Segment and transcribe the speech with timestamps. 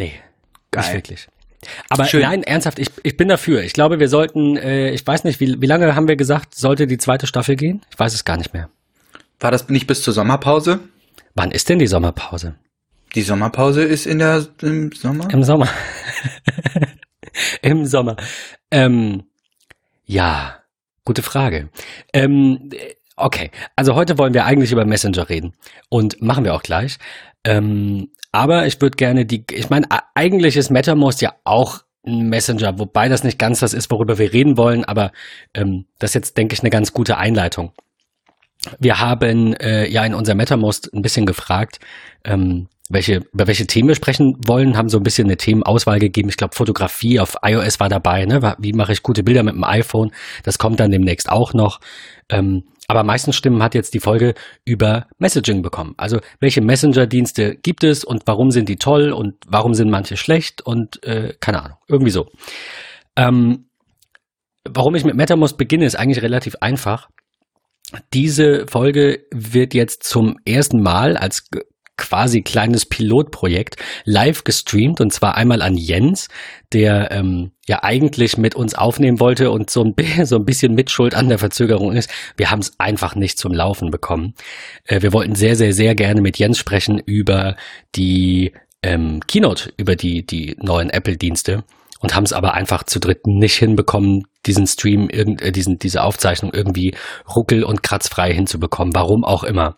[0.00, 0.14] Nee,
[0.70, 0.82] Geil.
[0.82, 1.28] nicht wirklich.
[1.90, 2.22] Aber Schön.
[2.22, 3.62] nein, ernsthaft, ich, ich bin dafür.
[3.62, 6.86] Ich glaube, wir sollten, äh, ich weiß nicht, wie, wie lange haben wir gesagt, sollte
[6.86, 7.82] die zweite Staffel gehen?
[7.90, 8.70] Ich weiß es gar nicht mehr.
[9.40, 10.80] War das nicht bis zur Sommerpause?
[11.34, 12.54] Wann ist denn die Sommerpause?
[13.14, 15.28] Die Sommerpause ist in der im Sommer?
[15.30, 15.68] Im Sommer.
[17.60, 18.16] Im Sommer.
[18.70, 19.24] Ähm,
[20.06, 20.56] ja,
[21.04, 21.68] gute Frage.
[22.14, 22.70] Ähm,
[23.20, 25.54] okay, also heute wollen wir eigentlich über Messenger reden
[25.88, 26.98] und machen wir auch gleich.
[27.44, 32.78] Ähm, aber ich würde gerne die, ich meine, eigentlich ist MetaMost ja auch ein Messenger,
[32.78, 35.12] wobei das nicht ganz das ist, worüber wir reden wollen, aber
[35.54, 37.72] ähm, das ist jetzt, denke ich, eine ganz gute Einleitung.
[38.78, 41.80] Wir haben äh, ja in unser MetaMost ein bisschen gefragt,
[42.24, 46.28] ähm, welche, über welche Themen wir sprechen wollen, haben so ein bisschen eine Themenauswahl gegeben.
[46.28, 48.56] Ich glaube, Fotografie auf iOS war dabei, ne?
[48.58, 50.10] Wie mache ich gute Bilder mit dem iPhone?
[50.42, 51.80] Das kommt dann demnächst auch noch.
[52.28, 55.94] Ähm, aber meisten Stimmen hat jetzt die Folge über Messaging bekommen.
[55.96, 60.60] Also welche Messenger-Dienste gibt es und warum sind die toll und warum sind manche schlecht
[60.60, 62.26] und äh, keine Ahnung, irgendwie so.
[63.14, 63.66] Ähm,
[64.68, 67.08] warum ich mit MetaMost beginne, ist eigentlich relativ einfach.
[68.12, 71.48] Diese Folge wird jetzt zum ersten Mal als
[72.00, 76.28] quasi kleines Pilotprojekt live gestreamt und zwar einmal an Jens,
[76.72, 81.14] der ähm, ja eigentlich mit uns aufnehmen wollte und so ein, so ein bisschen Mitschuld
[81.14, 82.10] an der Verzögerung ist.
[82.36, 84.34] Wir haben es einfach nicht zum Laufen bekommen.
[84.84, 87.54] Äh, wir wollten sehr, sehr, sehr gerne mit Jens sprechen über
[87.94, 91.64] die ähm, Keynote, über die, die neuen Apple-Dienste
[92.00, 96.02] und haben es aber einfach zu dritt nicht hinbekommen, diesen Stream, irgend, äh, diesen, diese
[96.02, 96.94] Aufzeichnung irgendwie
[97.28, 98.94] ruckel- und kratzfrei hinzubekommen.
[98.94, 99.76] Warum auch immer.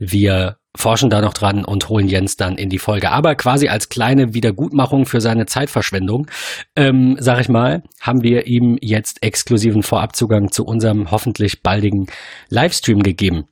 [0.00, 3.10] Wir forschen da noch dran und holen Jens dann in die Folge.
[3.10, 6.26] Aber quasi als kleine Wiedergutmachung für seine Zeitverschwendung,
[6.74, 12.06] ähm, sag ich mal, haben wir ihm jetzt exklusiven Vorabzugang zu unserem hoffentlich baldigen
[12.48, 13.44] Livestream gegeben.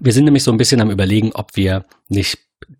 [0.00, 2.38] Wir sind nämlich so ein bisschen am überlegen, ob wir nicht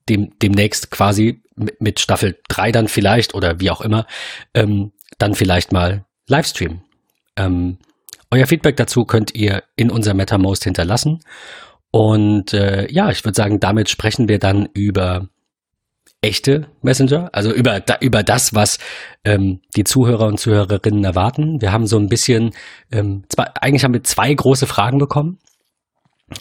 [0.08, 1.42] dem, demnächst quasi
[1.78, 4.06] mit Staffel 3 dann vielleicht oder wie auch immer,
[4.54, 6.80] ähm, dann vielleicht mal Livestream.
[7.36, 7.78] Ähm,
[8.30, 11.20] euer Feedback dazu könnt ihr in unser MetaMost hinterlassen.
[11.92, 15.28] Und äh, ja, ich würde sagen, damit sprechen wir dann über
[16.22, 18.78] echte Messenger, also über, da, über das, was
[19.24, 21.60] ähm, die Zuhörer und Zuhörerinnen erwarten.
[21.60, 22.52] Wir haben so ein bisschen,
[22.90, 25.38] ähm, zwei, eigentlich haben wir zwei große Fragen bekommen.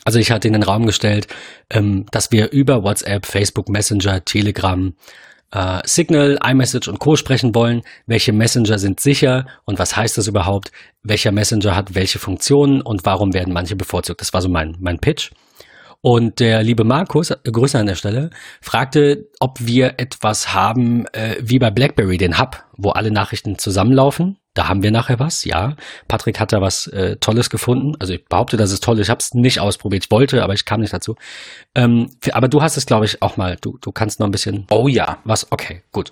[0.05, 1.27] Also ich hatte in den Raum gestellt,
[1.69, 4.93] ähm, dass wir über WhatsApp, Facebook Messenger, Telegram,
[5.51, 7.17] äh, Signal, iMessage und Co.
[7.17, 7.81] sprechen wollen.
[8.05, 10.71] Welche Messenger sind sicher und was heißt das überhaupt?
[11.03, 14.21] Welcher Messenger hat welche Funktionen und warum werden manche bevorzugt?
[14.21, 15.31] Das war so mein, mein Pitch.
[16.01, 21.35] Und der liebe Markus, äh, Grüße an der Stelle, fragte, ob wir etwas haben äh,
[21.39, 24.37] wie bei BlackBerry, den Hub, wo alle Nachrichten zusammenlaufen.
[24.53, 25.75] Da haben wir nachher was, ja.
[26.09, 27.95] Patrick hat da was äh, Tolles gefunden.
[27.99, 29.05] Also ich behaupte, dass es toll ist.
[29.05, 30.05] Ich habe es nicht ausprobiert.
[30.05, 31.15] Ich wollte, aber ich kam nicht dazu.
[31.73, 33.57] Ähm, für, aber du hast es, glaube ich, auch mal.
[33.61, 34.65] Du, du kannst noch ein bisschen.
[34.69, 35.19] Oh ja.
[35.23, 35.49] Was?
[35.51, 36.11] Okay, gut.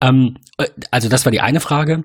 [0.00, 2.02] Ähm, äh, also das war die eine Frage.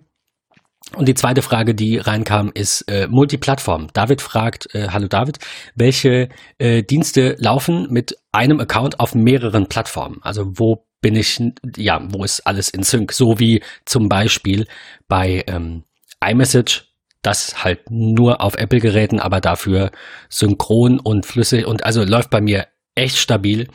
[0.95, 3.87] Und die zweite Frage, die reinkam, ist äh, Multiplattform.
[3.93, 5.39] David fragt, äh, hallo David,
[5.75, 10.19] welche äh, Dienste laufen mit einem Account auf mehreren Plattformen?
[10.21, 11.41] Also wo bin ich,
[11.77, 13.13] ja, wo ist alles in Sync?
[13.13, 14.67] So wie zum Beispiel
[15.07, 15.83] bei ähm,
[16.23, 16.89] iMessage,
[17.21, 19.91] das halt nur auf Apple-Geräten, aber dafür
[20.29, 23.67] synchron und flüssig und also läuft bei mir echt stabil.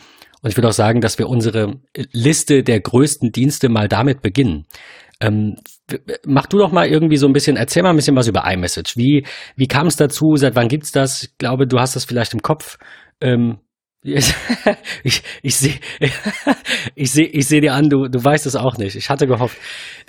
[0.42, 1.80] Und ich würde auch sagen, dass wir unsere
[2.12, 4.66] Liste der größten Dienste mal damit beginnen.
[5.20, 5.56] Ähm,
[6.26, 8.96] mach du doch mal irgendwie so ein bisschen, erzähl mal ein bisschen was über iMessage.
[8.96, 9.24] Wie,
[9.56, 10.36] wie kam es dazu?
[10.36, 11.22] Seit wann gibt's das?
[11.22, 12.78] Ich glaube, du hast das vielleicht im Kopf.
[13.20, 13.58] Ähm,
[15.02, 15.74] ich, ich sehe
[16.94, 18.94] ich seh, ich seh dir an, du, du weißt es auch nicht.
[18.94, 19.58] Ich hatte gehofft.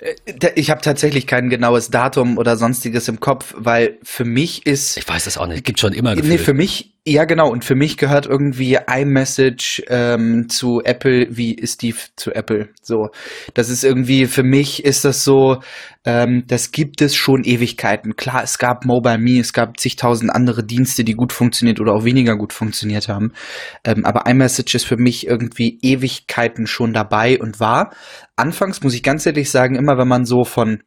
[0.00, 4.98] Äh, ich habe tatsächlich kein genaues Datum oder sonstiges im Kopf, weil für mich ist.
[4.98, 5.64] Ich weiß es auch nicht.
[5.64, 6.14] Gibt schon immer.
[6.14, 6.30] Gefühl.
[6.30, 7.50] Nee, für mich ja, genau.
[7.50, 12.68] Und für mich gehört irgendwie iMessage ähm, zu Apple wie Steve zu Apple.
[12.82, 13.08] So,
[13.54, 15.60] das ist irgendwie für mich ist das so.
[16.04, 18.16] Ähm, das gibt es schon Ewigkeiten.
[18.16, 22.04] Klar, es gab Mobile Me, es gab zigtausend andere Dienste, die gut funktioniert oder auch
[22.04, 23.32] weniger gut funktioniert haben.
[23.84, 27.92] Ähm, aber iMessage ist für mich irgendwie Ewigkeiten schon dabei und war.
[28.36, 30.82] Anfangs muss ich ganz ehrlich sagen, immer wenn man so von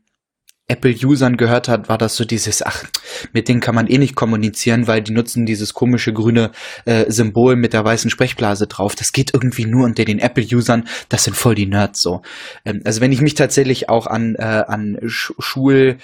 [0.72, 2.86] Apple-Usern gehört hat, war das so dieses, ach,
[3.34, 6.52] mit denen kann man eh nicht kommunizieren, weil die nutzen dieses komische grüne
[6.86, 8.96] äh, Symbol mit der weißen Sprechblase drauf.
[8.96, 10.86] Das geht irgendwie nur unter den Apple-Usern.
[11.10, 12.22] Das sind voll die Nerds so.
[12.64, 16.00] Ähm, also wenn ich mich tatsächlich auch an, äh, an Sch Schulhöfe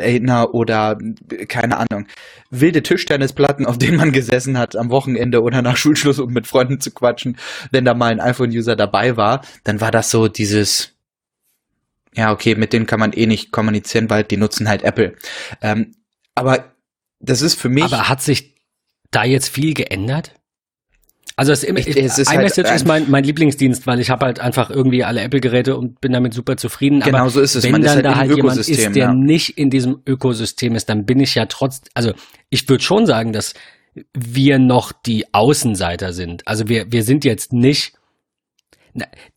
[0.00, 0.98] äh, erinnere oder
[1.48, 2.06] keine Ahnung,
[2.50, 6.80] wilde Tischtennisplatten, auf denen man gesessen hat am Wochenende oder nach Schulschluss, um mit Freunden
[6.80, 7.36] zu quatschen,
[7.70, 10.97] wenn da mal ein iPhone-User dabei war, dann war das so dieses
[12.18, 15.14] ja, okay, mit denen kann man eh nicht kommunizieren, weil die nutzen halt Apple.
[15.62, 15.94] Ähm,
[16.34, 16.72] aber
[17.20, 17.84] das ist für mich.
[17.84, 18.56] Aber hat sich
[19.12, 20.34] da jetzt viel geändert?
[21.36, 24.40] Also es, ich, es ist iMessage halt ist mein, mein Lieblingsdienst, weil ich habe halt
[24.40, 26.98] einfach irgendwie alle Apple-Geräte und bin damit super zufrieden.
[26.98, 27.62] Genau Aber so ist es.
[27.62, 29.14] Wenn Man dann halt da halt jemand ist, der ja.
[29.14, 32.12] nicht in diesem Ökosystem ist, dann bin ich ja trotz, also
[32.50, 33.54] ich würde schon sagen, dass
[34.12, 36.44] wir noch die Außenseiter sind.
[36.48, 37.97] Also wir, wir sind jetzt nicht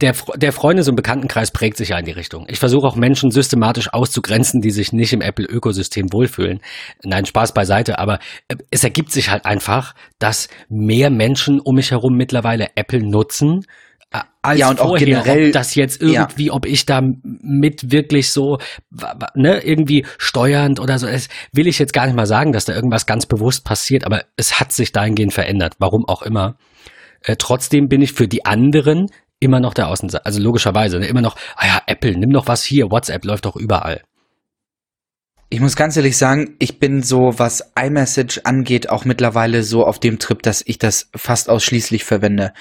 [0.01, 2.45] der, der Freundes- und Bekanntenkreis prägt sich ja in die Richtung.
[2.49, 6.61] Ich versuche auch Menschen systematisch auszugrenzen, die sich nicht im Apple-Ökosystem wohlfühlen.
[7.03, 11.91] Nein, Spaß beiseite, aber äh, es ergibt sich halt einfach, dass mehr Menschen um mich
[11.91, 13.65] herum mittlerweile Apple nutzen,
[14.11, 16.53] äh, als ja, und vorher, auch generell, ob das jetzt irgendwie, ja.
[16.53, 18.57] ob ich da mit wirklich so,
[19.35, 22.73] ne, irgendwie steuernd oder so, das will ich jetzt gar nicht mal sagen, dass da
[22.73, 26.55] irgendwas ganz bewusst passiert, aber es hat sich dahingehend verändert, warum auch immer.
[27.23, 29.09] Äh, trotzdem bin ich für die anderen
[29.41, 30.25] immer noch der Außenseiter.
[30.25, 31.07] Also logischerweise, ne?
[31.07, 34.01] immer noch, ah ja, Apple, nimm doch was hier, WhatsApp läuft doch überall.
[35.53, 39.99] Ich muss ganz ehrlich sagen, ich bin so, was iMessage angeht, auch mittlerweile so auf
[39.99, 42.53] dem Trip, dass ich das fast ausschließlich verwende.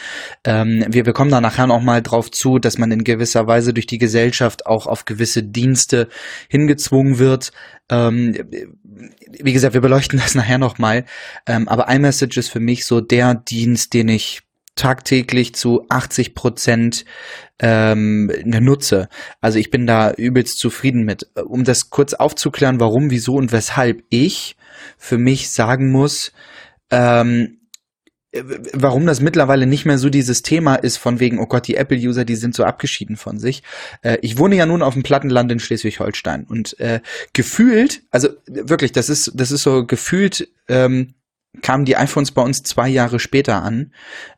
[0.43, 3.73] Ähm, wir, wir kommen da nachher noch mal drauf zu, dass man in gewisser Weise
[3.73, 6.09] durch die Gesellschaft auch auf gewisse Dienste
[6.49, 7.53] hingezwungen wird.
[7.91, 8.35] Ähm,
[9.39, 11.05] wie gesagt, wir beleuchten das nachher noch mal.
[11.47, 14.43] Ähm, aber iMessage ist für mich so der Dienst, den ich
[14.81, 17.05] tagtäglich zu 80 Prozent
[17.59, 19.11] ähm, nutze.
[19.43, 21.29] Also ich bin da übelst zufrieden mit.
[21.45, 24.57] Um das kurz aufzuklären, warum, wieso und weshalb ich
[24.97, 26.33] für mich sagen muss,
[26.91, 27.59] ähm,
[28.73, 32.25] warum das mittlerweile nicht mehr so dieses Thema ist von wegen, oh Gott, die Apple-User,
[32.25, 33.63] die sind so abgeschieden von sich.
[34.01, 37.01] Äh, ich wohne ja nun auf dem Plattenland in Schleswig-Holstein und äh,
[37.35, 41.15] gefühlt, also wirklich, das ist, das ist so gefühlt ähm,
[41.63, 43.93] kamen die iPhones bei uns zwei Jahre später an,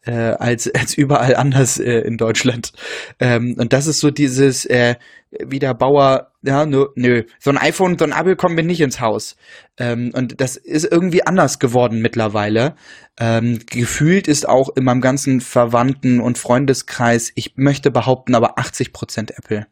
[0.04, 2.72] äh, als, als überall anders äh, in Deutschland.
[3.20, 4.96] Ähm, und das ist so dieses, äh,
[5.44, 7.22] wie der Bauer ja, nö, nö.
[7.38, 9.36] So ein iPhone, so ein Apple kommen wir nicht ins Haus.
[9.78, 12.74] Ähm, und das ist irgendwie anders geworden mittlerweile.
[13.18, 18.92] Ähm, gefühlt ist auch in meinem ganzen Verwandten- und Freundeskreis, ich möchte behaupten, aber 80
[18.92, 19.68] Prozent Apple.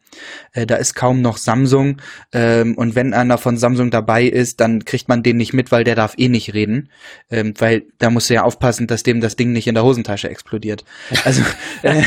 [0.53, 2.01] Äh, da ist kaum noch Samsung.
[2.31, 5.83] Ähm, und wenn einer von Samsung dabei ist, dann kriegt man den nicht mit, weil
[5.83, 6.89] der darf eh nicht reden.
[7.29, 10.29] Ähm, weil da musst du ja aufpassen, dass dem das Ding nicht in der Hosentasche
[10.29, 10.85] explodiert.
[11.25, 11.41] Also,
[11.81, 12.01] äh,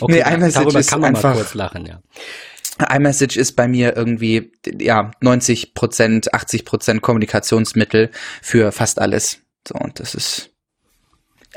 [0.00, 1.34] okay, nee, iMessage ist einfach.
[1.34, 2.00] kurz lachen, ja
[2.90, 9.38] iMessage ist bei mir irgendwie ja 90 Prozent, 80 Prozent Kommunikationsmittel für fast alles.
[9.66, 10.50] So und das ist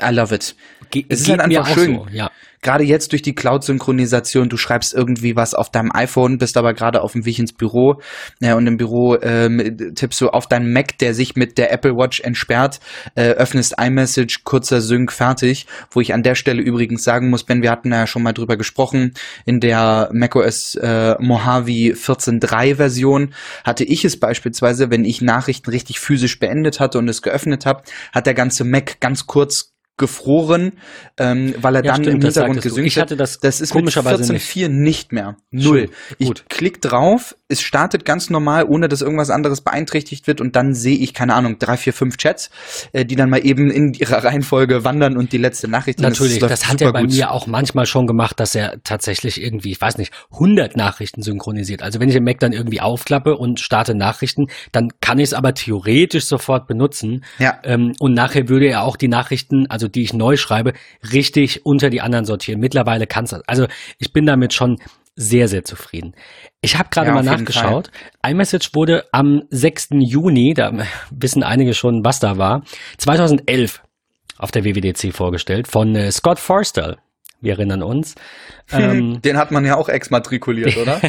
[0.00, 0.54] I love it.
[0.90, 1.96] Ge es ist halt einfach schön.
[1.96, 2.30] So, ja
[2.66, 7.00] gerade jetzt durch die Cloud-Synchronisation, du schreibst irgendwie was auf deinem iPhone, bist aber gerade
[7.00, 8.00] auf dem Weg ins Büro
[8.40, 11.96] ja, und im Büro ähm, tippst du auf deinen Mac, der sich mit der Apple
[11.96, 12.80] Watch entsperrt,
[13.14, 15.66] äh, öffnest iMessage, kurzer Sync, fertig.
[15.92, 18.56] Wo ich an der Stelle übrigens sagen muss, Ben, wir hatten ja schon mal drüber
[18.56, 25.70] gesprochen, in der macOS äh, Mojave 14.3 Version hatte ich es beispielsweise, wenn ich Nachrichten
[25.70, 30.72] richtig physisch beendet hatte und es geöffnet habe, hat der ganze Mac ganz kurz gefroren,
[31.18, 34.32] ähm, weil er ja, dann stimmt, im Hintergrund gesynkt Ich hatte das, das ist komischerweise
[34.32, 34.70] mit 14.4 nicht.
[34.70, 35.36] nicht mehr.
[35.50, 35.90] Null.
[36.18, 40.74] Ich klick drauf, es startet ganz normal, ohne dass irgendwas anderes beeinträchtigt wird und dann
[40.74, 42.50] sehe ich, keine Ahnung, drei, vier, fünf Chats,
[42.92, 46.00] äh, die dann mal eben in ihrer Reihenfolge wandern und die letzte Nachricht.
[46.00, 47.12] Natürlich, das, das hat er bei gut.
[47.12, 51.82] mir auch manchmal schon gemacht, dass er tatsächlich irgendwie, ich weiß nicht, 100 Nachrichten synchronisiert.
[51.82, 55.34] Also wenn ich den Mac dann irgendwie aufklappe und starte Nachrichten, dann kann ich es
[55.34, 57.24] aber theoretisch sofort benutzen.
[57.38, 57.58] Ja.
[57.62, 60.72] Ähm, und nachher würde er auch die Nachrichten, also die ich neu schreibe,
[61.12, 62.58] richtig unter die anderen sortieren.
[62.60, 63.66] Mittlerweile kann es, also
[63.98, 64.78] ich bin damit schon
[65.16, 66.14] sehr, sehr zufrieden.
[66.60, 67.90] Ich habe gerade ja, mal nachgeschaut.
[68.24, 69.88] iMessage wurde am 6.
[70.00, 70.72] Juni, da
[71.10, 72.62] wissen einige schon, was da war,
[72.98, 73.82] 2011
[74.38, 76.98] auf der WWDC vorgestellt von äh, Scott Forstall.
[77.40, 78.14] Wir erinnern uns.
[78.72, 81.00] Ähm, Den hat man ja auch exmatrikuliert, oder?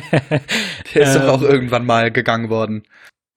[0.94, 2.84] Der ist doch auch ähm, irgendwann mal gegangen worden.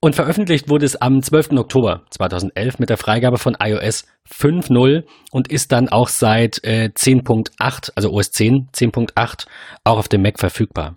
[0.03, 1.53] Und veröffentlicht wurde es am 12.
[1.53, 7.93] Oktober 2011 mit der Freigabe von iOS 5.0 und ist dann auch seit äh, 10.8,
[7.95, 9.47] also OS 10 10.8,
[9.85, 10.97] auch auf dem Mac verfügbar.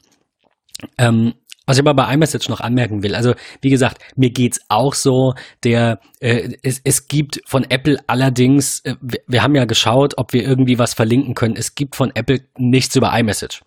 [0.97, 1.33] Ähm,
[1.65, 5.33] was ich aber bei iMessage noch anmerken will, also wie gesagt, mir geht's auch so,
[5.63, 10.31] der äh, es, es gibt von Apple allerdings, äh, wir, wir haben ja geschaut, ob
[10.31, 11.55] wir irgendwie was verlinken können.
[11.57, 13.63] Es gibt von Apple nichts über iMessage.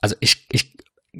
[0.00, 0.72] Also ich, ich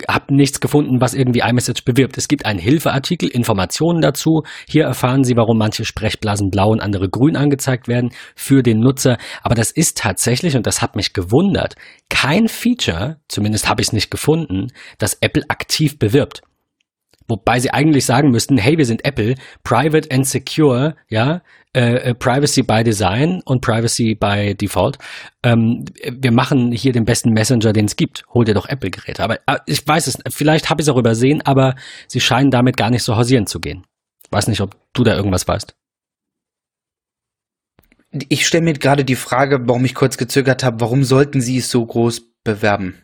[0.08, 2.16] habe nichts gefunden, was irgendwie iMessage bewirbt.
[2.16, 4.42] Es gibt einen Hilfeartikel, Informationen dazu.
[4.66, 9.18] Hier erfahren Sie, warum manche Sprechblasen blau und andere grün angezeigt werden für den Nutzer.
[9.42, 11.74] Aber das ist tatsächlich, und das hat mich gewundert,
[12.08, 14.68] kein Feature, zumindest habe ich es nicht gefunden,
[14.98, 16.42] das Apple aktiv bewirbt.
[17.28, 21.42] Wobei sie eigentlich sagen müssten, hey, wir sind Apple, private and secure, ja,
[21.74, 24.98] äh, äh, Privacy by Design und Privacy by Default.
[25.42, 28.24] Ähm, wir machen hier den besten Messenger, den es gibt.
[28.34, 29.22] Hol dir doch Apple-Geräte.
[29.22, 31.74] Aber äh, ich weiß es, vielleicht habe ich es auch übersehen, aber
[32.08, 33.86] sie scheinen damit gar nicht so hausieren zu gehen.
[34.30, 35.74] Weiß nicht, ob du da irgendwas weißt.
[38.28, 41.70] Ich stelle mir gerade die Frage, warum ich kurz gezögert habe, warum sollten Sie es
[41.70, 43.01] so groß bewerben?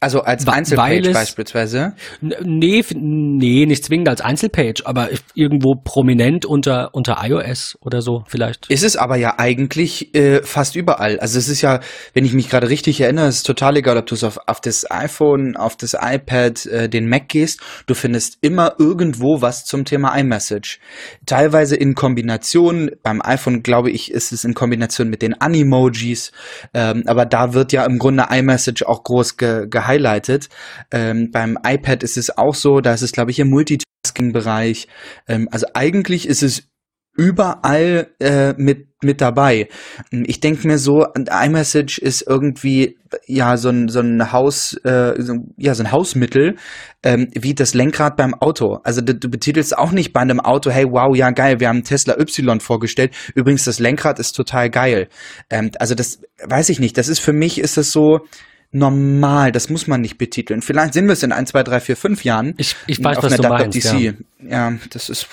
[0.00, 1.94] Also als Einzelpage beispielsweise?
[2.20, 8.70] Nee, nee, nicht zwingend als Einzelpage, aber irgendwo prominent unter, unter iOS oder so vielleicht.
[8.70, 11.18] Ist es aber ja eigentlich äh, fast überall.
[11.18, 11.80] Also es ist ja,
[12.14, 14.60] wenn ich mich gerade richtig erinnere, es ist total egal, ob du es auf, auf
[14.60, 19.84] das iPhone, auf das iPad, äh, den Mac gehst, du findest immer irgendwo was zum
[19.84, 20.78] Thema iMessage.
[21.26, 26.30] Teilweise in Kombination, beim iPhone glaube ich, ist es in Kombination mit den Animojis,
[26.72, 30.48] ähm, aber da wird ja im Grunde iMessage auch groß ge gehighlightet.
[30.90, 34.88] Ähm, beim iPad ist es auch so, da ist es, glaube ich, im Multitasking-Bereich.
[35.26, 36.68] Ähm, also eigentlich ist es
[37.16, 39.68] überall äh, mit mit dabei.
[40.10, 45.14] Ich denke mir so, iMessage ist irgendwie ja so ein so ein Haus äh,
[45.56, 46.56] ja so ein Hausmittel
[47.04, 48.80] ähm, wie das Lenkrad beim Auto.
[48.82, 51.84] Also du, du betitelst auch nicht bei einem Auto, hey wow ja geil, wir haben
[51.84, 53.14] Tesla Y vorgestellt.
[53.36, 55.08] Übrigens das Lenkrad ist total geil.
[55.48, 56.98] Ähm, also das weiß ich nicht.
[56.98, 58.20] Das ist für mich ist das so
[58.70, 59.52] normal.
[59.52, 60.62] Das muss man nicht betiteln.
[60.62, 62.54] Vielleicht sind wir es in ein, zwei, drei, vier, fünf Jahren.
[62.58, 63.92] Ich, ich weiß, was du meinst.
[63.92, 64.12] Ja.
[64.48, 65.28] ja, das ist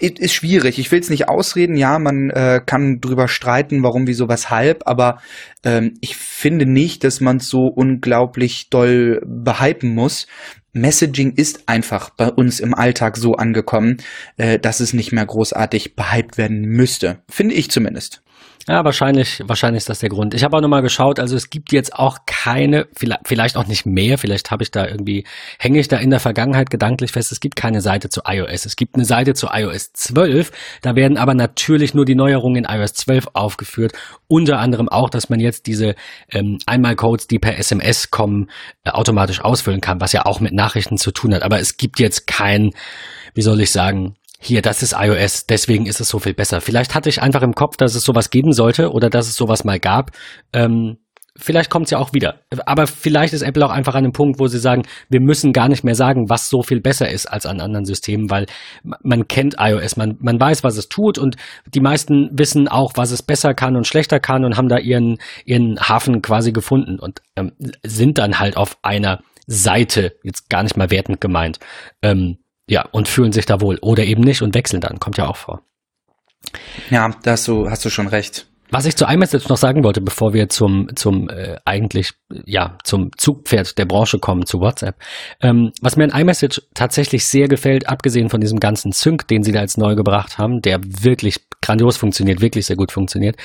[0.00, 0.78] ist schwierig.
[0.78, 1.76] Ich will es nicht ausreden.
[1.76, 4.86] Ja, man äh, kann drüber streiten, warum, wieso, weshalb.
[4.86, 5.20] Aber
[5.62, 10.26] ähm, ich finde nicht, dass man es so unglaublich doll behypen muss.
[10.72, 13.98] Messaging ist einfach bei uns im Alltag so angekommen,
[14.38, 17.18] äh, dass es nicht mehr großartig behypt werden müsste.
[17.28, 18.22] Finde ich zumindest.
[18.66, 20.32] Ja, wahrscheinlich, wahrscheinlich ist das der Grund.
[20.32, 22.86] Ich habe auch nochmal geschaut, also es gibt jetzt auch keine,
[23.24, 25.26] vielleicht auch nicht mehr, vielleicht habe ich da irgendwie,
[25.58, 28.64] hänge ich da in der Vergangenheit gedanklich fest, es gibt keine Seite zu iOS.
[28.64, 32.70] Es gibt eine Seite zu iOS 12, da werden aber natürlich nur die Neuerungen in
[32.70, 33.92] iOS 12 aufgeführt,
[34.28, 35.94] unter anderem auch, dass man jetzt diese
[36.30, 38.48] ähm, Einmalcodes, die per SMS kommen,
[38.84, 41.42] äh, automatisch ausfüllen kann, was ja auch mit Nachrichten zu tun hat.
[41.42, 42.70] Aber es gibt jetzt kein,
[43.34, 46.60] wie soll ich sagen, hier, das ist iOS, deswegen ist es so viel besser.
[46.60, 49.64] Vielleicht hatte ich einfach im Kopf, dass es sowas geben sollte oder dass es sowas
[49.64, 50.10] mal gab.
[50.52, 50.98] Ähm,
[51.36, 52.40] vielleicht kommt es ja auch wieder.
[52.66, 55.68] Aber vielleicht ist Apple auch einfach an einem Punkt, wo sie sagen, wir müssen gar
[55.68, 58.46] nicht mehr sagen, was so viel besser ist als an anderen Systemen, weil
[59.02, 61.36] man kennt iOS, man, man weiß, was es tut und
[61.66, 65.18] die meisten wissen auch, was es besser kann und schlechter kann und haben da ihren,
[65.44, 70.76] ihren Hafen quasi gefunden und ähm, sind dann halt auf einer Seite, jetzt gar nicht
[70.76, 71.58] mal wertend gemeint,
[72.02, 73.78] ähm, ja, und fühlen sich da wohl.
[73.82, 75.00] Oder eben nicht und wechseln dann.
[75.00, 75.62] Kommt ja auch vor.
[76.90, 78.46] Ja, da hast du, hast du schon recht.
[78.70, 82.12] Was ich zu iMessage noch sagen wollte, bevor wir zum, zum äh, eigentlich,
[82.44, 84.96] ja, zum Zugpferd der Branche kommen, zu WhatsApp.
[85.40, 89.52] Ähm, was mir an iMessage tatsächlich sehr gefällt, abgesehen von diesem ganzen Sync, den sie
[89.52, 93.36] da jetzt neu gebracht haben, der wirklich grandios funktioniert, wirklich sehr gut funktioniert,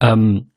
[0.00, 0.50] ähm,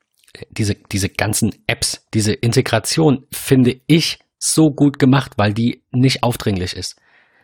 [0.50, 6.76] diese, diese ganzen Apps, diese Integration finde ich so gut gemacht, weil die nicht aufdringlich
[6.76, 6.96] ist.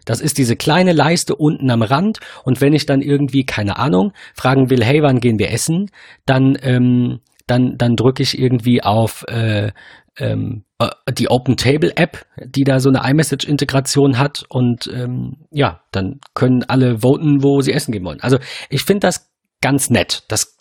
[0.06, 4.12] Das ist diese kleine Leiste unten am Rand und wenn ich dann irgendwie, keine Ahnung,
[4.34, 5.90] fragen will, hey, wann gehen wir essen,
[6.24, 9.72] dann, ähm, dann, dann drücke ich irgendwie auf äh,
[10.18, 15.82] ähm, äh, die Open Table App, die da so eine iMessage-Integration hat und ähm, ja,
[15.92, 18.20] dann können alle voten, wo sie essen gehen wollen.
[18.20, 18.38] Also
[18.70, 20.24] ich finde das ganz nett.
[20.28, 20.56] Das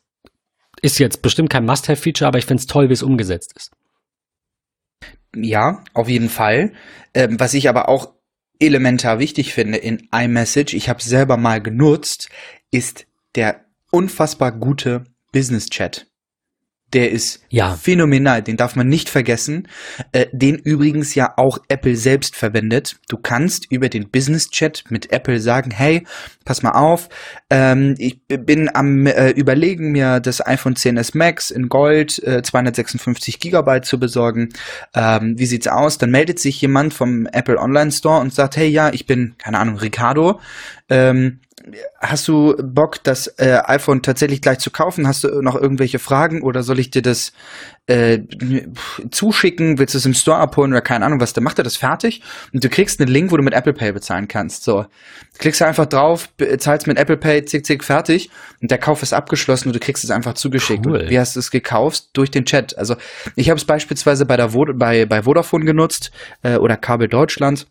[0.82, 3.72] ist jetzt bestimmt kein Must-Have-Feature, aber ich finde es toll, wie es umgesetzt ist.
[5.36, 6.74] Ja, auf jeden Fall.
[7.14, 8.15] Ähm, was ich aber auch
[8.60, 12.30] elementar wichtig finde in iMessage, ich habe selber mal genutzt,
[12.72, 16.08] ist der unfassbar gute Business Chat.
[16.94, 17.74] Der ist ja.
[17.76, 19.68] phänomenal, den darf man nicht vergessen.
[20.12, 22.98] Äh, den übrigens ja auch Apple selbst verwendet.
[23.10, 26.06] Du kannst über den Business Chat mit Apple sagen, hey,
[26.46, 27.10] pass mal auf,
[27.50, 33.40] ähm, ich bin am äh, überlegen, mir das iPhone 10s Max in Gold äh, 256
[33.40, 34.50] Gigabyte zu besorgen.
[34.94, 35.98] Ähm, wie sieht's aus?
[35.98, 39.60] Dann meldet sich jemand vom Apple Online Store und sagt, hey, ja, ich bin, keine
[39.60, 40.40] Ahnung, Ricardo.
[40.90, 41.40] Ähm,
[42.00, 45.08] hast du Bock, das äh, iPhone tatsächlich gleich zu kaufen?
[45.08, 47.34] Hast du noch irgendwelche Fragen oder soll ich dir das
[47.88, 48.20] äh,
[49.10, 49.80] zuschicken?
[49.80, 51.34] Willst du es im Store abholen oder keine Ahnung was?
[51.34, 52.22] Dann macht er das fertig
[52.54, 54.64] und du kriegst einen Link, wo du mit Apple Pay bezahlen kannst.
[54.64, 54.86] So,
[55.40, 58.30] klickst du einfach drauf, zahlst mit Apple Pay, zick, zick, fertig
[58.62, 60.86] und der Kauf ist abgeschlossen und du kriegst es einfach zugeschickt.
[60.86, 61.10] Cool.
[61.10, 62.10] wie hast du es gekauft?
[62.14, 62.78] Durch den Chat.
[62.78, 62.96] Also
[63.36, 66.12] ich habe es beispielsweise bei der Vo bei, bei Vodafone genutzt
[66.44, 67.68] äh, oder Kabel Deutschland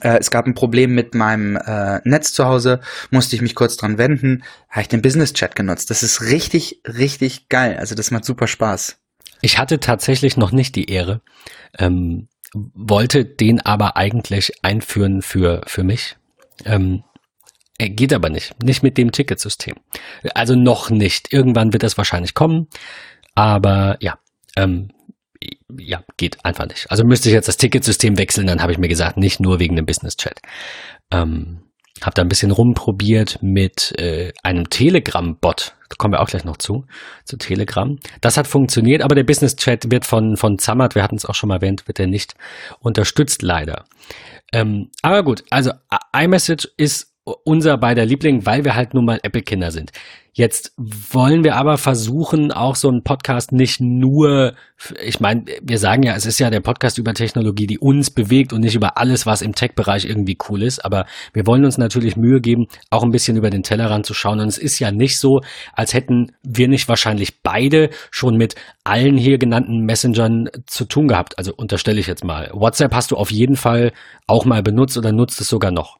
[0.00, 3.76] äh, es gab ein Problem mit meinem äh, Netz zu Hause, musste ich mich kurz
[3.76, 5.90] dran wenden, habe ich den Business Chat genutzt.
[5.90, 7.76] Das ist richtig, richtig geil.
[7.78, 8.98] Also das macht super Spaß.
[9.42, 11.20] Ich hatte tatsächlich noch nicht die Ehre,
[11.78, 16.16] ähm, wollte den aber eigentlich einführen für, für mich.
[16.64, 17.04] Ähm,
[17.78, 18.60] geht aber nicht.
[18.62, 19.76] Nicht mit dem Ticketsystem.
[20.34, 21.32] Also noch nicht.
[21.32, 22.68] Irgendwann wird das wahrscheinlich kommen.
[23.34, 24.18] Aber ja,
[24.56, 24.88] ähm,
[25.78, 26.90] ja, geht einfach nicht.
[26.90, 29.76] Also müsste ich jetzt das Ticketsystem wechseln, dann habe ich mir gesagt, nicht nur wegen
[29.76, 30.40] dem Business Chat.
[31.10, 31.62] Ähm,
[32.02, 35.74] habe da ein bisschen rumprobiert mit äh, einem Telegram-Bot.
[35.88, 36.84] Da kommen wir auch gleich noch zu,
[37.24, 37.98] zu Telegram.
[38.20, 41.48] Das hat funktioniert, aber der Business-Chat wird von, von Zammert, wir hatten es auch schon
[41.48, 42.34] mal erwähnt, wird er nicht
[42.80, 43.84] unterstützt, leider.
[44.52, 45.72] Ähm, aber gut, also
[46.14, 49.90] iMessage ist unser beider Liebling, weil wir halt nun mal Apple-Kinder sind.
[50.32, 54.52] Jetzt wollen wir aber versuchen, auch so einen Podcast nicht nur,
[55.02, 58.52] ich meine, wir sagen ja, es ist ja der Podcast über Technologie, die uns bewegt
[58.52, 60.84] und nicht über alles, was im Tech-Bereich irgendwie cool ist.
[60.84, 64.40] Aber wir wollen uns natürlich Mühe geben, auch ein bisschen über den Tellerrand zu schauen.
[64.40, 65.40] Und es ist ja nicht so,
[65.72, 71.38] als hätten wir nicht wahrscheinlich beide schon mit allen hier genannten Messengern zu tun gehabt.
[71.38, 72.50] Also unterstelle ich jetzt mal.
[72.52, 73.90] WhatsApp hast du auf jeden Fall
[74.26, 75.96] auch mal benutzt oder nutzt es sogar noch.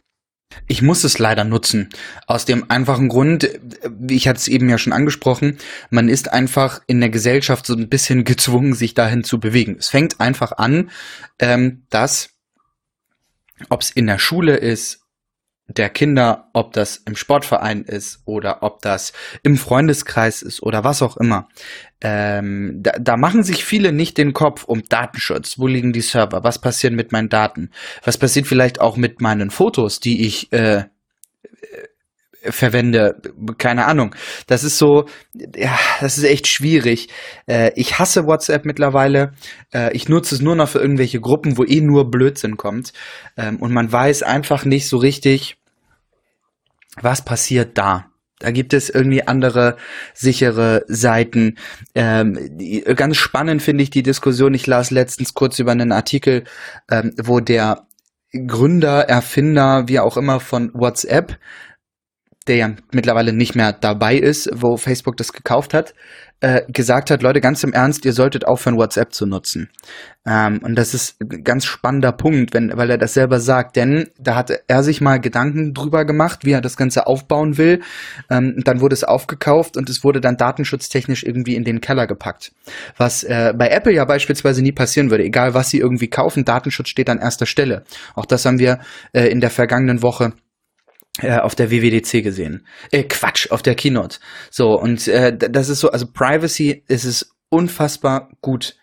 [0.66, 1.90] Ich muss es leider nutzen.
[2.26, 3.48] Aus dem einfachen Grund,
[3.88, 5.58] wie ich hatte es eben ja schon angesprochen,
[5.90, 9.76] man ist einfach in der Gesellschaft so ein bisschen gezwungen, sich dahin zu bewegen.
[9.78, 10.90] Es fängt einfach an,
[11.38, 12.30] ähm, dass,
[13.68, 15.05] ob es in der Schule ist,
[15.68, 21.02] der Kinder, ob das im Sportverein ist oder ob das im Freundeskreis ist oder was
[21.02, 21.49] auch immer.
[22.00, 25.58] Ähm, da, da machen sich viele nicht den Kopf um Datenschutz.
[25.58, 26.44] Wo liegen die Server?
[26.44, 27.70] Was passiert mit meinen Daten?
[28.04, 30.85] Was passiert vielleicht auch mit meinen Fotos, die ich äh,
[32.50, 33.20] verwende,
[33.58, 34.14] keine Ahnung.
[34.46, 37.08] Das ist so, ja, das ist echt schwierig.
[37.46, 39.32] Äh, ich hasse WhatsApp mittlerweile.
[39.72, 42.92] Äh, ich nutze es nur noch für irgendwelche Gruppen, wo eh nur Blödsinn kommt.
[43.36, 45.56] Ähm, und man weiß einfach nicht so richtig,
[47.00, 48.06] was passiert da.
[48.38, 49.76] Da gibt es irgendwie andere
[50.12, 51.56] sichere Seiten.
[51.94, 54.52] Ähm, die, ganz spannend finde ich die Diskussion.
[54.52, 56.44] Ich las letztens kurz über einen Artikel,
[56.90, 57.86] ähm, wo der
[58.46, 61.38] Gründer, Erfinder, wie auch immer von WhatsApp
[62.46, 65.94] der ja mittlerweile nicht mehr dabei ist, wo Facebook das gekauft hat,
[66.40, 69.70] äh, gesagt hat, Leute, ganz im Ernst, ihr solltet aufhören, WhatsApp zu nutzen.
[70.26, 74.10] Ähm, und das ist ein ganz spannender Punkt, wenn, weil er das selber sagt, denn
[74.18, 77.80] da hat er sich mal Gedanken drüber gemacht, wie er das Ganze aufbauen will.
[78.28, 82.52] Ähm, dann wurde es aufgekauft und es wurde dann datenschutztechnisch irgendwie in den Keller gepackt.
[82.98, 86.90] Was äh, bei Apple ja beispielsweise nie passieren würde, egal was sie irgendwie kaufen, Datenschutz
[86.90, 87.84] steht an erster Stelle.
[88.14, 88.80] Auch das haben wir
[89.12, 90.35] äh, in der vergangenen Woche
[91.22, 92.66] äh, auf der WWDC gesehen.
[92.90, 94.18] Äh, Quatsch, auf der Keynote.
[94.50, 98.76] So, und äh, das ist so, also Privacy ist es unfassbar gut.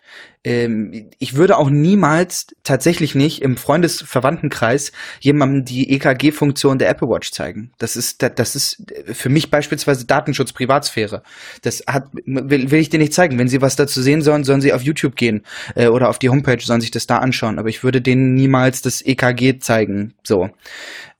[0.44, 7.32] Ähm, ich würde auch niemals, tatsächlich nicht, im Freundesverwandtenkreis jemandem die EKG-Funktion der Apple Watch
[7.32, 7.72] zeigen.
[7.78, 11.22] Das ist, das ist für mich beispielsweise Datenschutz, Privatsphäre.
[11.62, 13.38] Das hat, will, will ich dir nicht zeigen.
[13.38, 15.42] Wenn sie was dazu sehen sollen, sollen sie auf YouTube gehen
[15.74, 17.58] äh, oder auf die Homepage, sollen sich das da anschauen.
[17.58, 20.14] Aber ich würde denen niemals das EKG zeigen.
[20.22, 20.50] So.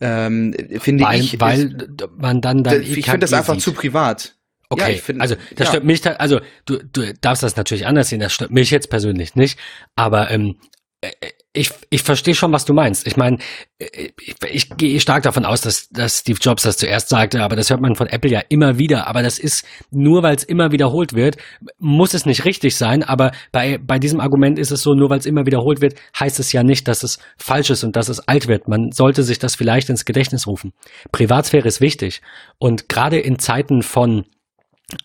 [0.00, 1.40] Ähm, finde weil, ich.
[1.40, 3.62] Weil ist, man dann, dann ich finde das einfach sieht.
[3.62, 4.34] zu privat.
[4.74, 5.66] Okay, ja, find, also das ja.
[5.66, 9.34] stört mich, also du, du darfst das natürlich anders sehen, das stört mich jetzt persönlich
[9.34, 9.58] nicht,
[9.96, 10.56] aber ähm,
[11.00, 11.10] äh,
[11.56, 13.06] ich, ich verstehe schon, was du meinst.
[13.06, 13.38] Ich meine,
[13.78, 17.54] äh, ich, ich gehe stark davon aus, dass, dass Steve Jobs das zuerst sagte, aber
[17.54, 19.06] das hört man von Apple ja immer wieder.
[19.06, 21.36] Aber das ist nur, weil es immer wiederholt wird,
[21.78, 23.04] muss es nicht richtig sein.
[23.04, 26.40] Aber bei, bei diesem Argument ist es so, nur weil es immer wiederholt wird, heißt
[26.40, 28.66] es ja nicht, dass es falsch ist und dass es alt wird.
[28.66, 30.72] Man sollte sich das vielleicht ins Gedächtnis rufen.
[31.12, 32.20] Privatsphäre ist wichtig.
[32.58, 34.24] Und gerade in Zeiten von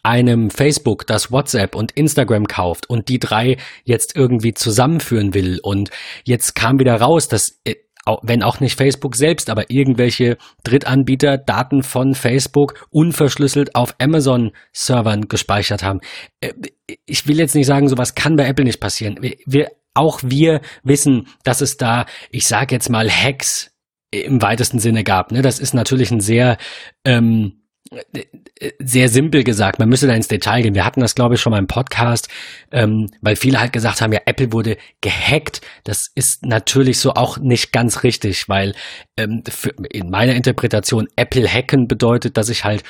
[0.04, 5.60] einem Facebook, das WhatsApp und Instagram kauft und die drei jetzt irgendwie zusammenführen will.
[5.62, 5.89] Und
[6.26, 7.76] jetzt kam wieder raus, dass äh,
[8.24, 15.84] wenn auch nicht Facebook selbst, aber irgendwelche Drittanbieter Daten von Facebook unverschlüsselt auf Amazon-Servern gespeichert
[15.84, 16.00] haben.
[16.42, 16.54] Äh,
[17.06, 19.18] ich will jetzt nicht sagen, sowas kann bei Apple nicht passieren.
[19.46, 23.72] Wir, auch wir wissen, dass es da, ich sage jetzt mal, Hacks
[24.12, 25.32] im weitesten Sinne gab.
[25.32, 25.42] Ne?
[25.42, 26.58] Das ist natürlich ein sehr
[27.06, 27.59] ähm,
[28.80, 30.76] sehr simpel gesagt, man müsste da ins Detail gehen.
[30.76, 32.30] Wir hatten das, glaube ich, schon mal im Podcast,
[32.72, 35.62] ähm, weil viele halt gesagt haben, ja, Apple wurde gehackt.
[35.86, 38.76] Das ist natürlich so auch nicht ganz richtig, weil
[39.18, 39.44] ähm,
[39.89, 42.84] in meiner Interpretation Apple hacken bedeutet, dass ich halt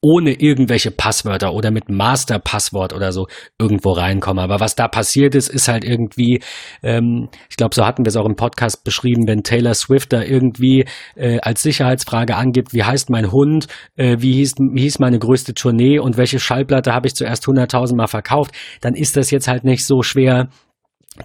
[0.00, 3.26] ohne irgendwelche Passwörter oder mit Master-Passwort oder so
[3.58, 4.40] irgendwo reinkomme.
[4.40, 6.40] Aber was da passiert ist, ist halt irgendwie,
[6.82, 10.22] ähm, ich glaube, so hatten wir es auch im Podcast beschrieben, wenn Taylor Swift da
[10.22, 10.84] irgendwie
[11.16, 15.54] äh, als Sicherheitsfrage angibt, wie heißt mein Hund, äh, wie, hieß, wie hieß meine größte
[15.54, 19.64] Tournee und welche Schallplatte habe ich zuerst 100.000 Mal verkauft, dann ist das jetzt halt
[19.64, 20.48] nicht so schwer,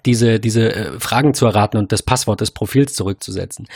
[0.08, 3.68] diese, diese äh, Fragen zu erraten und das Passwort des Profils zurückzusetzen.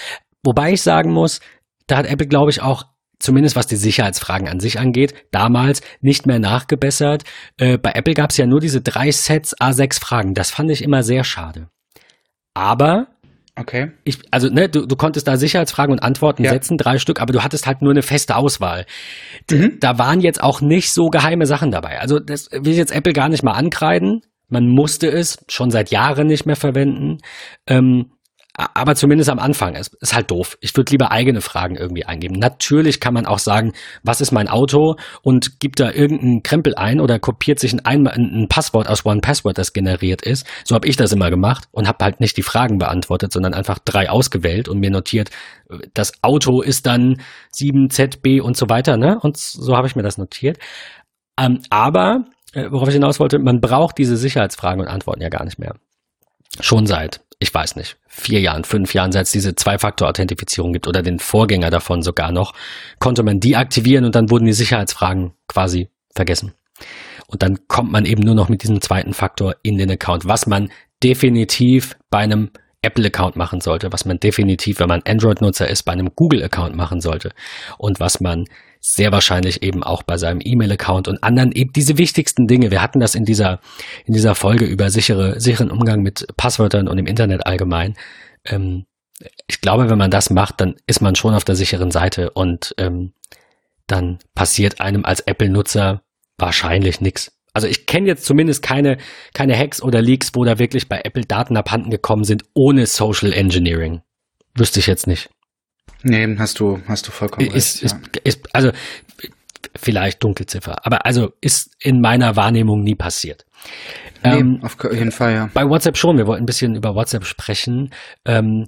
[0.43, 1.39] Wobei ich sagen muss,
[1.85, 2.85] da hat Apple, glaube ich, auch
[3.19, 7.23] zumindest was die Sicherheitsfragen an sich angeht, damals nicht mehr nachgebessert.
[7.57, 10.33] Äh, bei Apple gab es ja nur diese drei Sets A6 Fragen.
[10.33, 11.69] Das fand ich immer sehr schade.
[12.53, 13.07] Aber
[13.59, 13.91] Okay.
[14.03, 16.51] Ich, also, ne, du, du konntest da Sicherheitsfragen und Antworten ja.
[16.51, 18.85] setzen, drei Stück, aber du hattest halt nur eine feste Auswahl.
[19.49, 19.79] Mhm.
[19.79, 21.99] Da waren jetzt auch nicht so geheime Sachen dabei.
[21.99, 24.21] Also, das will ich jetzt Apple gar nicht mal ankreiden.
[24.47, 27.17] Man musste es schon seit Jahren nicht mehr verwenden.
[27.65, 28.11] Ähm,
[28.57, 29.75] aber zumindest am Anfang.
[29.75, 30.57] Es ist halt doof.
[30.61, 32.39] Ich würde lieber eigene Fragen irgendwie eingeben.
[32.39, 36.99] Natürlich kann man auch sagen, was ist mein Auto und gibt da irgendeinen Krempel ein
[36.99, 40.47] oder kopiert sich ein, ein, ein Passwort aus One Password, das generiert ist.
[40.63, 43.77] So habe ich das immer gemacht und habe halt nicht die Fragen beantwortet, sondern einfach
[43.77, 45.29] drei ausgewählt und mir notiert,
[45.93, 47.21] das Auto ist dann
[47.53, 48.97] 7ZB und so weiter.
[48.97, 49.19] Ne?
[49.19, 50.57] Und so habe ich mir das notiert.
[51.39, 55.45] Ähm, aber, äh, worauf ich hinaus wollte, man braucht diese Sicherheitsfragen und Antworten ja gar
[55.45, 55.75] nicht mehr.
[56.59, 61.03] Schon seit, ich weiß nicht, vier Jahren, fünf Jahren, seit es diese Zwei-Faktor-Authentifizierung gibt oder
[61.03, 62.53] den Vorgänger davon sogar noch,
[62.99, 66.53] konnte man die aktivieren und dann wurden die Sicherheitsfragen quasi vergessen.
[67.27, 70.47] Und dann kommt man eben nur noch mit diesem zweiten Faktor in den Account, was
[70.47, 70.71] man
[71.03, 72.49] definitiv bei einem
[72.81, 77.31] Apple-Account machen sollte, was man definitiv, wenn man Android-Nutzer ist, bei einem Google-Account machen sollte
[77.77, 78.45] und was man
[78.93, 82.71] sehr wahrscheinlich eben auch bei seinem E-Mail-Account und anderen eben diese wichtigsten Dinge.
[82.71, 83.59] Wir hatten das in dieser,
[84.05, 87.95] in dieser Folge über sichere, sicheren Umgang mit Passwörtern und im Internet allgemein.
[88.45, 88.85] Ähm,
[89.47, 92.75] ich glaube, wenn man das macht, dann ist man schon auf der sicheren Seite und
[92.77, 93.13] ähm,
[93.87, 96.03] dann passiert einem als Apple-Nutzer
[96.37, 97.33] wahrscheinlich nichts.
[97.53, 98.97] Also ich kenne jetzt zumindest keine,
[99.33, 103.33] keine Hacks oder Leaks, wo da wirklich bei Apple Daten abhanden gekommen sind ohne Social
[103.33, 104.01] Engineering.
[104.53, 105.29] Wüsste ich jetzt nicht.
[106.03, 107.83] Nee, hast du, hast du vollkommen ist, recht.
[107.83, 108.21] Ist, ja.
[108.23, 108.71] ist, also
[109.75, 113.45] vielleicht Dunkelziffer, aber also ist in meiner Wahrnehmung nie passiert.
[114.23, 115.49] Nee, ähm, auf jeden Fall, ja.
[115.53, 117.93] Bei WhatsApp schon, wir wollten ein bisschen über WhatsApp sprechen.
[118.25, 118.65] Ähm,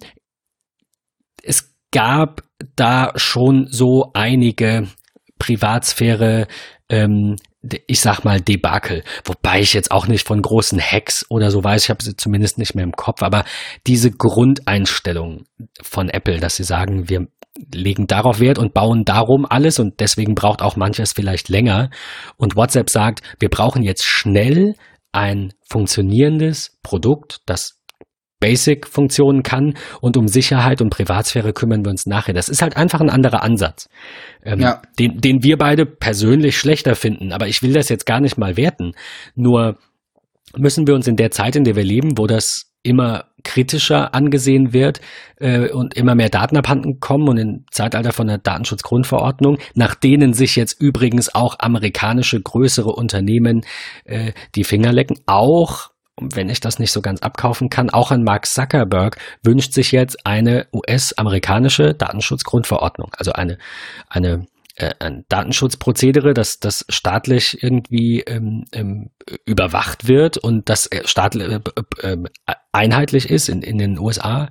[1.43, 2.43] es gab
[2.75, 4.87] da schon so einige
[5.39, 6.47] Privatsphäre,
[6.89, 11.63] ähm, ich sag mal Debakel, wobei ich jetzt auch nicht von großen Hacks oder so
[11.63, 13.43] weiß, ich habe sie zumindest nicht mehr im Kopf, aber
[13.85, 15.43] diese Grundeinstellung
[15.81, 17.27] von Apple, dass sie sagen, wir
[17.73, 21.89] legen darauf Wert und bauen darum alles und deswegen braucht auch manches vielleicht länger.
[22.37, 24.75] Und WhatsApp sagt, wir brauchen jetzt schnell
[25.11, 27.78] ein funktionierendes Produkt, das
[28.39, 32.33] Basic-Funktionen kann und um Sicherheit und Privatsphäre kümmern wir uns nachher.
[32.33, 33.89] Das ist halt einfach ein anderer Ansatz,
[34.43, 34.81] ähm, ja.
[34.97, 37.31] den, den wir beide persönlich schlechter finden.
[37.31, 38.93] Aber ich will das jetzt gar nicht mal werten.
[39.35, 39.77] Nur
[40.55, 44.73] müssen wir uns in der Zeit, in der wir leben, wo das immer kritischer angesehen
[44.73, 45.01] wird
[45.37, 50.33] äh, und immer mehr Daten abhanden kommen und im Zeitalter von der Datenschutzgrundverordnung, nach denen
[50.33, 53.65] sich jetzt übrigens auch amerikanische größere Unternehmen
[54.05, 58.23] äh, die Finger lecken, auch wenn ich das nicht so ganz abkaufen kann, auch ein
[58.23, 63.57] Mark Zuckerberg wünscht sich jetzt eine US-amerikanische Datenschutzgrundverordnung, also eine,
[64.09, 64.47] eine
[64.79, 69.09] äh, ein Datenschutzprozedere, das, das staatlich irgendwie ähm, ähm,
[69.45, 71.59] überwacht wird und das äh, staatlich äh,
[72.01, 72.17] äh,
[72.71, 74.49] einheitlich ist in, in den USA.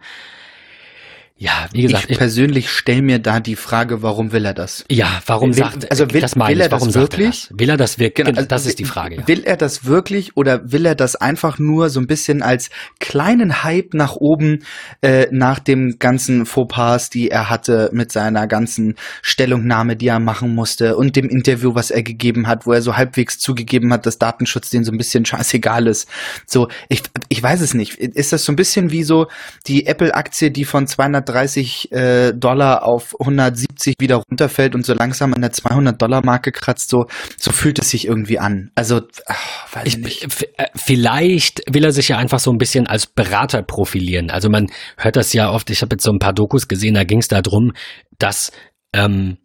[1.40, 4.84] Ja, wie gesagt, ich, ich persönlich stelle mir da die Frage, warum will er das?
[4.90, 7.26] Ja, warum will, sagt also will, das will er warum das wirklich?
[7.26, 7.60] Er das?
[7.60, 8.26] Will er das wirklich?
[8.26, 9.16] Genau, also das ist die Frage.
[9.18, 9.28] Ja.
[9.28, 13.62] Will er das wirklich oder will er das einfach nur so ein bisschen als kleinen
[13.62, 14.64] Hype nach oben
[15.00, 20.56] äh, nach dem ganzen Fauxpas, die er hatte mit seiner ganzen Stellungnahme, die er machen
[20.56, 24.18] musste und dem Interview, was er gegeben hat, wo er so halbwegs zugegeben hat, dass
[24.18, 26.08] Datenschutz denen so ein bisschen scheißegal ist.
[26.46, 27.94] So, ich ich weiß es nicht.
[27.94, 29.28] Ist das so ein bisschen wie so
[29.68, 35.34] die Apple-Aktie, die von 200 130 äh, Dollar auf 170 wieder runterfällt und so langsam
[35.34, 38.70] an der 200 Dollar Marke kratzt, so, so fühlt es sich irgendwie an.
[38.74, 40.48] Also, ach, weiß ich, nicht.
[40.56, 44.30] Äh, vielleicht will er sich ja einfach so ein bisschen als Berater profilieren.
[44.30, 47.04] Also man hört das ja oft, ich habe jetzt so ein paar Dokus gesehen, da
[47.04, 47.72] ging es darum,
[48.18, 48.52] dass
[48.92, 49.36] ähm,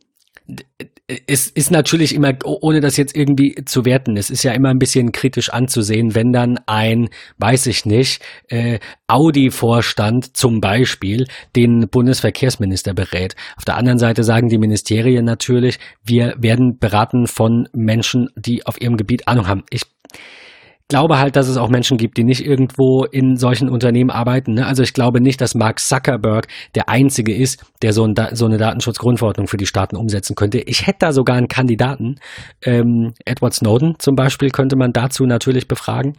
[1.28, 4.80] es ist natürlich immer, ohne das jetzt irgendwie zu werten, es ist ja immer ein
[4.80, 12.94] bisschen kritisch anzusehen, wenn dann ein, weiß ich nicht, äh, Audi-Vorstand zum Beispiel den Bundesverkehrsminister
[12.94, 13.36] berät.
[13.58, 18.80] Auf der anderen Seite sagen die Ministerien natürlich, wir werden beraten von Menschen, die auf
[18.82, 19.64] ihrem Gebiet Ahnung haben.
[19.70, 19.84] Ich
[20.94, 24.54] glaube halt, dass es auch Menschen gibt, die nicht irgendwo in solchen Unternehmen arbeiten.
[24.54, 24.68] Ne?
[24.68, 28.60] Also ich glaube nicht, dass Mark Zuckerberg der Einzige ist, der so, ein, so eine
[28.60, 30.60] Datenschutzgrundverordnung für die Staaten umsetzen könnte.
[30.60, 32.20] Ich hätte da sogar einen Kandidaten.
[32.62, 36.14] Ähm, Edward Snowden zum Beispiel könnte man dazu natürlich befragen.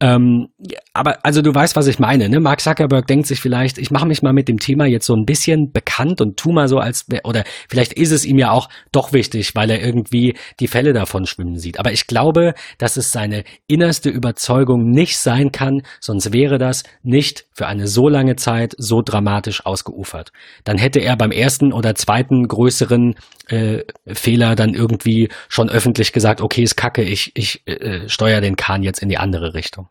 [0.00, 0.48] Ähm,
[0.94, 2.30] aber also du weißt, was ich meine.
[2.30, 2.40] Ne?
[2.40, 5.26] Mark Zuckerberg denkt sich vielleicht, ich mache mich mal mit dem Thema jetzt so ein
[5.26, 9.12] bisschen bekannt und tu mal so als, oder vielleicht ist es ihm ja auch doch
[9.12, 11.78] wichtig, weil er irgendwie die Fälle davon schwimmen sieht.
[11.78, 17.46] Aber ich glaube, dass es seine innerste Überzeugung nicht sein kann, sonst wäre das nicht
[17.52, 20.32] für eine so lange Zeit so dramatisch ausgeufert.
[20.64, 23.14] Dann hätte er beim ersten oder zweiten größeren
[23.48, 28.56] äh, Fehler dann irgendwie schon öffentlich gesagt, okay, ist kacke, ich, ich äh, steuere den
[28.56, 29.88] Kahn jetzt in die andere Richtung.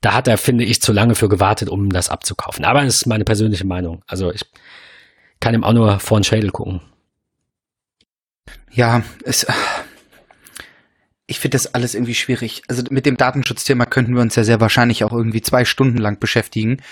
[0.00, 2.64] Da hat er, finde ich, zu lange für gewartet, um das abzukaufen.
[2.64, 4.02] Aber das ist meine persönliche Meinung.
[4.06, 4.42] Also ich
[5.40, 6.80] kann ihm auch nur vor den Schädel gucken.
[8.70, 9.46] Ja, es,
[11.32, 12.62] ich finde das alles irgendwie schwierig.
[12.68, 16.20] Also mit dem Datenschutzthema könnten wir uns ja sehr wahrscheinlich auch irgendwie zwei Stunden lang
[16.20, 16.82] beschäftigen.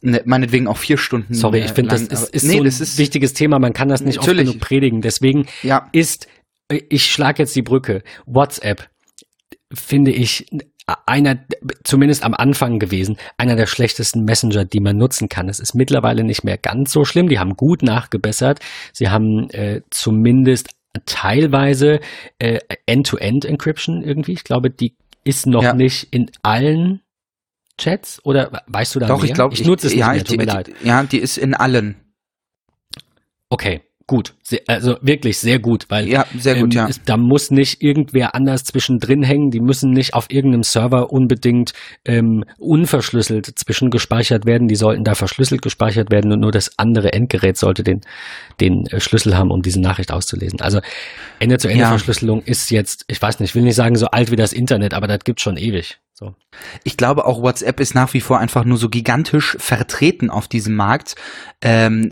[0.00, 1.34] Ne, meinetwegen auch vier Stunden.
[1.34, 3.58] Sorry, ich finde, das ist, ist nee, so ein ist, wichtiges Thema.
[3.58, 4.48] Man kann das nicht natürlich.
[4.48, 5.02] oft genug predigen.
[5.02, 5.90] Deswegen ja.
[5.92, 6.28] ist,
[6.70, 8.02] ich schlage jetzt die Brücke.
[8.24, 8.88] WhatsApp
[9.70, 10.46] finde ich
[11.04, 11.38] einer,
[11.84, 15.50] zumindest am Anfang gewesen, einer der schlechtesten Messenger, die man nutzen kann.
[15.50, 17.28] Es ist mittlerweile nicht mehr ganz so schlimm.
[17.28, 18.60] Die haben gut nachgebessert.
[18.94, 20.70] Sie haben äh, zumindest
[21.06, 22.00] teilweise
[22.38, 24.32] äh, End-to-End-Encryption irgendwie.
[24.32, 25.74] Ich glaube, die ist noch ja.
[25.74, 27.02] nicht in allen
[27.78, 29.30] Chats oder weißt du da Doch, mehr?
[29.30, 30.70] ich glaube, ich nutze es ja, nicht mehr, tut mir leid.
[30.82, 31.96] Ja, die ist in allen.
[33.48, 36.88] Okay, gut, sehr, also wirklich sehr gut, weil ja, sehr gut, ähm, ja.
[36.88, 41.74] Es, da muss nicht irgendwer anders zwischendrin hängen, die müssen nicht auf irgendeinem Server unbedingt
[42.04, 47.56] ähm, unverschlüsselt zwischengespeichert werden, die sollten da verschlüsselt gespeichert werden und nur das andere Endgerät
[47.56, 48.00] sollte den,
[48.60, 50.60] den äh, Schlüssel haben, um diese Nachricht auszulesen.
[50.60, 50.80] Also
[51.38, 52.46] Ende-zu-Ende-Verschlüsselung ja.
[52.46, 55.06] ist jetzt, ich weiß nicht, ich will nicht sagen so alt wie das Internet, aber
[55.06, 56.00] das gibt schon ewig.
[56.14, 56.34] So.
[56.82, 60.74] Ich glaube auch WhatsApp ist nach wie vor einfach nur so gigantisch vertreten auf diesem
[60.74, 61.14] Markt.
[61.62, 62.10] Ähm,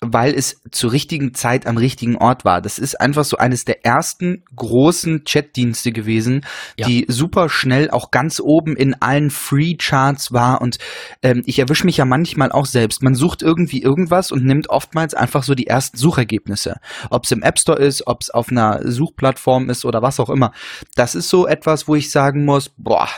[0.00, 2.60] weil es zur richtigen Zeit am richtigen Ort war.
[2.60, 6.44] Das ist einfach so eines der ersten großen Chatdienste gewesen,
[6.76, 6.86] ja.
[6.86, 10.60] die super schnell auch ganz oben in allen Free-Charts war.
[10.60, 10.78] Und
[11.22, 13.02] ähm, ich erwische mich ja manchmal auch selbst.
[13.02, 16.76] Man sucht irgendwie irgendwas und nimmt oftmals einfach so die ersten Suchergebnisse.
[17.10, 20.30] Ob es im App Store ist, ob es auf einer Suchplattform ist oder was auch
[20.30, 20.52] immer.
[20.94, 23.08] Das ist so etwas, wo ich sagen muss, boah,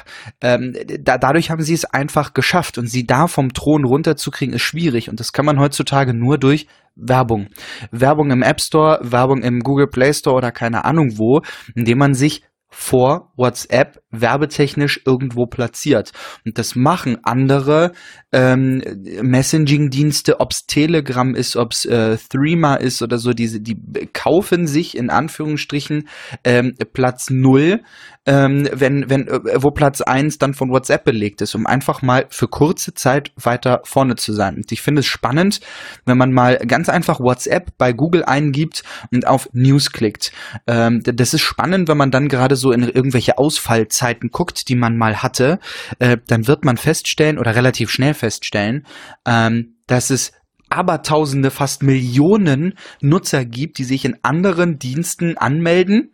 [0.40, 2.78] ähm, da, dadurch haben sie es einfach geschafft.
[2.78, 5.10] Und sie da vom Thron runterzukriegen, ist schwierig.
[5.10, 7.48] Und das kann man heutzutage nur durch Werbung.
[7.90, 11.42] Werbung im App Store, Werbung im Google Play Store oder keine Ahnung wo,
[11.74, 16.12] indem man sich vor WhatsApp werbetechnisch irgendwo platziert.
[16.44, 17.92] Und das machen andere
[18.32, 18.82] ähm,
[19.22, 23.76] Messaging-Dienste, ob's Telegram ist, ob's äh, Threema ist oder so, diese, die
[24.12, 26.08] kaufen sich in Anführungsstrichen
[26.44, 27.82] ähm, Platz null,
[28.26, 32.26] ähm, wenn, wenn, äh, wo Platz eins dann von WhatsApp belegt ist, um einfach mal
[32.30, 34.56] für kurze Zeit weiter vorne zu sein.
[34.56, 35.60] Und ich finde es spannend,
[36.04, 40.32] wenn man mal ganz einfach WhatsApp bei Google eingibt und auf News klickt.
[40.66, 44.96] Ähm, das ist spannend, wenn man dann gerade so in irgendwelche Ausfallzeiten guckt, die man
[44.96, 45.58] mal hatte,
[45.98, 48.86] äh, dann wird man feststellen oder relativ schnell feststellen,
[49.26, 50.32] ähm, dass es
[50.72, 56.12] Abertausende, fast Millionen Nutzer gibt, die sich in anderen Diensten anmelden,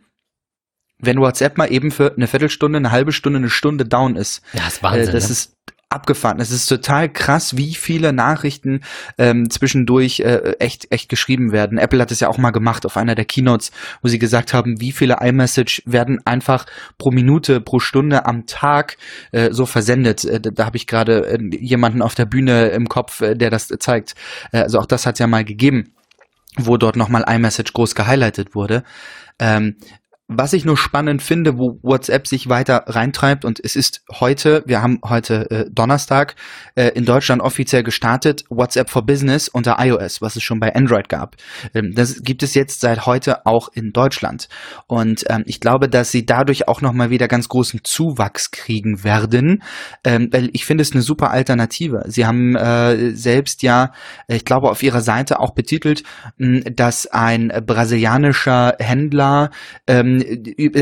[0.97, 4.41] wenn WhatsApp mal eben für eine Viertelstunde, eine halbe Stunde, eine Stunde down ist.
[4.53, 5.09] Ja, das ist Wahnsinn.
[5.09, 5.31] Äh, das ne?
[5.31, 5.57] ist
[5.89, 6.39] abgefahren.
[6.39, 8.81] Es ist total krass, wie viele Nachrichten
[9.17, 11.77] ähm, zwischendurch äh, echt echt geschrieben werden.
[11.77, 13.71] Apple hat es ja auch mal gemacht auf einer der Keynotes,
[14.01, 16.65] wo sie gesagt haben, wie viele iMessage werden einfach
[16.97, 18.97] pro Minute, pro Stunde am Tag
[19.31, 20.25] äh, so versendet.
[20.25, 23.67] Äh, da habe ich gerade äh, jemanden auf der Bühne im Kopf, äh, der das
[23.79, 24.15] zeigt.
[24.51, 25.93] Äh, also auch das hat es ja mal gegeben
[26.59, 28.83] wo dort nochmal iMessage groß gehighlightet wurde.
[29.37, 29.75] Ähm,
[30.27, 34.81] was ich nur spannend finde, wo WhatsApp sich weiter reintreibt, und es ist heute, wir
[34.81, 36.35] haben heute äh, Donnerstag,
[36.75, 41.07] äh, in Deutschland offiziell gestartet, WhatsApp for Business unter iOS, was es schon bei Android
[41.07, 41.37] gab.
[41.73, 44.49] Ähm, das gibt es jetzt seit heute auch in Deutschland.
[44.87, 49.63] Und ähm, ich glaube, dass sie dadurch auch nochmal wieder ganz großen Zuwachs kriegen werden,
[50.03, 52.03] ähm, weil ich finde es eine super Alternative.
[52.07, 53.93] Sie haben äh, selbst ja,
[54.27, 56.03] ich glaube, auf ihrer Seite auch betitelt,
[56.37, 59.51] mh, dass ein brasilianischer Händler
[59.87, 60.16] ähm,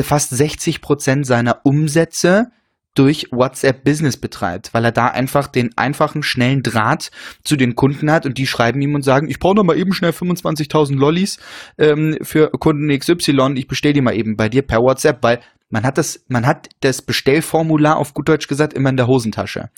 [0.03, 2.51] fast 60 Prozent seiner Umsätze
[2.95, 7.11] durch WhatsApp Business betreibt, weil er da einfach den einfachen, schnellen Draht
[7.43, 9.93] zu den Kunden hat und die schreiben ihm und sagen, ich brauche noch mal eben
[9.93, 11.37] schnell 25.000 Lollis
[11.77, 15.83] ähm, für Kunden XY, ich bestell die mal eben bei dir per WhatsApp, weil man
[15.83, 19.69] hat das, man hat das Bestellformular auf gut Deutsch gesagt immer in der Hosentasche.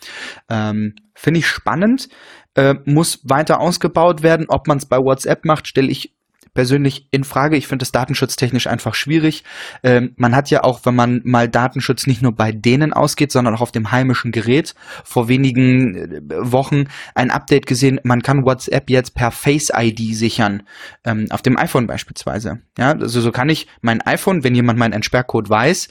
[0.50, 2.10] Ähm, Finde ich spannend,
[2.54, 4.46] äh, muss weiter ausgebaut werden.
[4.50, 6.14] Ob man es bei WhatsApp macht, stelle ich
[6.58, 7.56] persönlich in Frage.
[7.56, 9.44] Ich finde das datenschutztechnisch einfach schwierig.
[9.84, 13.54] Ähm, man hat ja auch, wenn man mal Datenschutz nicht nur bei denen ausgeht, sondern
[13.54, 18.90] auch auf dem heimischen Gerät, vor wenigen äh, Wochen ein Update gesehen, man kann WhatsApp
[18.90, 20.64] jetzt per Face ID sichern,
[21.06, 22.58] ähm, auf dem iPhone beispielsweise.
[22.76, 25.90] Ja, also so kann ich mein iPhone, wenn jemand meinen Entsperrcode weiß,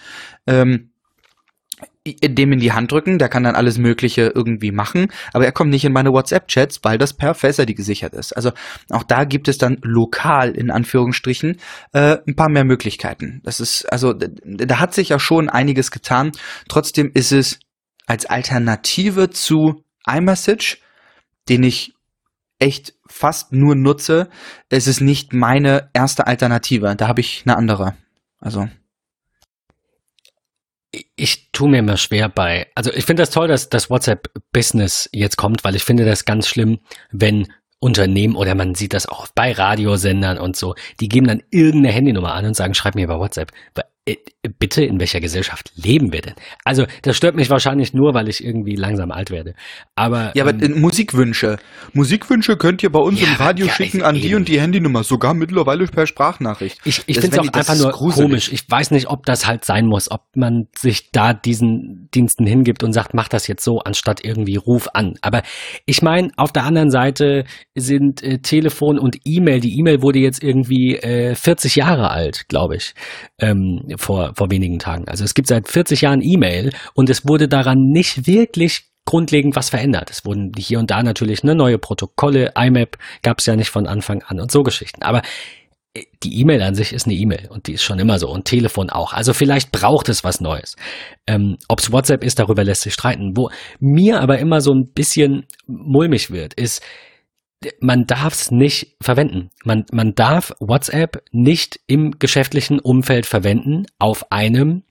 [0.49, 0.91] ähm,
[2.15, 5.71] dem in die Hand drücken, der kann dann alles Mögliche irgendwie machen, aber er kommt
[5.71, 8.33] nicht in meine WhatsApp-Chats, weil das per Face ID gesichert ist.
[8.33, 8.53] Also
[8.91, 11.59] auch da gibt es dann lokal in Anführungsstrichen
[11.93, 13.41] äh, ein paar mehr Möglichkeiten.
[13.45, 16.33] Das ist also da hat sich ja schon einiges getan.
[16.69, 17.59] Trotzdem ist es
[18.07, 20.81] als Alternative zu iMessage,
[21.49, 21.95] den ich
[22.59, 24.29] echt fast nur nutze,
[24.69, 26.95] es ist nicht meine erste Alternative.
[26.97, 27.95] Da habe ich eine andere.
[28.41, 28.69] Also
[31.17, 35.09] ich tue mir immer schwer bei, also ich finde das toll, dass das WhatsApp Business
[35.13, 36.79] jetzt kommt, weil ich finde das ganz schlimm,
[37.11, 41.95] wenn Unternehmen oder man sieht das auch bei Radiosendern und so, die geben dann irgendeine
[41.95, 43.53] Handynummer an und sagen, schreib mir über WhatsApp.
[44.07, 44.17] Äh,
[44.59, 46.35] bitte, in welcher Gesellschaft leben wir denn?
[46.65, 49.55] Also, das stört mich wahrscheinlich nur, weil ich irgendwie langsam alt werde.
[49.97, 50.33] Aber.
[50.35, 51.59] Ja, aber ähm, Musikwünsche.
[51.93, 55.03] Musikwünsche könnt ihr bei uns ja, im Radio ja, schicken an die und die Handynummer,
[55.03, 56.79] sogar mittlerweile per Sprachnachricht.
[56.85, 58.29] Ich, ich finde es auch einfach nur gruselig.
[58.29, 58.53] komisch.
[58.53, 62.85] Ich weiß nicht, ob das halt sein muss, ob man sich da diesen Diensten hingibt
[62.85, 65.19] und sagt, mach das jetzt so, anstatt irgendwie ruf an.
[65.23, 65.43] Aber
[65.85, 70.45] ich meine, auf der anderen Seite sind äh, Telefon und E-Mail, die E-Mail wurde jetzt
[70.45, 72.95] irgendwie äh, 40 Jahre alt, glaube ich.
[73.41, 75.09] Ähm, vor, vor wenigen Tagen.
[75.09, 79.71] Also es gibt seit 40 Jahren E-Mail und es wurde daran nicht wirklich grundlegend was
[79.71, 80.11] verändert.
[80.11, 83.87] Es wurden hier und da natürlich ne, neue Protokolle, IMAP gab es ja nicht von
[83.87, 85.03] Anfang an und so Geschichten.
[85.03, 85.23] Aber
[85.95, 88.45] äh, die E-Mail an sich ist eine E-Mail und die ist schon immer so und
[88.45, 89.13] Telefon auch.
[89.13, 90.77] Also vielleicht braucht es was Neues.
[91.27, 93.37] Ähm, Ob es WhatsApp ist, darüber lässt sich streiten.
[93.37, 96.83] Wo mir aber immer so ein bisschen mulmig wird, ist,
[97.81, 99.51] man darf es nicht verwenden.
[99.65, 104.83] Man, man darf WhatsApp nicht im geschäftlichen Umfeld verwenden auf einem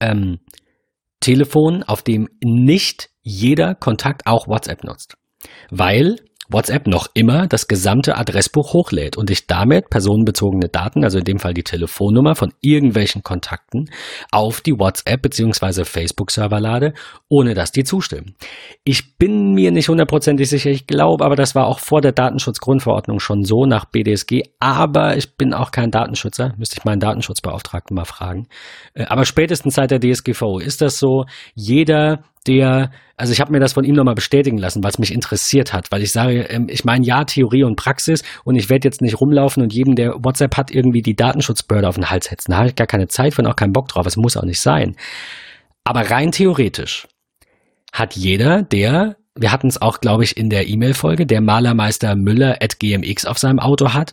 [0.00, 0.40] ähm,
[1.20, 5.16] Telefon, auf dem nicht jeder Kontakt auch WhatsApp nutzt.
[5.70, 6.16] Weil
[6.48, 11.38] WhatsApp noch immer das gesamte Adressbuch hochlädt und ich damit personenbezogene Daten, also in dem
[11.38, 13.90] Fall die Telefonnummer von irgendwelchen Kontakten,
[14.30, 15.84] auf die WhatsApp bzw.
[15.84, 16.94] Facebook-Server lade,
[17.28, 18.34] ohne dass die zustimmen.
[18.84, 23.20] Ich bin mir nicht hundertprozentig sicher, ich glaube aber, das war auch vor der Datenschutzgrundverordnung
[23.20, 28.04] schon so nach BDSG, aber ich bin auch kein Datenschützer, müsste ich meinen Datenschutzbeauftragten mal
[28.04, 28.48] fragen.
[28.94, 33.60] Äh, aber spätestens seit der DSGVO ist das so, jeder der, also ich habe mir
[33.60, 36.68] das von ihm nochmal bestätigen lassen, weil es mich interessiert hat, weil ich sage, ähm,
[36.68, 40.14] ich meine ja Theorie und Praxis und ich werde jetzt nicht rumlaufen und jedem, der
[40.22, 42.52] WhatsApp hat, irgendwie die Datenschutzbehörde auf den Hals hetzen.
[42.52, 44.06] Da habe ich gar keine Zeit für und auch keinen Bock drauf.
[44.06, 44.96] Es muss auch nicht sein.
[45.84, 47.06] Aber rein theoretisch
[47.92, 52.58] hat jeder, der, wir hatten es auch, glaube ich, in der E-Mail-Folge, der Malermeister Müller
[52.60, 54.12] at GMX auf seinem Auto hat,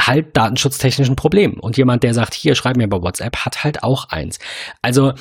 [0.00, 1.58] halt datenschutztechnischen Problem.
[1.58, 4.38] Und jemand, der sagt, hier, schreib mir bei WhatsApp, hat halt auch eins.
[4.82, 5.14] Also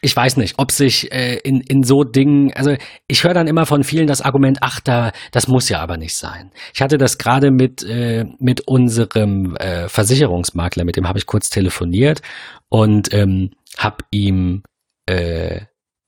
[0.00, 2.74] ich weiß nicht, ob sich äh, in, in so Dingen, also
[3.06, 6.16] ich höre dann immer von vielen das Argument, ach, da, das muss ja aber nicht
[6.16, 6.50] sein.
[6.74, 11.48] Ich hatte das gerade mit, äh, mit unserem äh, Versicherungsmakler, mit dem habe ich kurz
[11.48, 12.22] telefoniert
[12.68, 14.62] und ähm, habe ihm
[15.06, 15.62] äh,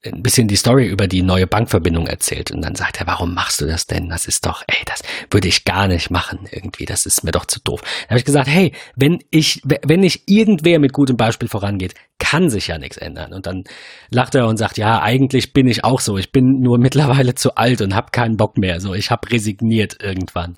[0.05, 3.61] ein bisschen die Story über die neue Bankverbindung erzählt und dann sagt er, warum machst
[3.61, 4.09] du das denn?
[4.09, 7.47] Das ist doch, ey, das würde ich gar nicht machen irgendwie, das ist mir doch
[7.47, 7.81] zu doof.
[7.83, 12.49] Da habe ich gesagt, hey, wenn ich, wenn nicht irgendwer mit gutem Beispiel vorangeht, kann
[12.49, 13.33] sich ja nichts ändern.
[13.33, 13.65] Und dann
[14.11, 16.17] lacht er und sagt, ja, eigentlich bin ich auch so.
[16.17, 18.81] Ich bin nur mittlerweile zu alt und habe keinen Bock mehr.
[18.81, 20.57] So, ich habe resigniert irgendwann.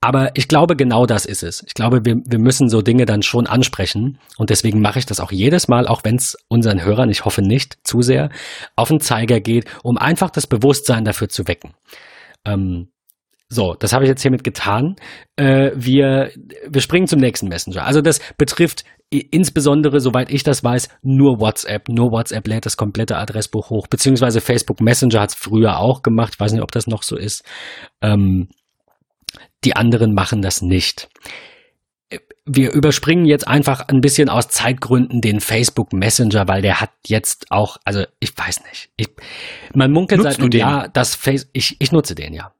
[0.00, 1.62] Aber ich glaube, genau das ist es.
[1.66, 4.18] Ich glaube, wir, wir müssen so Dinge dann schon ansprechen.
[4.38, 7.42] Und deswegen mache ich das auch jedes Mal, auch wenn es unseren Hörern, ich hoffe
[7.42, 8.30] nicht zu sehr,
[8.78, 11.74] auf den Zeiger geht, um einfach das Bewusstsein dafür zu wecken.
[12.44, 12.88] Ähm,
[13.50, 14.96] so, das habe ich jetzt hiermit getan.
[15.36, 16.30] Äh, wir,
[16.68, 17.84] wir springen zum nächsten Messenger.
[17.84, 21.88] Also das betrifft insbesondere, soweit ich das weiß, nur WhatsApp.
[21.88, 26.34] Nur WhatsApp lädt das komplette Adressbuch hoch, beziehungsweise Facebook Messenger hat es früher auch gemacht.
[26.34, 27.42] Ich weiß nicht, ob das noch so ist.
[28.02, 28.48] Ähm,
[29.64, 31.08] die anderen machen das nicht.
[32.50, 37.50] Wir überspringen jetzt einfach ein bisschen aus Zeitgründen den Facebook Messenger, weil der hat jetzt
[37.50, 38.90] auch, also ich weiß nicht.
[38.96, 39.08] Ich,
[39.74, 42.52] man munkelt Nutzt seit einem Jahr, dass Facebook, ich, ich nutze den ja.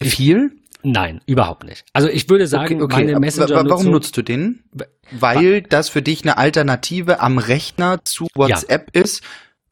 [0.00, 0.52] Viel?
[0.82, 1.84] Nein, überhaupt nicht.
[1.92, 3.04] Also ich würde sagen, okay, okay.
[3.06, 3.64] meine Messenger.
[3.68, 4.64] Warum nutzt du den?
[5.10, 9.02] Weil das für dich eine Alternative am Rechner zu WhatsApp ja.
[9.02, 9.22] ist.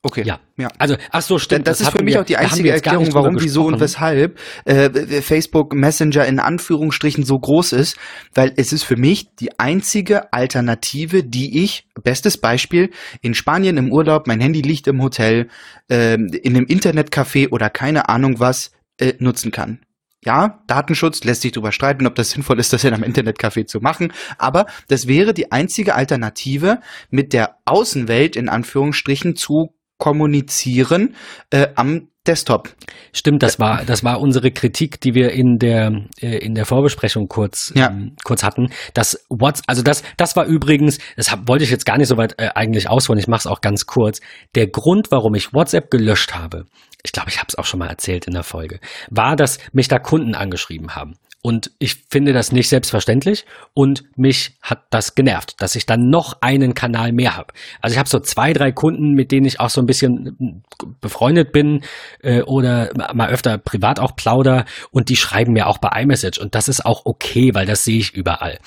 [0.03, 0.23] Okay.
[0.25, 0.41] Ja.
[0.57, 0.69] ja.
[0.79, 1.67] Also, ach so, stimmt.
[1.67, 5.21] Das, das ist für mich wir, auch die einzige Erklärung, warum, wieso und weshalb äh,
[5.21, 7.99] Facebook Messenger in Anführungsstrichen so groß ist,
[8.35, 13.93] weil es ist für mich die einzige Alternative, die ich, bestes Beispiel, in Spanien im
[13.93, 15.49] Urlaub, mein Handy liegt im Hotel,
[15.91, 19.81] äh, in einem Internetcafé oder keine Ahnung was, äh, nutzen kann
[20.23, 23.81] ja, Datenschutz lässt sich darüber streiten, ob das sinnvoll ist, das in einem Internetcafé zu
[23.81, 24.13] machen.
[24.39, 31.15] Aber das wäre die einzige Alternative, mit der Außenwelt in Anführungsstrichen zu kommunizieren
[31.51, 32.75] äh, am Desktop.
[33.13, 37.29] Stimmt, das war das war unsere Kritik, die wir in der äh, in der Vorbesprechung
[37.29, 37.89] kurz ja.
[37.89, 38.71] ähm, kurz hatten.
[38.95, 42.17] Das What's also das das war übrigens, das hab, wollte ich jetzt gar nicht so
[42.17, 43.19] weit äh, eigentlich ausholen.
[43.19, 44.21] Ich mache es auch ganz kurz.
[44.55, 46.67] Der Grund, warum ich WhatsApp gelöscht habe,
[47.03, 49.89] ich glaube, ich habe es auch schon mal erzählt in der Folge, war, dass mich
[49.89, 51.15] da Kunden angeschrieben haben.
[51.43, 56.43] Und ich finde das nicht selbstverständlich und mich hat das genervt, dass ich dann noch
[56.43, 57.55] einen Kanal mehr habe.
[57.81, 60.63] Also ich habe so zwei, drei Kunden, mit denen ich auch so ein bisschen hm,
[61.01, 61.83] befreundet bin
[62.23, 66.55] äh, oder mal öfter privat auch plauder und die schreiben mir auch bei iMessage und
[66.55, 68.59] das ist auch okay, weil das sehe ich überall.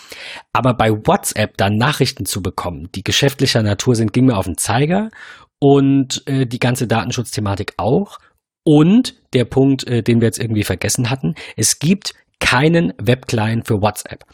[0.52, 4.58] Aber bei WhatsApp dann Nachrichten zu bekommen, die geschäftlicher Natur sind, ging mir auf den
[4.58, 5.12] Zeiger
[5.60, 8.18] und äh, die ganze Datenschutzthematik auch.
[8.66, 12.14] Und der Punkt, äh, den wir jetzt irgendwie vergessen hatten, es gibt
[12.44, 14.26] keinen Webclient für WhatsApp.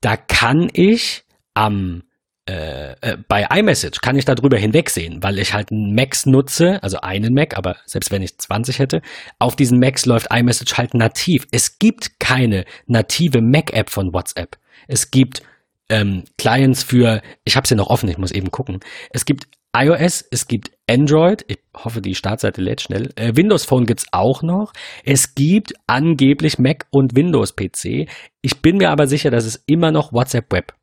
[0.00, 1.24] Da kann ich
[1.54, 2.02] am
[2.48, 7.00] äh, äh, bei iMessage kann ich darüber hinwegsehen, weil ich halt einen Macs nutze, also
[7.00, 9.02] einen Mac, aber selbst wenn ich 20 hätte,
[9.38, 11.46] auf diesen Macs läuft iMessage halt nativ.
[11.52, 14.58] Es gibt keine native Mac-App von WhatsApp.
[14.88, 15.42] Es gibt
[15.90, 18.80] ähm, Clients für, ich habe sie noch offen, ich muss eben gucken.
[19.10, 23.12] Es gibt iOS, es gibt Android, ich hoffe, die Startseite lädt schnell.
[23.14, 24.72] Äh, Windows Phone gibt's auch noch.
[25.04, 28.08] Es gibt angeblich Mac und Windows PC.
[28.42, 30.74] Ich bin mir aber sicher, dass es immer noch WhatsApp Web.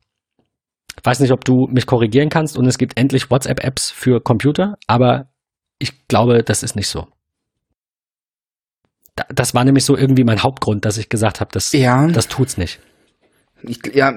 [0.98, 4.76] Ich weiß nicht, ob du mich korrigieren kannst und es gibt endlich WhatsApp-Apps für Computer,
[4.86, 5.30] aber
[5.78, 7.06] ich glaube, das ist nicht so.
[9.28, 12.06] Das war nämlich so irgendwie mein Hauptgrund, dass ich gesagt habe, das, ja.
[12.08, 12.80] das tut's nicht.
[13.62, 14.14] Ich, ja,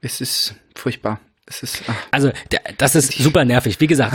[0.00, 1.20] es ist furchtbar.
[1.48, 2.30] Ist, also,
[2.76, 3.80] das ist super nervig.
[3.80, 4.14] Wie gesagt,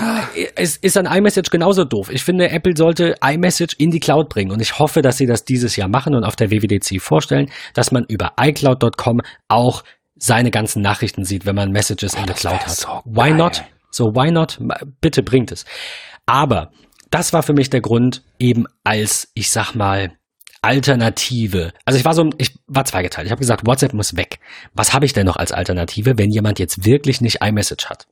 [0.56, 2.10] es ist an iMessage genauso doof.
[2.12, 5.44] Ich finde, Apple sollte iMessage in die Cloud bringen und ich hoffe, dass sie das
[5.44, 9.84] dieses Jahr machen und auf der WWDC vorstellen, dass man über iCloud.com auch
[10.16, 12.70] seine ganzen Nachrichten sieht, wenn man Messages oh, in der Cloud hat.
[12.70, 13.64] So why not?
[13.92, 14.60] So why not?
[15.02, 15.66] Bitte bringt es.
[16.26, 16.72] Aber
[17.10, 20.14] das war für mich der Grund, eben als, ich sag mal,
[20.64, 21.74] Alternative.
[21.86, 23.26] Also ich war so, ich war zweigeteilt.
[23.26, 24.39] Ich habe gesagt, WhatsApp muss weg.
[24.74, 28.07] Was habe ich denn noch als Alternative, wenn jemand jetzt wirklich nicht iMessage hat?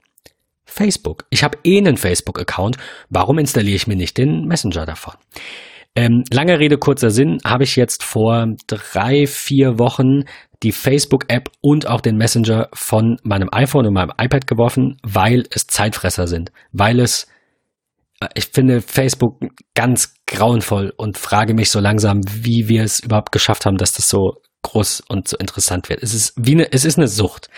[0.65, 1.25] Facebook.
[1.29, 2.77] Ich habe eh einen Facebook-Account.
[3.09, 5.13] Warum installiere ich mir nicht den Messenger davon?
[5.95, 10.23] Ähm, lange Rede, kurzer Sinn, habe ich jetzt vor drei, vier Wochen
[10.63, 15.67] die Facebook-App und auch den Messenger von meinem iPhone und meinem iPad geworfen, weil es
[15.67, 17.27] Zeitfresser sind, weil es
[18.35, 19.39] ich finde Facebook
[19.73, 24.07] ganz grauenvoll und frage mich so langsam, wie wir es überhaupt geschafft haben, dass das
[24.07, 26.03] so groß und so interessant wird.
[26.03, 27.49] Es ist wie eine, es ist eine Sucht.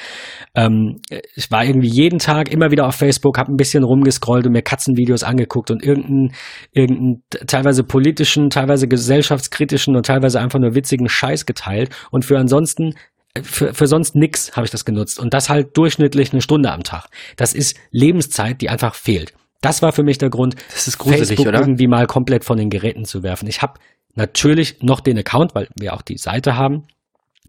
[0.55, 1.01] Ähm,
[1.35, 4.61] ich war irgendwie jeden Tag immer wieder auf Facebook, habe ein bisschen rumgescrollt und mir
[4.61, 6.33] Katzenvideos angeguckt und irgendeinen,
[6.71, 12.93] irgendeinen teilweise politischen, teilweise gesellschaftskritischen und teilweise einfach nur witzigen Scheiß geteilt und für ansonsten
[13.41, 16.83] für, für sonst nix habe ich das genutzt und das halt durchschnittlich eine Stunde am
[16.83, 17.07] Tag.
[17.35, 19.33] Das ist Lebenszeit, die einfach fehlt.
[19.63, 21.59] Das war für mich der Grund, das ist gruselig, Facebook oder?
[21.61, 23.47] irgendwie mal komplett von den Geräten zu werfen.
[23.47, 23.79] Ich habe
[24.13, 26.83] natürlich noch den Account, weil wir auch die Seite haben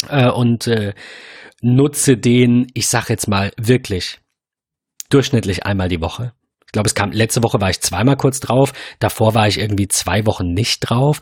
[0.09, 0.95] äh, und äh,
[1.61, 4.21] nutze den, ich sag jetzt mal wirklich
[5.11, 6.33] durchschnittlich einmal die Woche.
[6.65, 9.89] Ich glaube, es kam letzte Woche war ich zweimal kurz drauf, davor war ich irgendwie
[9.89, 11.21] zwei Wochen nicht drauf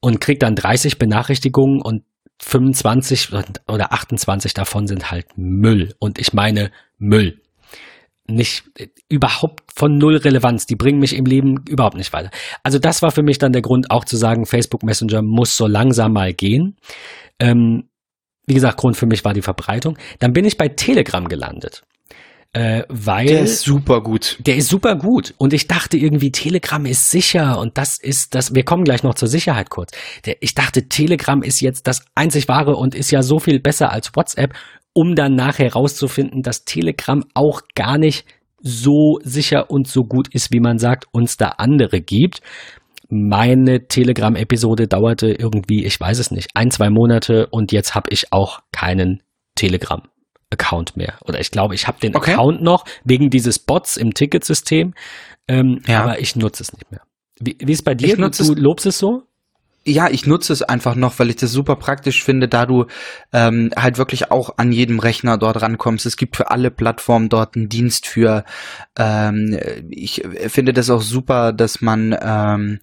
[0.00, 2.04] und krieg dann 30 Benachrichtigungen und
[2.42, 3.30] 25
[3.66, 7.40] oder 28 davon sind halt Müll und ich meine Müll
[8.26, 8.64] nicht
[9.08, 10.66] überhaupt von null Relevanz.
[10.66, 12.30] Die bringen mich im Leben überhaupt nicht weiter.
[12.62, 15.66] Also das war für mich dann der Grund, auch zu sagen, Facebook Messenger muss so
[15.66, 16.76] langsam mal gehen.
[17.38, 17.88] Ähm,
[18.46, 19.98] wie gesagt, Grund für mich war die Verbreitung.
[20.18, 21.82] Dann bin ich bei Telegram gelandet.
[22.54, 24.38] Äh, weil der ist super gut.
[24.38, 25.34] Der ist super gut.
[25.38, 28.54] Und ich dachte irgendwie, Telegram ist sicher und das ist das.
[28.54, 29.90] Wir kommen gleich noch zur Sicherheit kurz.
[30.24, 33.90] Der, ich dachte, Telegram ist jetzt das einzig wahre und ist ja so viel besser
[33.90, 34.54] als WhatsApp
[34.94, 38.24] um dann nachher herauszufinden, dass Telegram auch gar nicht
[38.60, 42.40] so sicher und so gut ist, wie man sagt, uns da andere gibt.
[43.10, 48.32] Meine Telegram-Episode dauerte irgendwie, ich weiß es nicht, ein, zwei Monate und jetzt habe ich
[48.32, 49.22] auch keinen
[49.56, 51.18] Telegram-Account mehr.
[51.26, 52.32] Oder ich glaube, ich habe den okay.
[52.32, 54.94] Account noch wegen dieses Bots im Ticketsystem,
[55.46, 56.02] ähm, ja.
[56.02, 57.02] aber ich nutze es nicht mehr.
[57.38, 58.16] Wie, wie ist bei dir?
[58.16, 59.24] Du, du lobst es so?
[59.86, 62.86] Ja, ich nutze es einfach noch, weil ich das super praktisch finde, da du
[63.32, 66.06] ähm, halt wirklich auch an jedem Rechner dort rankommst.
[66.06, 68.44] Es gibt für alle Plattformen dort einen Dienst für.
[68.96, 69.58] Ähm,
[69.90, 72.80] ich finde das auch super, dass man ähm,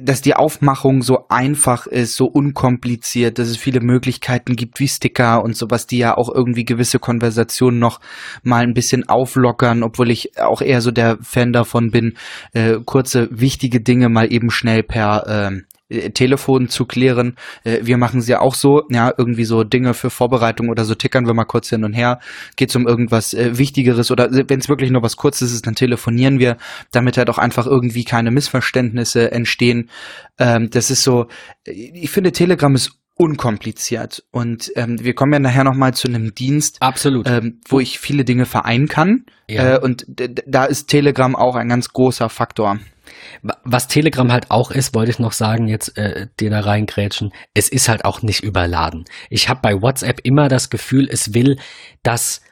[0.00, 5.42] dass die Aufmachung so einfach ist, so unkompliziert, dass es viele Möglichkeiten gibt wie Sticker
[5.42, 8.00] und sowas, die ja auch irgendwie gewisse Konversationen noch
[8.42, 12.14] mal ein bisschen auflockern, obwohl ich auch eher so der Fan davon bin,
[12.52, 15.62] äh, kurze wichtige Dinge mal eben schnell per äh,
[15.92, 17.36] äh, Telefon zu klären.
[17.64, 20.94] Äh, wir machen es ja auch so, ja, irgendwie so Dinge für Vorbereitung oder so
[20.94, 22.20] tickern wir mal kurz hin und her.
[22.56, 25.74] Geht es um irgendwas äh, Wichtigeres oder wenn es wirklich nur was Kurzes ist, dann
[25.74, 26.56] telefonieren wir,
[26.90, 29.90] damit halt auch einfach irgendwie keine Missverständnisse entstehen.
[30.38, 31.26] Ähm, das ist so,
[31.64, 36.34] ich finde Telegram ist unkompliziert und ähm, wir kommen ja nachher noch mal zu einem
[36.34, 39.74] Dienst, absolut, ähm, wo ich viele Dinge vereinen kann ja.
[39.74, 42.78] äh, und da ist Telegram auch ein ganz großer Faktor.
[43.42, 47.68] Was Telegram halt auch ist, wollte ich noch sagen, jetzt äh, dir da reingrätschen, es
[47.68, 49.04] ist halt auch nicht überladen.
[49.30, 51.58] Ich habe bei WhatsApp immer das Gefühl, es will
[52.02, 52.42] das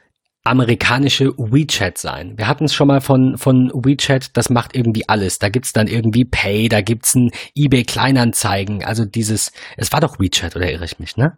[0.45, 2.39] amerikanische WeChat sein.
[2.39, 5.39] Wir hatten es schon mal von, von WeChat, das macht irgendwie alles.
[5.39, 10.19] Da gibt's dann irgendwie Pay, da gibt's ein eBay Kleinanzeigen, also dieses, es war doch
[10.19, 11.37] WeChat, oder irre ich mich, ne?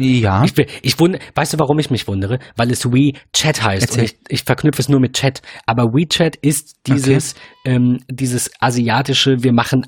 [0.00, 0.44] Ja.
[0.44, 2.38] Ich, ich wundere, weißt du, warum ich mich wundere?
[2.56, 4.00] Weil es WeChat heißt Erzähl.
[4.00, 5.42] und ich, ich verknüpfe es nur mit Chat.
[5.66, 7.34] Aber WeChat ist dieses,
[7.64, 7.76] okay.
[7.76, 9.86] ähm, dieses asiatische, wir machen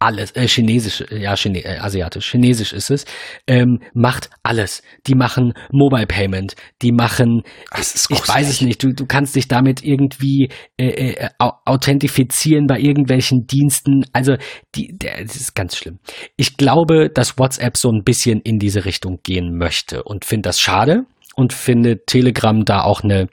[0.00, 3.04] alles, äh, chinesisch, äh, ja, Chine äh, asiatisch, chinesisch ist es,
[3.46, 4.82] ähm, macht alles.
[5.06, 7.42] Die machen Mobile Payment, die machen,
[7.74, 12.78] ich weiß es nicht, du, du kannst dich damit irgendwie äh, äh, au- authentifizieren bei
[12.80, 14.04] irgendwelchen Diensten.
[14.12, 14.36] Also,
[14.74, 15.98] die, der, das ist ganz schlimm.
[16.36, 20.60] Ich glaube, dass WhatsApp so ein bisschen in diese Richtung gehen möchte und finde das
[20.60, 23.28] schade und finde Telegram da auch eine,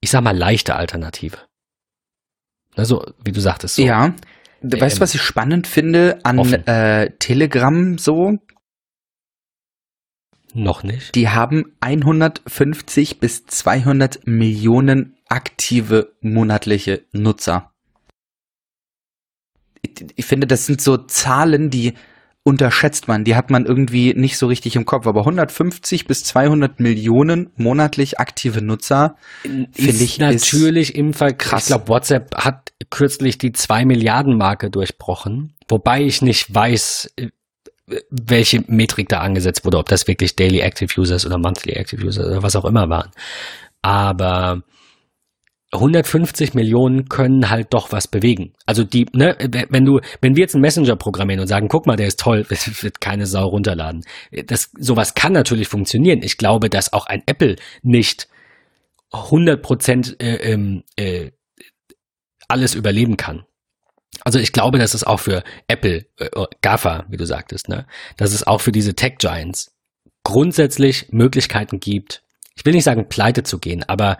[0.00, 1.38] ich sag mal, leichte Alternative.
[2.74, 3.82] Also, wie du sagtest, so.
[3.82, 4.14] Ja.
[4.60, 8.38] Weißt Ähm, du, was ich spannend finde an äh, Telegram so?
[10.54, 11.14] Noch nicht.
[11.14, 17.72] Die haben 150 bis 200 Millionen aktive monatliche Nutzer.
[19.82, 21.94] Ich, ich finde, das sind so Zahlen, die
[22.42, 23.24] unterschätzt man.
[23.24, 25.06] Die hat man irgendwie nicht so richtig im Kopf.
[25.06, 31.36] Aber 150 bis 200 Millionen monatlich aktive Nutzer, finde ist ich, ist natürlich im Fall
[31.36, 31.64] krass.
[31.64, 37.28] Ich glaube, WhatsApp hat kürzlich die 2 Milliarden Marke durchbrochen, wobei ich nicht weiß, äh,
[38.10, 42.26] welche Metrik da angesetzt wurde, ob das wirklich Daily Active Users oder Monthly Active Users
[42.26, 43.10] oder was auch immer waren.
[43.82, 44.62] Aber
[45.72, 48.54] 150 Millionen können halt doch was bewegen.
[48.64, 49.36] Also die, ne,
[49.68, 52.46] wenn du, wenn wir jetzt einen Messenger programmieren und sagen, guck mal, der ist toll,
[52.48, 54.02] wird keine Sau runterladen.
[54.46, 56.22] Das, sowas kann natürlich funktionieren.
[56.22, 58.28] Ich glaube, dass auch ein Apple nicht
[59.12, 61.32] 100 Prozent äh, ähm, äh,
[62.48, 63.44] alles überleben kann.
[64.24, 66.28] Also ich glaube, dass es auch für Apple, äh,
[66.62, 69.76] GAFA, wie du sagtest, ne, dass es auch für diese Tech Giants
[70.24, 72.22] grundsätzlich Möglichkeiten gibt.
[72.56, 74.18] Ich will nicht sagen, pleite zu gehen, aber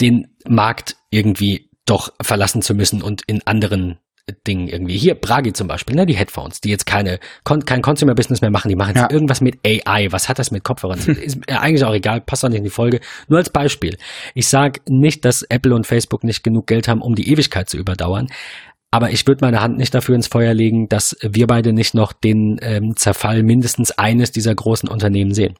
[0.00, 3.98] den Markt irgendwie doch verlassen zu müssen und in anderen
[4.46, 4.98] Dingen irgendwie.
[4.98, 8.68] Hier, Bragi zum Beispiel, ne, die Headphones, die jetzt keine, kon, kein Consumer-Business mehr machen,
[8.68, 9.10] die machen jetzt Ja.
[9.10, 10.08] irgendwas mit AI.
[10.10, 10.98] Was hat das mit Kopfhörern?
[11.22, 12.98] Ist eigentlich auch egal, passt auch nicht in die Folge.
[13.28, 13.96] Nur als Beispiel.
[14.34, 17.76] Ich sage nicht, dass Apple und Facebook nicht genug Geld haben, um die Ewigkeit zu
[17.76, 18.26] überdauern.
[18.90, 22.12] Aber ich würde meine Hand nicht dafür ins Feuer legen, dass wir beide nicht noch
[22.12, 25.54] den ähm, Zerfall mindestens eines dieser großen Unternehmen sehen.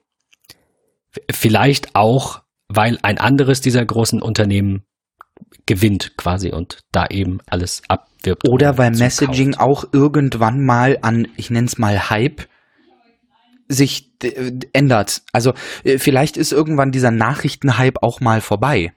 [1.31, 4.85] Vielleicht auch, weil ein anderes dieser großen Unternehmen
[5.67, 8.49] gewinnt quasi und da eben alles abwirbt.
[8.49, 8.91] Oder weil.
[8.93, 12.47] Messaging auch irgendwann mal an, ich nenne es mal Hype,
[13.69, 15.23] sich äh, ändert.
[15.33, 15.55] Also
[15.85, 18.93] äh, vielleicht ist irgendwann dieser Nachrichtenhype auch mal vorbei.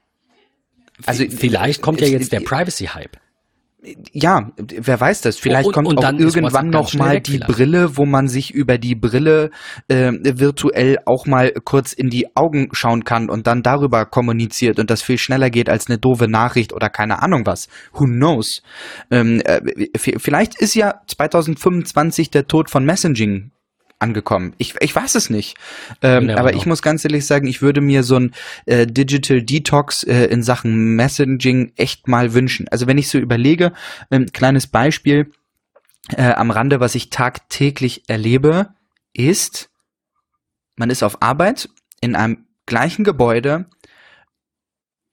[1.05, 3.17] Also Vielleicht kommt ja jetzt der Privacy-Hype.
[4.11, 5.37] Ja, wer weiß das?
[5.37, 7.39] Vielleicht Und- kommt und auch irgendwann noch mal die.
[7.39, 9.51] Brille, wo man sich über die Brille
[9.87, 14.89] äh, virtuell auch mal kurz in die Augen schauen kann und dann darüber kommuniziert und
[14.89, 17.69] das viel schneller geht als eine doofe Nachricht oder keine Ahnung was.
[17.93, 18.63] Who knows?
[19.11, 19.61] Ähm, äh,
[19.97, 23.51] vielleicht ist ja 2025 der Tod von Messaging
[23.99, 24.53] angekommen.
[24.57, 25.57] Ich, ich weiß es nicht.
[26.01, 28.33] Ähm, never aber ich muss ganz ehrlich sagen, ich würde mir so ein
[28.65, 32.67] äh, Digital Detox äh, in Sachen Messaging echt mal wünschen.
[32.69, 33.73] Also wenn ich so überlege,
[34.09, 35.31] ein kleines Beispiel
[36.15, 38.69] äh, am Rande, was ich tagtäglich erlebe,
[39.13, 39.69] ist,
[40.75, 41.69] man ist auf Arbeit
[42.01, 43.65] in einem gleichen Gebäude,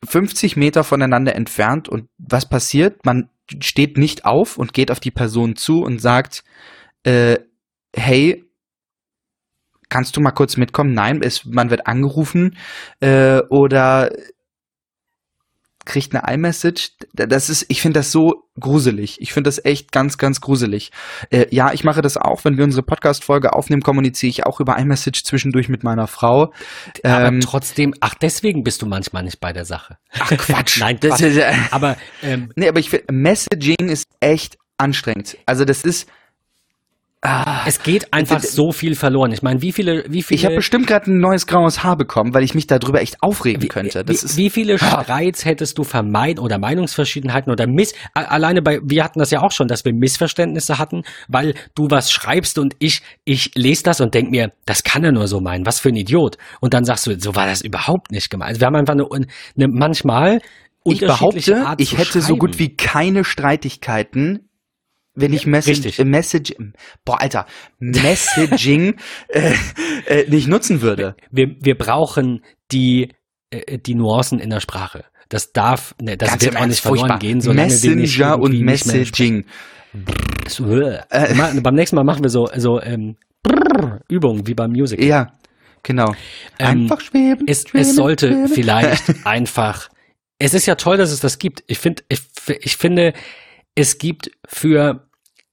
[0.04, 3.04] 50 Meter voneinander entfernt und was passiert?
[3.04, 3.30] Man
[3.60, 6.44] steht nicht auf und geht auf die Person zu und sagt,
[7.02, 7.38] äh,
[7.94, 8.45] hey,
[9.88, 10.94] kannst du mal kurz mitkommen?
[10.94, 12.56] Nein, es, man wird angerufen
[13.00, 14.10] äh, oder
[15.84, 16.90] kriegt eine iMessage.
[17.12, 19.20] Das ist, ich finde das so gruselig.
[19.20, 20.90] Ich finde das echt ganz, ganz gruselig.
[21.30, 24.76] Äh, ja, ich mache das auch, wenn wir unsere Podcast-Folge aufnehmen, kommuniziere ich auch über
[24.78, 26.52] iMessage zwischendurch mit meiner Frau.
[27.04, 29.96] Aber Ähm, trotzdem, ach, deswegen bist du manchmal nicht bei der Sache.
[30.18, 30.80] ach Quatsch.
[30.80, 31.22] Nein, das Quatsch.
[31.22, 35.38] ist, äh, Aber ähm, nee, aber ich finde, Messaging ist echt anstrengend.
[35.46, 36.08] Also das ist,
[37.26, 39.32] ah, es geht einfach d- so viel verloren.
[39.32, 42.32] Ich meine, wie viele, wie viele, ich habe bestimmt gerade ein neues graues Haar bekommen,
[42.34, 44.04] weil ich mich darüber echt aufregen wie, könnte.
[44.04, 45.02] Das wie, ist, wie viele Ah.
[45.02, 49.50] Streits hättest du vermeiden oder Meinungsverschiedenheiten oder Miss, alleine bei, wir hatten das ja auch
[49.52, 54.14] schon, dass wir Missverständnisse hatten, weil du was schreibst und ich, ich lese das und
[54.14, 56.36] denk mir, das kann er nur so meinen, was für ein Idiot.
[56.60, 58.50] Und dann sagst du, so war das überhaupt nicht gemeint.
[58.50, 60.40] Also wir haben einfach eine, eine manchmal
[60.84, 62.38] ich behaupte, ich hätte so schreiben.
[62.38, 64.48] gut wie keine Streitigkeiten,
[65.16, 66.54] wenn ich Message, äh, Message,
[67.04, 67.46] boah, Alter,
[67.78, 68.96] Messaging
[69.28, 69.54] äh,
[70.06, 71.16] äh, nicht nutzen würde.
[71.30, 73.08] wir, wir brauchen die,
[73.50, 75.04] äh, die Nuancen in der Sprache.
[75.28, 77.18] Das darf, ne, das Ganz wird auch nicht verloren furchtbar.
[77.18, 79.44] gehen, solange Messenger und Messaging.
[79.90, 83.16] Äh, Ma- beim nächsten Mal machen wir so, so ähm,
[84.08, 85.02] Übungen wie beim Music.
[85.02, 85.32] Ja,
[85.82, 86.14] genau.
[86.58, 87.46] Ähm, Einfach schweben.
[87.48, 88.48] Es, schweben, es sollte schweben.
[88.48, 89.88] vielleicht einfach.
[90.38, 91.64] Es ist ja toll, dass es das gibt.
[91.66, 92.20] Ich finde, ich,
[92.60, 93.14] ich finde,
[93.74, 95.05] es gibt für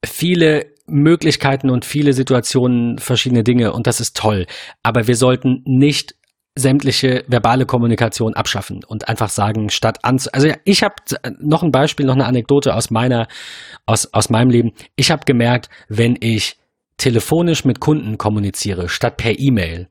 [0.05, 4.45] viele Möglichkeiten und viele Situationen verschiedene Dinge und das ist toll.
[4.83, 6.15] Aber wir sollten nicht
[6.55, 10.95] sämtliche verbale Kommunikation abschaffen und einfach sagen, statt an, also ich habe
[11.39, 13.27] noch ein Beispiel, noch eine Anekdote aus meiner,
[13.85, 14.71] aus, aus meinem Leben.
[14.95, 16.57] Ich habe gemerkt, wenn ich
[16.97, 19.87] telefonisch mit Kunden kommuniziere, statt per E-Mail,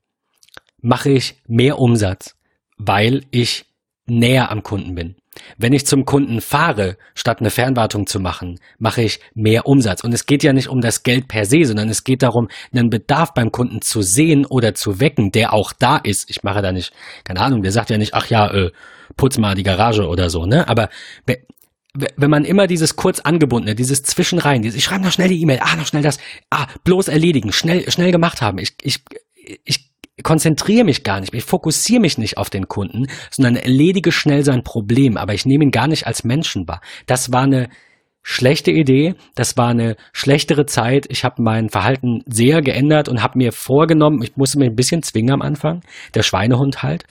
[0.80, 2.36] mache ich mehr Umsatz,
[2.76, 3.66] weil ich
[4.06, 5.16] näher am Kunden bin.
[5.56, 10.04] Wenn ich zum Kunden fahre, statt eine Fernwartung zu machen, mache ich mehr Umsatz.
[10.04, 12.90] Und es geht ja nicht um das Geld per se, sondern es geht darum, einen
[12.90, 16.28] Bedarf beim Kunden zu sehen oder zu wecken, der auch da ist.
[16.28, 16.92] Ich mache da nicht,
[17.24, 18.72] keine Ahnung, der sagt ja nicht, ach ja, äh,
[19.16, 20.68] putz mal die Garage oder so, ne?
[20.68, 20.88] Aber
[21.94, 25.60] wenn man immer dieses kurz angebundene, dieses Zwischenrein, dieses, ich schreibe noch schnell die E-Mail,
[25.60, 26.18] ah, noch schnell das,
[26.50, 28.58] ah, bloß erledigen, schnell, schnell gemacht haben.
[28.58, 29.04] Ich, ich,
[29.64, 29.91] ich
[30.22, 34.62] konzentriere mich gar nicht, ich fokussiere mich nicht auf den Kunden, sondern erledige schnell sein
[34.62, 36.80] Problem, aber ich nehme ihn gar nicht als Menschen wahr.
[37.06, 37.68] Das war eine
[38.22, 41.06] schlechte Idee, das war eine schlechtere Zeit.
[41.08, 45.02] Ich habe mein Verhalten sehr geändert und habe mir vorgenommen, ich musste mich ein bisschen
[45.02, 45.82] zwingen am Anfang,
[46.14, 47.04] der Schweinehund halt,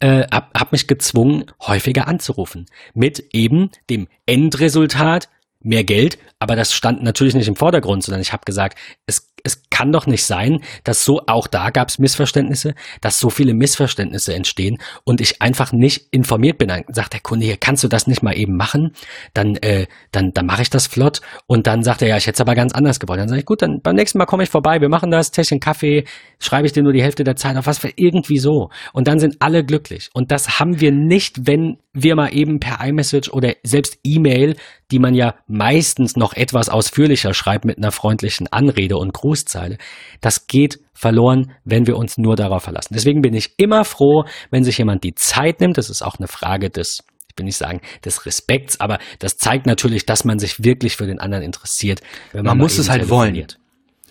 [0.00, 2.66] äh, hab, hab mich gezwungen, häufiger anzurufen.
[2.94, 5.28] Mit eben dem Endresultat,
[5.60, 9.68] mehr Geld, aber das stand natürlich nicht im Vordergrund, sondern ich habe gesagt, es es
[9.70, 14.34] kann doch nicht sein, dass so, auch da gab es Missverständnisse, dass so viele Missverständnisse
[14.34, 16.68] entstehen und ich einfach nicht informiert bin.
[16.68, 18.92] Dann sagt der Kunde hier, kannst du das nicht mal eben machen?
[19.34, 21.20] Dann, äh, dann, dann mache ich das flott.
[21.46, 23.20] Und dann sagt er, ja, ich hätte es aber ganz anders gewollt.
[23.20, 25.60] Dann sage ich, gut, dann beim nächsten Mal komme ich vorbei, wir machen das, Täschchen
[25.60, 26.04] Kaffee,
[26.38, 28.68] schreibe ich dir nur die Hälfte der Zeit auf, was für irgendwie so.
[28.92, 30.10] Und dann sind alle glücklich.
[30.12, 34.56] Und das haben wir nicht, wenn wir mal eben per iMessage oder selbst E-Mail,
[34.90, 39.78] die man ja meistens noch etwas ausführlicher schreibt mit einer freundlichen Anrede und Gruß, Grußzeile.
[40.20, 42.94] Das geht verloren, wenn wir uns nur darauf verlassen.
[42.94, 45.78] Deswegen bin ich immer froh, wenn sich jemand die Zeit nimmt.
[45.78, 49.64] Das ist auch eine Frage des ich will nicht sagen des Respekts, aber das zeigt
[49.64, 52.02] natürlich, dass man sich wirklich für den anderen interessiert.
[52.34, 53.46] man, man muss es halt wollen.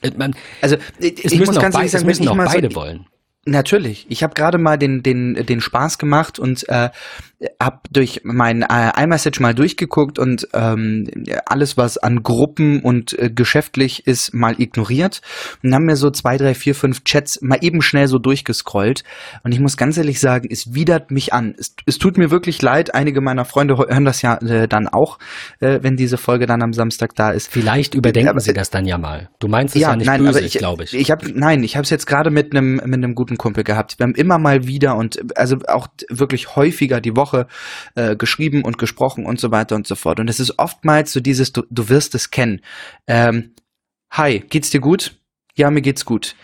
[0.01, 3.05] Äh, man, also es müssen auch, beid, sagen, es müssen auch beide so, wollen.
[3.45, 4.05] Natürlich.
[4.09, 6.89] Ich habe gerade mal den, den, den Spaß gemacht und äh,
[7.59, 11.09] habe durch mein äh, iMessage mal durchgeguckt und ähm,
[11.45, 15.21] alles, was an Gruppen und äh, geschäftlich ist, mal ignoriert
[15.63, 19.03] und haben mir so zwei, drei, vier, fünf Chats mal eben schnell so durchgescrollt.
[19.43, 21.55] Und ich muss ganz ehrlich sagen, es widert mich an.
[21.57, 22.93] Es, es tut mir wirklich leid.
[22.93, 25.17] Einige meiner Freunde hören das ja äh, dann auch,
[25.59, 27.51] äh, wenn diese Folge dann am Samstag da ist.
[27.51, 29.29] Vielleicht überdenken aber, sie das dann ja mal.
[29.39, 30.93] Du meinst es ja, ja nicht nein, böse, ich, glaube ich.
[30.93, 33.99] ich hab, nein, ich habe es jetzt gerade mit einem mit einem guten Kumpel gehabt.
[33.99, 37.47] Wir haben immer mal wieder und also auch wirklich häufiger die Woche
[37.95, 40.19] äh, geschrieben und gesprochen und so weiter und so fort.
[40.19, 42.61] Und es ist oftmals so dieses, du, du wirst es kennen.
[43.07, 43.53] Ähm,
[44.11, 45.15] Hi, geht's dir gut?
[45.55, 46.35] Ja, mir geht's gut.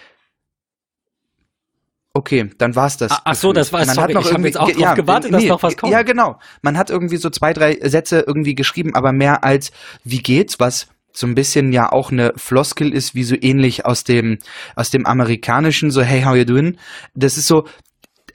[2.13, 3.11] Okay, dann war's das.
[3.11, 4.93] Ach, ach so, das war Man sorry, hat noch ich irgendwie jetzt auch drauf ja,
[4.95, 5.91] gewartet, nee, dass noch was kommt.
[5.91, 6.39] Ja, genau.
[6.61, 9.71] Man hat irgendwie so zwei, drei Sätze irgendwie geschrieben, aber mehr als
[10.03, 10.88] wie geht's, was
[11.18, 14.38] so ein bisschen ja auch eine Floskel ist, wie so ähnlich aus dem,
[14.76, 16.78] aus dem amerikanischen, so hey, how you doing?
[17.15, 17.65] Das ist so,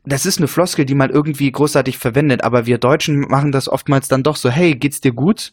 [0.05, 4.09] das ist eine Floskel, die man irgendwie großartig verwendet, aber wir Deutschen machen das oftmals
[4.09, 5.53] dann doch so, hey, geht's dir gut?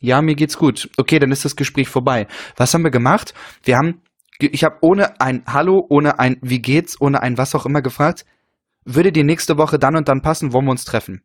[0.00, 0.90] Ja, mir geht's gut.
[0.98, 2.26] Okay, dann ist das Gespräch vorbei.
[2.56, 3.32] Was haben wir gemacht?
[3.62, 4.02] Wir haben,
[4.38, 8.26] ich habe ohne ein Hallo, ohne ein Wie geht's, ohne ein was auch immer gefragt,
[8.84, 11.22] würde die nächste Woche dann und dann passen, wollen wir uns treffen?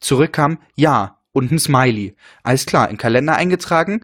[0.00, 2.16] Zurückkam, ja, und ein Smiley.
[2.42, 4.00] Alles klar, in Kalender eingetragen,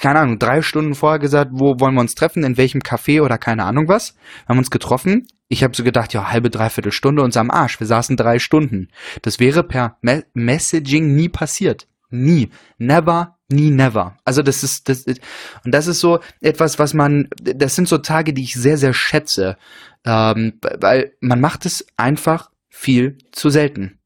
[0.00, 3.36] keine Ahnung, drei Stunden vorher gesagt, wo wollen wir uns treffen, in welchem Café oder
[3.36, 4.14] keine Ahnung was.
[4.46, 5.26] Wir haben uns getroffen.
[5.48, 7.78] Ich habe so gedacht, ja, halbe, dreiviertel Stunde uns am Arsch.
[7.78, 8.88] Wir saßen drei Stunden.
[9.20, 11.86] Das wäre per Me Messaging nie passiert.
[12.08, 12.50] Nie.
[12.78, 14.16] Never, nie, never.
[14.24, 18.32] Also das ist, das, und das ist so etwas, was man, das sind so Tage,
[18.32, 19.58] die ich sehr, sehr schätze.
[20.06, 23.98] Ähm, weil man macht es einfach viel zu selten.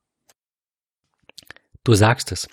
[1.87, 2.49] Du sagst es.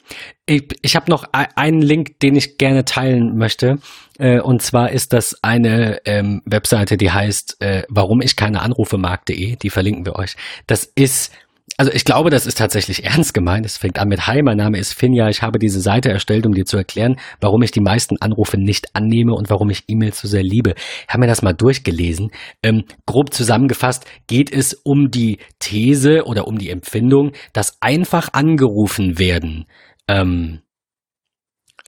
[0.46, 3.80] Ich, ich habe noch einen Link, den ich gerne teilen möchte.
[4.20, 9.00] Äh, und zwar ist das eine ähm, Webseite, die heißt äh, warum ich keine Anrufe
[9.00, 9.56] mag.de.
[9.56, 10.36] Die verlinken wir euch.
[10.68, 11.32] Das ist
[11.78, 13.66] also ich glaube, das ist tatsächlich ernst gemeint.
[13.66, 15.30] Es fängt an mit Hi, mein Name ist Finja.
[15.30, 18.96] Ich habe diese Seite erstellt, um dir zu erklären, warum ich die meisten Anrufe nicht
[18.96, 20.76] annehme und warum ich E-Mails so sehr liebe.
[20.78, 22.32] Ich habe mir das mal durchgelesen.
[22.62, 29.18] Ähm, grob zusammengefasst geht es um die These oder um die Empfindung, dass einfach angerufen
[29.18, 29.66] werden
[30.08, 30.62] ähm,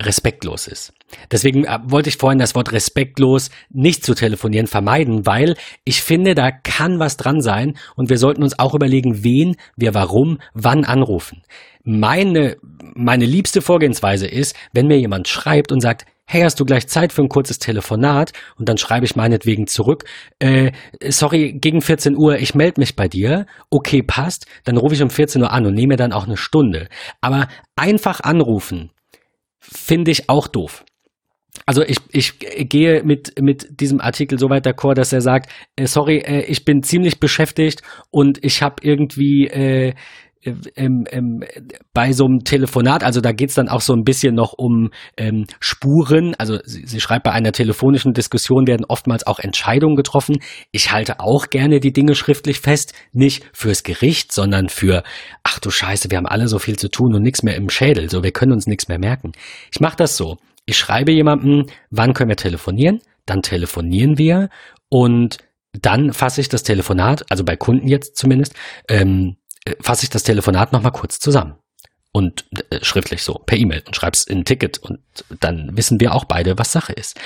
[0.01, 0.93] respektlos ist.
[1.31, 6.35] Deswegen äh, wollte ich vorhin das Wort respektlos nicht zu telefonieren vermeiden, weil ich finde,
[6.35, 10.83] da kann was dran sein und wir sollten uns auch überlegen, wen wir warum, wann
[10.83, 11.43] anrufen.
[11.83, 12.57] Meine,
[12.95, 17.13] meine liebste Vorgehensweise ist, wenn mir jemand schreibt und sagt, hey, hast du gleich Zeit
[17.13, 18.31] für ein kurzes Telefonat?
[18.57, 20.05] Und dann schreibe ich meinetwegen zurück,
[20.39, 20.71] äh,
[21.07, 23.45] sorry, gegen 14 Uhr, ich melde mich bei dir.
[23.69, 24.47] Okay, passt.
[24.63, 26.87] Dann rufe ich um 14 Uhr an und nehme dann auch eine Stunde.
[27.21, 28.89] Aber einfach anrufen,
[29.59, 30.83] finde ich auch doof.
[31.65, 35.87] Also ich, ich gehe mit, mit diesem Artikel so weit d'accord, dass er sagt, äh,
[35.87, 37.81] sorry, äh, ich bin ziemlich beschäftigt
[38.11, 39.93] und ich habe irgendwie äh,
[40.75, 41.43] ähm, ähm,
[41.93, 45.45] bei so einem Telefonat, also da geht's dann auch so ein bisschen noch um ähm,
[45.59, 46.35] Spuren.
[46.37, 50.37] Also sie, sie schreibt, bei einer telefonischen Diskussion werden oftmals auch Entscheidungen getroffen.
[50.71, 55.03] Ich halte auch gerne die Dinge schriftlich fest, nicht fürs Gericht, sondern für,
[55.43, 58.09] ach du Scheiße, wir haben alle so viel zu tun und nichts mehr im Schädel,
[58.09, 59.31] so wir können uns nichts mehr merken.
[59.71, 60.37] Ich mache das so.
[60.65, 63.01] Ich schreibe jemandem, wann können wir telefonieren?
[63.25, 64.49] Dann telefonieren wir
[64.89, 65.37] und
[65.81, 68.53] dann fasse ich das Telefonat, also bei Kunden jetzt zumindest,
[68.87, 71.55] ähm, äh, fasse ich das Telefonat nochmal kurz zusammen.
[72.11, 74.99] Und äh, schriftlich so, per E-Mail und schreib's in ein Ticket und
[75.41, 77.19] dann wissen wir auch beide, was Sache ist.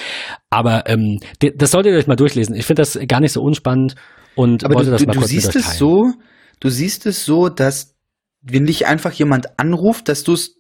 [0.50, 2.56] Aber ähm, das solltet ihr euch mal durchlesen.
[2.56, 3.96] Ich finde das gar nicht so unspannend
[4.36, 6.14] und Aber wollte du, das du, mal du kurz siehst mit euch es so,
[6.60, 7.96] du siehst es so, dass
[8.42, 10.56] wenn dich einfach jemand anruft, dass du es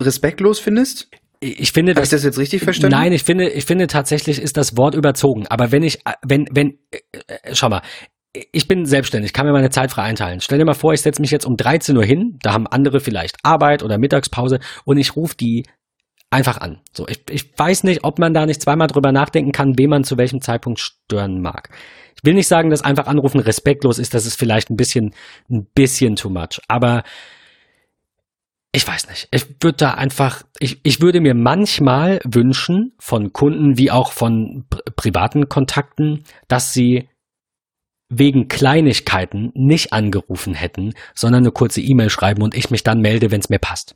[0.00, 1.08] respektlos findest?
[1.42, 2.94] Ich finde, Habe ich das jetzt richtig verstanden?
[2.94, 5.46] Nein, ich finde, ich finde tatsächlich ist das Wort überzogen.
[5.46, 7.82] Aber wenn ich, wenn, wenn, äh, äh, schau mal,
[8.52, 10.40] ich bin selbstständig, kann mir meine Zeit frei einteilen.
[10.40, 13.00] Stell dir mal vor, ich setze mich jetzt um 13 Uhr hin, da haben andere
[13.00, 15.64] vielleicht Arbeit oder Mittagspause und ich rufe die
[16.30, 16.80] einfach an.
[16.92, 20.04] So, ich, ich weiß nicht, ob man da nicht zweimal drüber nachdenken kann, wen man
[20.04, 21.70] zu welchem Zeitpunkt stören mag.
[22.14, 25.14] Ich will nicht sagen, dass einfach anrufen respektlos ist, das ist vielleicht ein bisschen,
[25.50, 26.60] ein bisschen too much.
[26.68, 27.02] Aber
[28.72, 29.28] ich weiß nicht.
[29.32, 34.64] Ich würde da einfach, ich, ich würde mir manchmal wünschen von Kunden wie auch von
[34.70, 37.08] pri privaten Kontakten, dass sie
[38.08, 43.30] wegen Kleinigkeiten nicht angerufen hätten, sondern eine kurze E-Mail schreiben und ich mich dann melde,
[43.30, 43.94] wenn es mir passt.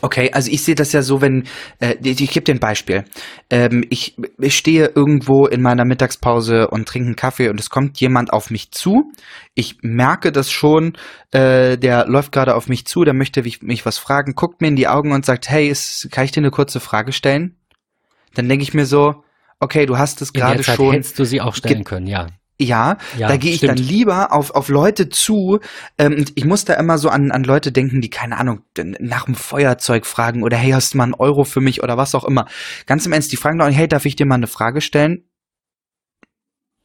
[0.00, 1.44] Okay, also ich sehe das ja so, wenn,
[1.78, 3.04] äh, ich, ich gebe dir ein Beispiel.
[3.50, 8.00] Ähm, ich, ich stehe irgendwo in meiner Mittagspause und trinke einen Kaffee und es kommt
[8.00, 9.12] jemand auf mich zu.
[9.54, 10.94] Ich merke das schon,
[11.30, 14.68] äh, der läuft gerade auf mich zu, der möchte mich, mich was fragen, guckt mir
[14.68, 17.56] in die Augen und sagt, hey, ist, kann ich dir eine kurze Frage stellen?
[18.34, 19.22] Dann denke ich mir so,
[19.60, 20.92] okay, du hast es gerade schon.
[20.92, 22.26] hättest du sie auch stellen können, ja.
[22.62, 23.78] Ja, Ja, da gehe ich stimmt.
[23.78, 25.60] dann lieber auf, auf Leute zu.
[25.98, 29.24] Ähm, und ich muss da immer so an, an Leute denken, die, keine Ahnung, nach
[29.26, 32.24] dem Feuerzeug fragen oder hey, hast du mal einen Euro für mich oder was auch
[32.24, 32.46] immer.
[32.86, 35.24] Ganz im Ernst, die fragen doch, hey, darf ich dir mal eine Frage stellen?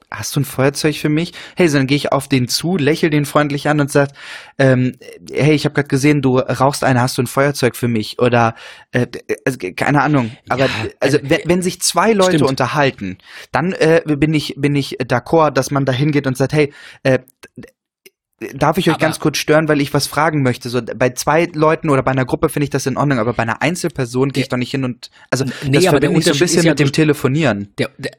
[0.09, 1.33] Hast du ein Feuerzeug für mich?
[1.57, 4.09] Hey, so dann gehe ich auf den zu, lächel den freundlich an und sag,
[4.57, 4.93] ähm,
[5.29, 8.17] hey, ich habe gerade gesehen, du rauchst eine, hast du ein Feuerzeug für mich?
[8.19, 8.55] Oder
[8.91, 9.07] äh,
[9.45, 10.31] also, keine Ahnung.
[10.47, 12.49] Aber Ja, also äh, wenn, wenn sich zwei Leute stimmt.
[12.49, 13.17] unterhalten,
[13.51, 17.19] dann äh, bin ich bin ich d'accord, dass man da hingeht und sagt, hey, äh,
[18.53, 20.69] darf ich euch Aber- ganz kurz stören, weil ich was fragen möchte.
[20.69, 23.43] So bei zwei Leuten oder bei einer Gruppe finde ich das in Ordnung, aber bei
[23.43, 26.39] einer Einzelperson gehe ich doch nicht hin und also Nee, das verbinde ich so ein
[26.39, 27.73] bisschen mit dem Telefonieren.
[27.77, 28.11] Der, der,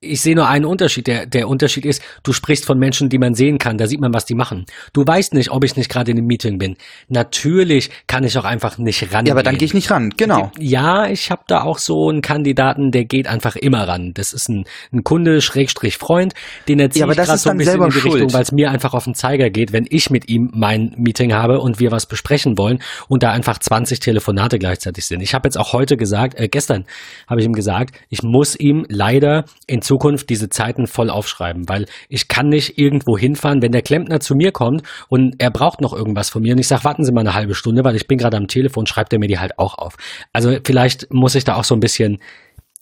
[0.00, 1.06] ich sehe nur einen Unterschied.
[1.06, 3.78] Der, der Unterschied ist, du sprichst von Menschen, die man sehen kann.
[3.78, 4.66] Da sieht man, was die machen.
[4.92, 6.76] Du weißt nicht, ob ich nicht gerade in einem Meeting bin.
[7.08, 9.26] Natürlich kann ich auch einfach nicht rangehen.
[9.26, 10.12] Ja, aber dann gehe ich nicht ran.
[10.16, 10.52] Genau.
[10.58, 14.12] Ja, ich habe da auch so einen Kandidaten, der geht einfach immer ran.
[14.12, 16.34] Das ist ein, ein Kunde, Schrägstrich Freund,
[16.68, 18.14] den erziehe Ja, aber ich das gerade ist so ein bisschen selber in die schuld.
[18.14, 21.32] Richtung, weil es mir einfach auf den Zeiger geht, wenn ich mit ihm mein Meeting
[21.32, 25.22] habe und wir was besprechen wollen und da einfach 20 Telefonate gleichzeitig sind.
[25.22, 26.84] Ich habe jetzt auch heute gesagt, äh, gestern
[27.26, 31.86] habe ich ihm gesagt, ich muss ihm leider in Zukunft diese Zeiten voll aufschreiben, weil
[32.08, 35.92] ich kann nicht irgendwo hinfahren, wenn der Klempner zu mir kommt und er braucht noch
[35.94, 38.18] irgendwas von mir und ich sage, warten Sie mal eine halbe Stunde, weil ich bin
[38.18, 39.96] gerade am Telefon, schreibt er mir die halt auch auf.
[40.32, 42.18] Also vielleicht muss ich da auch so ein bisschen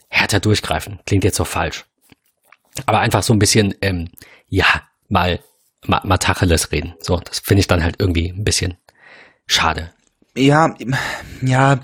[0.08, 0.98] härter durchgreifen.
[1.06, 1.84] Klingt jetzt so falsch.
[2.86, 4.08] Aber einfach so ein bisschen, ähm,
[4.48, 4.66] ja,
[5.08, 5.40] mal,
[5.86, 6.94] mal, mal Tacheles reden.
[7.00, 8.76] So, das finde ich dann halt irgendwie ein bisschen
[9.46, 9.92] schade.
[10.36, 10.74] Ja,
[11.42, 11.78] ja.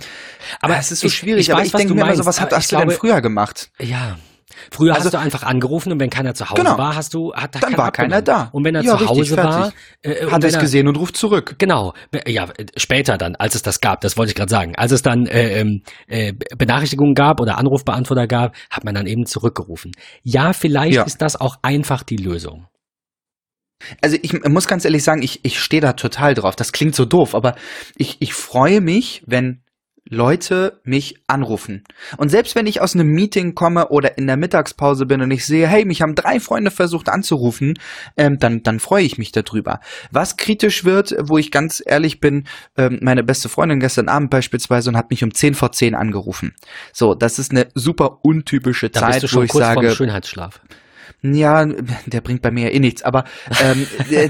[0.60, 1.42] Aber es ist so ich- schwierig.
[1.42, 2.76] ich aber weiß, ich was denke mir immer so, meinst, was aber hast ich du
[2.76, 3.70] denn glaube- früher gemacht?
[3.78, 4.18] Ja.
[4.70, 6.78] Früher Also- hast du einfach angerufen und wenn keiner zu Hause Genau.
[6.78, 8.48] war, hast du, hat Dann war keiner da.
[8.52, 9.78] Und wenn er Ja, zu richtig, Hause war, fertig.
[10.02, 11.56] äh, und Hat wenn es er- gesehen und ruft zurück.
[11.58, 14.74] Genau, Be- ja, äh, später dann, als es das gab, das wollte ich gerade sagen.
[14.76, 19.26] Als es dann äh, ähm, äh, Benachrichtigungen gab oder Anrufbeantworter gab, hat man dann eben
[19.26, 19.92] zurückgerufen.
[20.22, 21.02] Ja, vielleicht Ja.
[21.04, 22.66] ist das auch einfach die Lösung.
[24.02, 26.54] Also ich muss ganz ehrlich sagen, ich, ich stehe da total drauf.
[26.54, 27.54] Das klingt so doof, aber
[27.96, 29.62] ich, ich freue mich, wenn
[30.12, 31.84] Leute mich anrufen.
[32.16, 35.46] Und selbst wenn ich aus einem Meeting komme oder in der Mittagspause bin und ich
[35.46, 37.78] sehe, hey, mich haben drei Freunde versucht anzurufen,
[38.16, 39.78] ähm, dann, dann freue ich mich darüber.
[40.10, 42.44] Was kritisch wird, wo ich ganz ehrlich bin,
[42.76, 46.54] ähm, meine beste Freundin gestern Abend beispielsweise und hat mich um 10 vor 10 angerufen.
[46.92, 50.60] So, das ist eine super untypische Da Zeit, wo ich sage, Schönheitsschlaf.
[51.22, 51.64] ja,
[52.06, 53.24] der bringt bei mir ja eh nichts, aber
[53.62, 54.28] ähm, äh,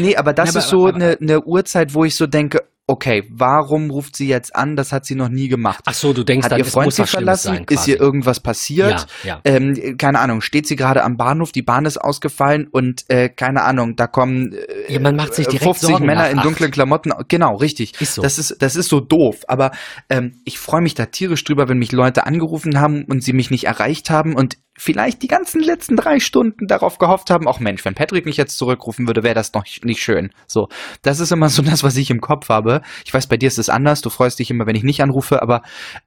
[0.00, 3.24] nee, aber das Ja, aber- ist so eine, eine Uhrzeit, wo ich so denke, okay,
[3.30, 4.76] warum ruft sie jetzt an?
[4.76, 5.80] Das hat sie noch nie gemacht.
[5.86, 7.54] Ach so, du denkst, Hat dann ihr Freund sie verlassen?
[7.54, 9.06] sein, ist ihr irgendwas passiert?
[9.22, 9.40] Ja, ja.
[9.44, 13.62] Ähm, keine Ahnung, steht sie gerade am Bahnhof, die Bahn ist ausgefallen und äh, keine
[13.62, 17.12] Ahnung, da kommen äh, Ja, man macht sich direkt 50 Sorgen Männer in dunklen Klamotten.
[17.28, 18.00] Genau, richtig.
[18.00, 18.22] Ist so.
[18.22, 19.70] Das ist das ist so doof, aber
[20.10, 23.50] ähm, ich freue mich da tierisch drüber, wenn mich Leute angerufen haben und sie mich
[23.50, 27.84] nicht erreicht haben und vielleicht die ganzen letzten drei Stunden darauf gehofft haben, auch Mensch,
[27.84, 30.30] wenn Patrick mich jetzt zurückrufen würde, wäre das noch nicht schön.
[30.46, 30.68] So,
[31.02, 32.73] das ist immer so das, was ich im Kopf habe.
[33.04, 34.00] Ich weiß, bei dir ist es anders.
[34.00, 35.62] Du freust dich immer, wenn ich nicht anrufe, aber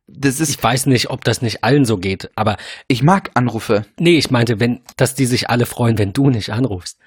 [0.08, 2.58] das ist, Ich weiß nicht, ob das nicht allen so geht, aber
[2.88, 3.86] ich mag Anrufe.
[4.00, 6.98] nee, ich meinte, wenn, dass die sich alle freuen, wenn du nicht anrufst.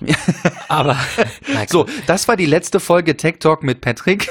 [0.68, 0.96] aber
[1.68, 4.30] So, das war die letzte Folge Tech Talk mit Patrick.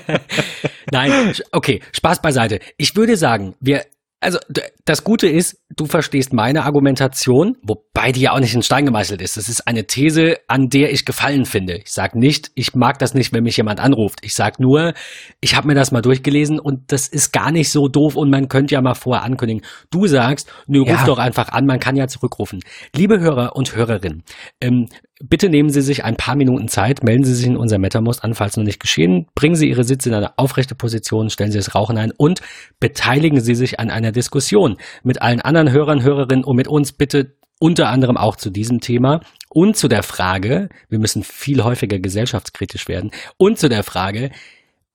[0.90, 2.60] Nein, okay, Spaß beiseite.
[2.76, 3.84] Ich würde sagen, wir,
[4.20, 4.38] also
[4.84, 9.22] das Gute ist, du verstehst meine Argumentation, wobei die ja auch nicht in Stein gemeißelt
[9.22, 9.38] ist.
[9.38, 11.78] Das ist eine These, an der ich Gefallen finde.
[11.78, 14.18] Ich sage nicht, ich mag das nicht, wenn mich jemand anruft.
[14.22, 14.92] Ich sage nur,
[15.40, 18.48] ich habe mir das mal durchgelesen und das ist gar nicht so doof und man
[18.48, 19.64] könnte ja mal vorher ankündigen.
[19.90, 21.06] Du sagst, nö, ruf Ja.
[21.06, 22.60] doch einfach an, man kann ja zurückrufen.
[22.94, 24.22] Liebe Hörer und Hörerinnen,
[24.60, 24.86] ähm,
[25.22, 28.32] Bitte nehmen Sie sich ein paar Minuten Zeit, melden Sie sich in unser MetaMost an,
[28.32, 31.74] falls noch nicht geschehen, bringen Sie Ihre Sitze in eine aufrechte Position, stellen Sie das
[31.74, 32.40] Rauchen ein und
[32.80, 34.78] beteiligen Sie sich an einer Diskussion.
[35.02, 39.20] Mit allen anderen Hörern, Hörerinnen und mit uns bitte unter anderem auch zu diesem Thema
[39.50, 44.30] und zu der Frage, wir müssen viel häufiger gesellschaftskritisch werden, und zu der Frage,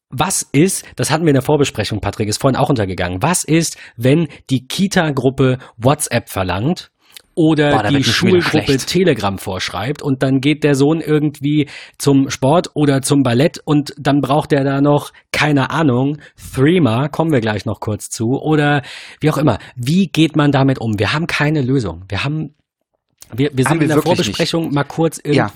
[0.10, 3.78] was ist, das hatten wir in der Vorbesprechung, Patrick, ist vorhin auch untergegangen, was ist,
[3.96, 6.92] wenn die Kita-Gruppe WhatsApp verlangt
[7.36, 8.78] oder Boah, die Schulgruppe.
[8.78, 14.22] Telegram vorschreibt und dann geht der Sohn irgendwie zum Sport oder zum Ballett und dann
[14.22, 16.18] braucht er da noch, keine Ahnung,
[16.54, 18.82] Threema, kommen wir gleich noch kurz zu, oder
[19.20, 19.60] wie auch immer.
[19.76, 20.98] Wie geht man damit um?
[20.98, 22.06] Wir haben keine Lösung.
[22.08, 22.56] Wir haben,
[23.34, 25.52] wir, wir sind wir in der Vorbesprechung mal kurz Ja.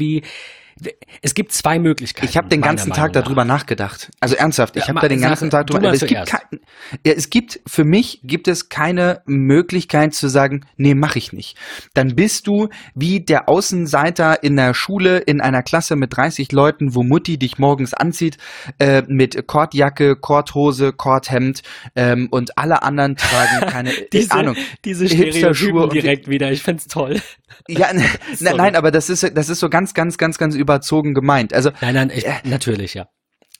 [1.21, 2.27] Es gibt zwei Möglichkeiten.
[2.27, 3.59] Ich habe den ganzen Meinung Tag darüber nach.
[3.59, 4.09] nachgedacht.
[4.19, 5.87] Also ernsthaft, ich Ja, habe da den ganzen Tag drüber.
[5.87, 6.31] mal Es gibt, zuerst.
[6.31, 6.59] kein,
[7.05, 11.57] ja, es gibt für mich gibt es keine Möglichkeit zu sagen, nee, mache ich nicht.
[11.93, 16.95] Dann bist du wie der Außenseiter in der Schule in einer Klasse mit 30 Leuten,
[16.95, 18.37] wo Mutti dich morgens anzieht
[18.79, 21.61] äh, mit Kordjacke, Kordhose, Kordhemd
[21.95, 24.55] ähm, und alle anderen tragen keine Diese, Ahnung.
[24.85, 26.51] diese Stereotypen direkt wieder.
[26.51, 27.21] Ich find's toll.
[27.67, 28.03] Ja, ne,
[28.35, 28.55] Sorry.
[28.57, 31.53] nein, aber das ist das ist so ganz, ganz, ganz, ganz überzogen gemeint.
[31.53, 33.07] Also Nein, nein, ich, natürlich, ja.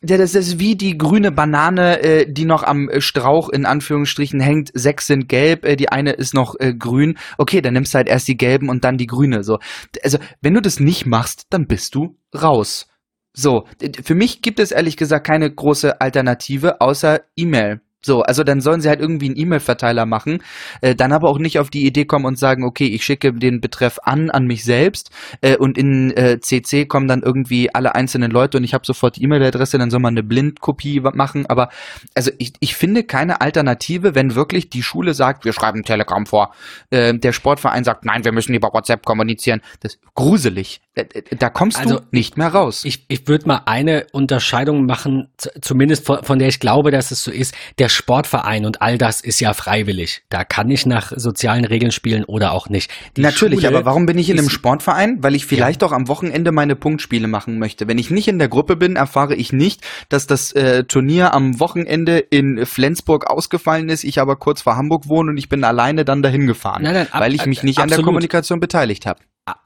[0.02, 4.40] Ja, das ist wie die grüne Banane, äh, die noch am äh, Strauch in Anführungsstrichen
[4.40, 4.72] hängt.
[4.74, 7.18] Sechs sind gelb, äh, die eine ist noch äh, grün.
[7.38, 9.44] Okay, dann nimmst du halt erst die gelben und dann die grüne.
[9.44, 9.60] So,
[10.02, 12.88] also wenn du das nicht machst, dann bist du raus.
[13.34, 13.68] So,
[14.04, 17.82] für mich gibt es ehrlich gesagt keine große Alternative außer E-Mail.
[18.02, 20.42] So, also dann sollen sie halt irgendwie einen E-Mail-Verteiler machen,
[20.82, 23.60] äh, dann aber auch nicht auf die Idee kommen und sagen, okay, ich schicke den
[23.60, 25.10] Betreff an an mich selbst
[25.42, 29.18] äh, und in äh, CC kommen dann irgendwie alle einzelnen Leute und ich habe sofort
[29.18, 31.46] die E-Mail-Adresse, dann soll man eine Blindkopie machen.
[31.48, 31.70] Aber
[32.16, 36.54] also ich, ich finde keine Alternative, wenn wirklich die Schule sagt, wir schreiben Telegram vor,
[36.92, 39.62] äh, der Sportverein sagt, nein, wir müssen über WhatsApp kommunizieren.
[39.82, 40.80] Das ist gruselig.
[40.96, 42.86] Äh, äh, Da kommst Also, du nicht mehr raus.
[42.86, 45.30] Ich, ich würde mal eine Unterscheidung machen,
[45.62, 47.54] zumindest von, von der ich glaube, dass es so ist.
[47.78, 50.22] Der Sportverein und all das ist ja freiwillig.
[50.30, 52.90] Da kann ich nach sozialen Regeln spielen oder auch nicht.
[53.18, 55.18] Die Natürlich, Schule aber warum bin ich in einem Sportverein?
[55.22, 57.88] Weil ich vielleicht auch am Wochenende meine Punktspiele machen möchte.
[57.88, 61.60] Wenn ich nicht in der Gruppe bin, erfahre ich nicht, dass das äh, Turnier am
[61.60, 66.06] Wochenende in Flensburg ausgefallen ist, ich aber kurz vor Hamburg wohne und ich bin alleine
[66.06, 68.06] dann dahin gefahren, Nein, nein, ab- weil ich mich nicht an der absolut.
[68.06, 69.20] Kommunikation beteiligt habe.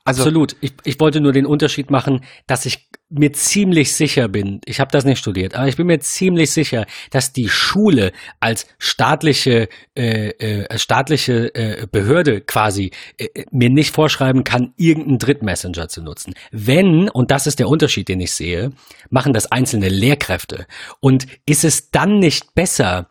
[0.05, 0.55] Also- Absolut.
[0.61, 4.91] Ich, ich wollte nur den Unterschied machen, dass ich mir ziemlich sicher bin, ich habe
[4.91, 10.29] das nicht studiert, aber ich bin mir ziemlich sicher, dass die Schule als staatliche, äh,
[10.29, 16.33] äh, staatliche äh, Behörde quasi äh, äh, mir nicht vorschreiben kann, irgendeinen Drittmessenger zu nutzen.
[16.51, 18.71] Wenn, und das ist der Unterschied, den ich sehe,
[19.11, 20.65] machen das einzelne Lehrkräfte.
[20.99, 23.09] Und ist es dann nicht besser,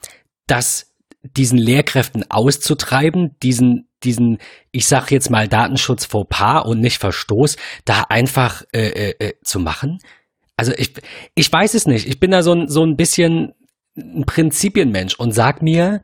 [0.49, 0.93] dass
[1.23, 4.39] diesen Lehrkräften auszutreiben, diesen, diesen,
[4.71, 9.33] ich sag jetzt mal Datenschutz vor Paar und nicht Verstoß, da einfach äh, äh, äh,
[9.43, 9.99] zu machen?
[10.57, 10.93] Also ich,
[11.35, 12.07] ich weiß es nicht.
[12.07, 13.55] Ich bin da so ein, so ein bisschen
[13.97, 16.03] ein Prinzipienmensch und sag mir,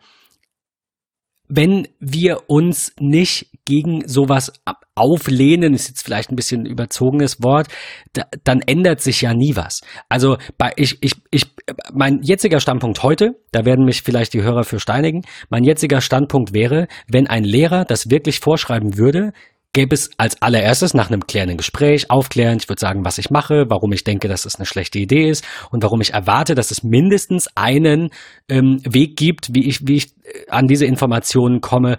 [1.48, 4.50] wenn wir uns nicht gegen sowas
[4.94, 7.68] auflehnen, ist jetzt vielleicht ein bisschen überzogenes Wort,
[8.14, 9.82] da, dann ändert sich ja nie was.
[10.08, 11.44] Also bei ich ich ich
[11.92, 15.22] mein jetziger Standpunkt heute, da werden mich vielleicht die Hörer für steinigen.
[15.50, 19.32] Mein jetziger Standpunkt wäre, wenn ein Lehrer das wirklich vorschreiben würde,
[19.74, 22.56] gäbe es als allererstes nach einem klärenden Gespräch aufklären.
[22.58, 25.44] Ich würde sagen, was ich mache, warum ich denke, dass es eine schlechte Idee ist
[25.70, 28.08] und warum ich erwarte, dass es mindestens einen
[28.48, 31.98] ähm, Weg gibt, wie ich, wie ich äh, an diese Informationen komme,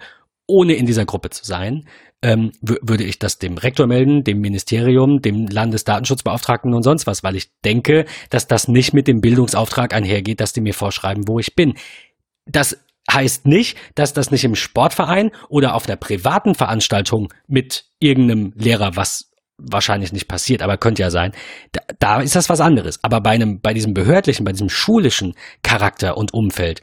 [0.50, 1.86] ohne in dieser Gruppe zu sein,
[2.22, 7.36] ähm, würde ich das dem Rektor melden, dem Ministerium, dem Landesdatenschutzbeauftragten und sonst was, weil
[7.36, 11.54] ich denke, dass das nicht mit dem Bildungsauftrag einhergeht, dass die mir vorschreiben, wo ich
[11.54, 11.74] bin.
[12.44, 12.78] Das
[13.10, 18.96] heißt nicht, dass das nicht im Sportverein oder auf der privaten Veranstaltung mit irgendeinem Lehrer
[18.96, 19.30] was
[19.62, 21.32] wahrscheinlich nicht passiert, aber könnte ja sein.
[21.72, 22.98] Da, da ist das was anderes.
[23.02, 26.80] Aber bei einem, bei diesem behördlichen, bei diesem schulischen Charakter und Umfeld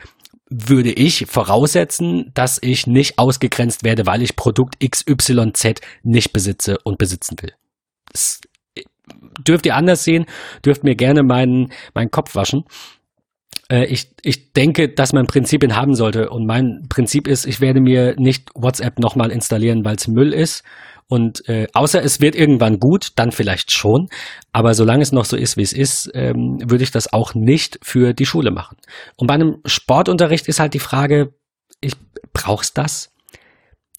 [0.49, 6.97] würde ich voraussetzen, dass ich nicht ausgegrenzt werde, weil ich Produkt XYZ nicht besitze und
[6.97, 7.53] besitzen will.
[8.11, 8.39] Das
[9.39, 10.25] dürft ihr anders sehen,
[10.65, 12.65] dürft mir gerne meinen, meinen Kopf waschen.
[13.69, 16.29] Äh, ich, ich denke, dass man Prinzipien haben sollte.
[16.29, 20.63] Und mein Prinzip ist, ich werde mir nicht WhatsApp nochmal installieren, weil es Müll ist.
[21.09, 24.09] Und äh, außer es wird irgendwann gut, dann vielleicht schon.
[24.51, 27.79] Aber solange es noch so ist, wie es ist, ähm, würde ich das auch nicht
[27.81, 28.77] für die Schule machen.
[29.15, 31.33] Und bei einem Sportunterricht ist halt die Frage,
[31.79, 31.93] ich
[32.33, 33.13] brauchst das?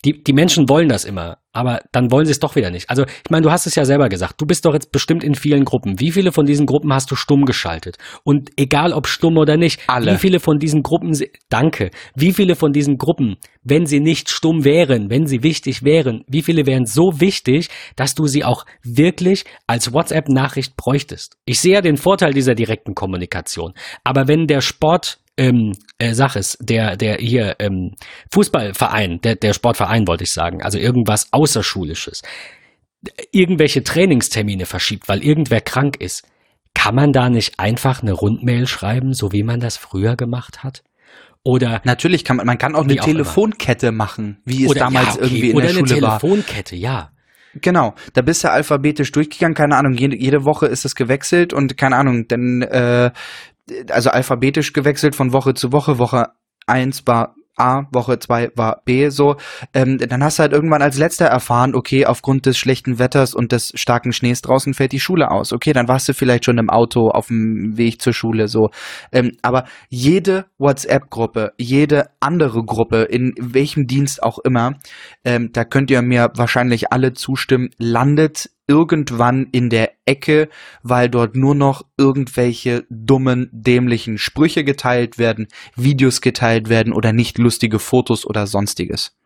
[0.04, 2.88] Die, die Menschen wollen das immer, aber dann wollen sie es doch wieder nicht.
[2.88, 5.34] Also, ich meine, du hast es ja selber gesagt, du bist doch jetzt bestimmt in
[5.34, 5.98] vielen Gruppen.
[5.98, 7.98] Wie viele von diesen Gruppen hast du stumm geschaltet?
[8.22, 10.12] Und egal ob stumm oder nicht, Alle.
[10.12, 14.64] wie viele von diesen Gruppen, danke, wie viele von diesen Gruppen, wenn sie nicht stumm
[14.64, 19.44] wären, wenn sie wichtig wären, wie viele wären so wichtig, dass du sie auch wirklich
[19.66, 21.38] als WhatsApp-Nachricht bräuchtest?
[21.44, 23.74] Ich sehe ja den Vorteil dieser direkten Kommunikation.
[24.04, 27.92] Aber wenn der Sport ähm, äh, Saches, der, der hier ähm,
[28.32, 32.22] Fußballverein, der, der Sportverein wollte ich sagen, also irgendwas Außerschulisches,
[33.32, 36.26] irgendwelche Trainingstermine verschiebt, weil irgendwer krank ist,
[36.74, 40.82] kann man da nicht einfach eine Rundmail schreiben, so wie man das früher gemacht hat?
[41.44, 45.12] Oder natürlich kann man, man kann auch eine Telefonkette machen, wie es oder, damals ja,
[45.14, 46.20] okay, irgendwie in oder der eine Schule war.
[46.20, 47.10] Telefonkette, ja.
[47.54, 51.76] Genau, da bist du alphabetisch durchgegangen, keine Ahnung, jede, jede Woche ist es gewechselt und
[51.76, 53.10] keine Ahnung, denn äh,
[53.90, 55.98] also alphabetisch gewechselt von Woche zu Woche.
[55.98, 56.28] Woche
[56.66, 59.36] eins war A, Woche zwei war B so.
[59.74, 63.52] Ähm, dann hast du halt irgendwann als letzter erfahren, okay, aufgrund des schlechten Wetters und
[63.52, 65.52] des starken Schnees draußen fällt die Schule aus.
[65.52, 68.70] Okay, dann warst du vielleicht schon im Auto auf dem Weg zur Schule so.
[69.12, 74.78] Ähm, aber jede WhatsApp-Gruppe, jede andere Gruppe, in welchem Dienst auch immer,
[75.24, 80.48] ähm, da könnt ihr mir wahrscheinlich alle zustimmen, landet irgendwann in der Ecke,
[80.82, 87.38] weil dort nur noch irgendwelche dummen, dämlichen Sprüche geteilt werden, Videos geteilt werden oder nicht
[87.38, 89.16] lustige Fotos oder sonstiges.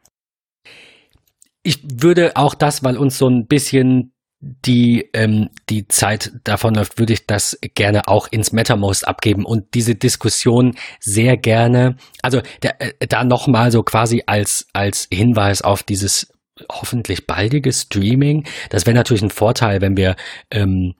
[1.64, 4.12] Ich würde auch das, weil uns so ein bisschen
[4.42, 9.74] die, ähm, die Zeit davon läuft, würde ich das gerne auch ins MetaMost abgeben und
[9.74, 16.32] diese Diskussion sehr gerne, also äh, da nochmal so quasi als, als Hinweis auf dieses
[16.70, 18.46] hoffentlich baldige Streaming.
[18.70, 20.16] Das wäre natürlich ein Vorteil, wenn wir
[20.50, 20.94] ähm,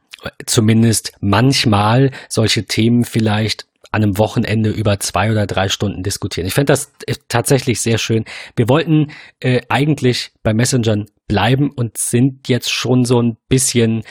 [0.47, 6.47] zumindest manchmal solche Themen vielleicht an einem Wochenende über zwei oder drei Stunden diskutieren.
[6.47, 8.25] Ich fände das äh, tatsächlich sehr schön.
[8.57, 14.03] Wir wollten äh, eigentlich bei Messengern bleiben und sind jetzt schon so ein bisschen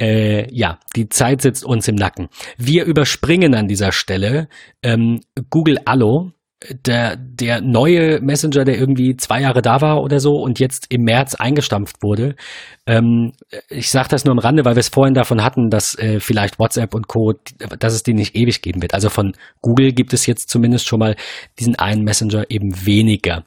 [0.00, 2.28] äh, ja, die Zeit sitzt uns im Nacken.
[2.56, 4.48] Wir überspringen an dieser Stelle
[4.82, 5.20] ähm,
[5.50, 6.32] Google Allo,
[6.84, 11.02] der, der neue Messenger, der irgendwie zwei Jahre da war oder so und jetzt im
[11.02, 12.34] März eingestampft wurde.
[12.84, 13.32] Ähm,
[13.68, 16.58] ich sage das nur am Rande, weil wir es vorhin davon hatten, dass äh, vielleicht
[16.58, 17.34] WhatsApp und Co.,
[17.78, 18.92] dass es die nicht ewig geben wird.
[18.92, 21.14] Also von Google gibt es jetzt zumindest schon mal
[21.60, 23.44] diesen einen Messenger eben weniger.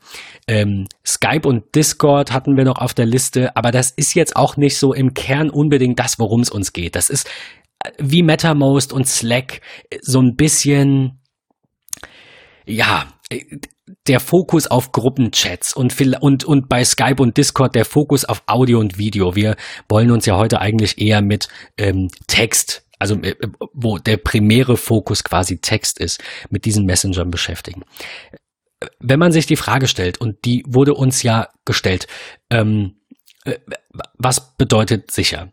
[0.48, 4.56] Ähm, Skype und Discord hatten wir noch auf der Liste, aber das ist jetzt auch
[4.56, 6.96] nicht so im Kern unbedingt das, worum es uns geht.
[6.96, 7.28] Das ist
[7.84, 9.60] äh, wie MetaMost und Slack
[10.02, 11.21] so ein bisschen
[12.72, 13.08] ja,
[14.08, 18.80] der Fokus auf Gruppenchats und, und, und bei Skype und Discord der Fokus auf Audio
[18.80, 19.36] und Video.
[19.36, 19.56] Wir
[19.90, 21.48] wollen uns ja heute eigentlich eher mit
[21.78, 23.36] ähm, Text, also äh,
[23.74, 27.84] wo der primäre Fokus quasi Text ist, mit diesen Messengern beschäftigen.
[29.00, 32.08] Wenn man sich die Frage stellt, und die wurde uns ja gestellt,
[32.50, 32.96] ähm,
[33.46, 33.60] äh,
[34.18, 35.52] was bedeutet sicher?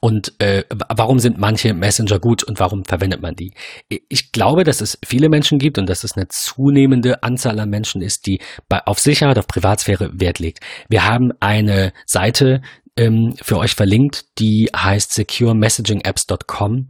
[0.00, 3.52] Und äh, warum sind manche Messenger gut und warum verwendet man die?
[3.88, 8.02] Ich glaube, dass es viele Menschen gibt und dass es eine zunehmende Anzahl an Menschen
[8.02, 10.60] ist, die bei, auf Sicherheit, auf Privatsphäre Wert legt.
[10.88, 12.62] Wir haben eine Seite
[12.96, 16.88] ähm, für euch verlinkt, die heißt securemessagingapps.com,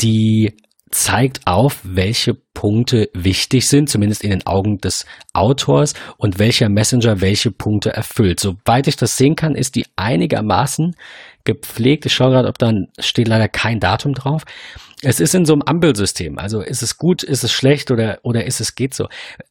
[0.00, 0.52] die
[0.94, 7.20] zeigt auf, welche Punkte wichtig sind, zumindest in den Augen des Autors und welcher Messenger
[7.20, 8.38] welche Punkte erfüllt.
[8.38, 10.94] Soweit ich das sehen kann, ist die einigermaßen
[11.44, 12.06] gepflegt.
[12.06, 14.44] Ich schaue gerade, ob da steht leider kein Datum drauf.
[15.02, 16.38] Es ist in so einem Ampelsystem.
[16.38, 19.08] Also ist es gut, ist es schlecht oder, oder ist es geht so.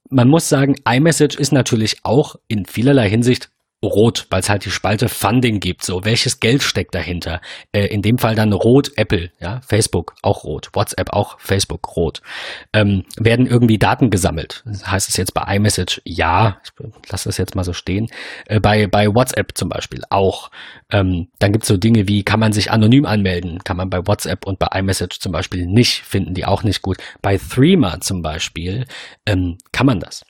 [0.09, 3.49] Man muss sagen, iMessage ist natürlich auch in vielerlei Hinsicht
[3.83, 5.83] rot, weil es halt die Spalte Funding gibt.
[5.83, 7.41] So, welches Geld steckt dahinter?
[7.71, 12.21] Äh, in dem Fall dann rot Apple, ja, Facebook auch rot, WhatsApp auch Facebook rot.
[12.73, 14.63] Ähm, werden irgendwie Daten gesammelt?
[14.85, 16.71] Heißt es jetzt bei iMessage ja, ich
[17.11, 18.07] lasse das jetzt mal so stehen.
[18.45, 20.49] Äh, bei, bei WhatsApp zum Beispiel auch.
[20.91, 23.59] Ähm, dann gibt es so Dinge wie, kann man sich anonym anmelden?
[23.63, 26.97] Kann man bei WhatsApp und bei iMessage zum Beispiel nicht, finden die auch nicht gut.
[27.21, 28.85] Bei Threema zum Beispiel
[29.25, 30.23] ähm, kann man das.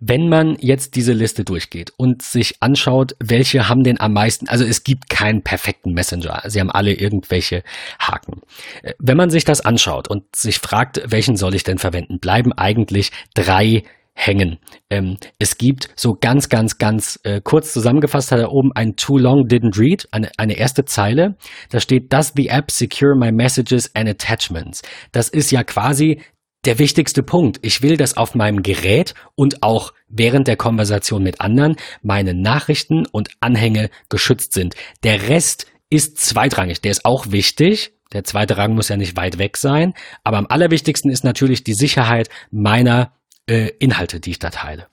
[0.00, 4.64] Wenn man jetzt diese Liste durchgeht und sich anschaut, welche haben denn am meisten, also
[4.64, 7.62] es gibt keinen perfekten Messenger, sie haben alle irgendwelche
[7.98, 8.42] Haken.
[8.82, 12.52] Äh, wenn man sich das anschaut und sich fragt, welchen soll ich denn verwenden, bleiben
[12.52, 13.82] eigentlich drei
[14.14, 14.58] hängen.
[14.90, 19.18] Ähm, es gibt so ganz, ganz, ganz äh, kurz zusammengefasst hat er oben ein Too
[19.18, 21.36] Long Didn't Read, eine, eine erste Zeile.
[21.70, 24.82] Da steht, Does the app secure my messages and attachments?
[25.12, 26.20] Das ist ja quasi
[26.64, 27.58] der wichtigste Punkt.
[27.62, 33.06] Ich will, dass auf meinem Gerät und auch während der Konversation mit anderen meine Nachrichten
[33.06, 34.74] und Anhänge geschützt sind.
[35.02, 36.80] Der Rest ist zweitrangig.
[36.80, 37.92] Der ist auch wichtig.
[38.12, 39.94] Der zweite Rang muss ja nicht weit weg sein.
[40.24, 43.12] Aber am allerwichtigsten ist natürlich die Sicherheit meiner
[43.46, 44.86] äh, Inhalte, die ich da teile.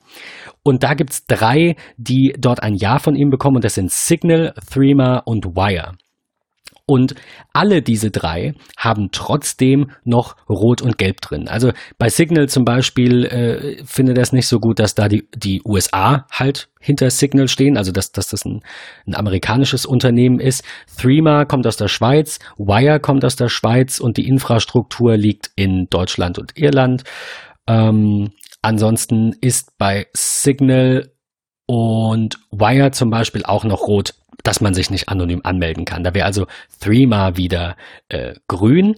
[0.62, 3.56] Und da gibt's drei, die dort ein Ja von ihm bekommen.
[3.56, 5.96] Und das sind Signal, Threema und Wire.
[6.90, 7.14] Und
[7.52, 11.46] alle diese drei haben trotzdem noch Rot und Gelb drin.
[11.46, 15.28] Also bei Signal zum Beispiel äh, findet er es nicht so gut, dass da die,
[15.32, 18.64] die USA halt hinter Signal stehen, also dass, dass das ein,
[19.06, 20.64] ein amerikanisches Unternehmen ist.
[20.98, 25.86] Threema kommt aus der Schweiz, Wire kommt aus der Schweiz und die Infrastruktur liegt in
[25.90, 27.04] Deutschland und Irland.
[27.68, 28.32] Ähm,
[28.62, 31.12] ansonsten ist bei Signal
[31.66, 36.04] und Wire zum Beispiel auch noch rot dass man sich nicht anonym anmelden kann.
[36.04, 36.46] Da wäre also
[36.80, 37.76] Threema wieder
[38.08, 38.96] äh, grün.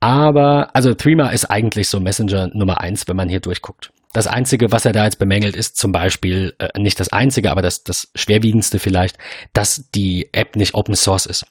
[0.00, 3.90] Aber, also Threema ist eigentlich so Messenger Nummer eins, wenn man hier durchguckt.
[4.12, 7.62] Das Einzige, was er da jetzt bemängelt, ist zum Beispiel, äh, nicht das Einzige, aber
[7.62, 9.18] das, das Schwerwiegendste vielleicht,
[9.52, 11.46] dass die App nicht Open Source ist.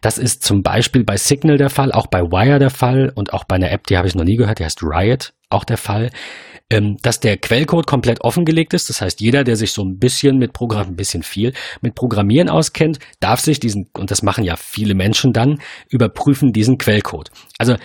[0.00, 3.44] Das ist zum Beispiel bei Signal der Fall, auch bei Wire der Fall und auch
[3.44, 6.10] bei einer App, die habe ich noch nie gehört, die heißt Riot, auch der Fall
[6.70, 8.88] ähm, dass der Quellcode komplett offengelegt ist.
[8.88, 12.48] Das heißt, jeder, der sich so ein bisschen mit Programm, ein bisschen viel mit Programmieren
[12.48, 17.30] auskennt, darf sich diesen, und das machen ja viele Menschen dann, überprüfen diesen Quellcode.
[17.58, 17.76] Also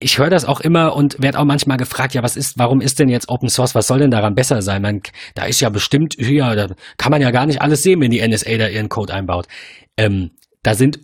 [0.00, 2.98] ich höre das auch immer und werde auch manchmal gefragt, ja, was ist, warum ist
[2.98, 4.82] denn jetzt Open Source, was soll denn daran besser sein?
[4.82, 5.02] Man,
[5.34, 8.26] da ist ja bestimmt, ja, da kann man ja gar nicht alles sehen, wenn die
[8.26, 9.46] NSA da ihren Code einbaut.
[9.96, 10.30] Ähm,
[10.62, 11.00] da sind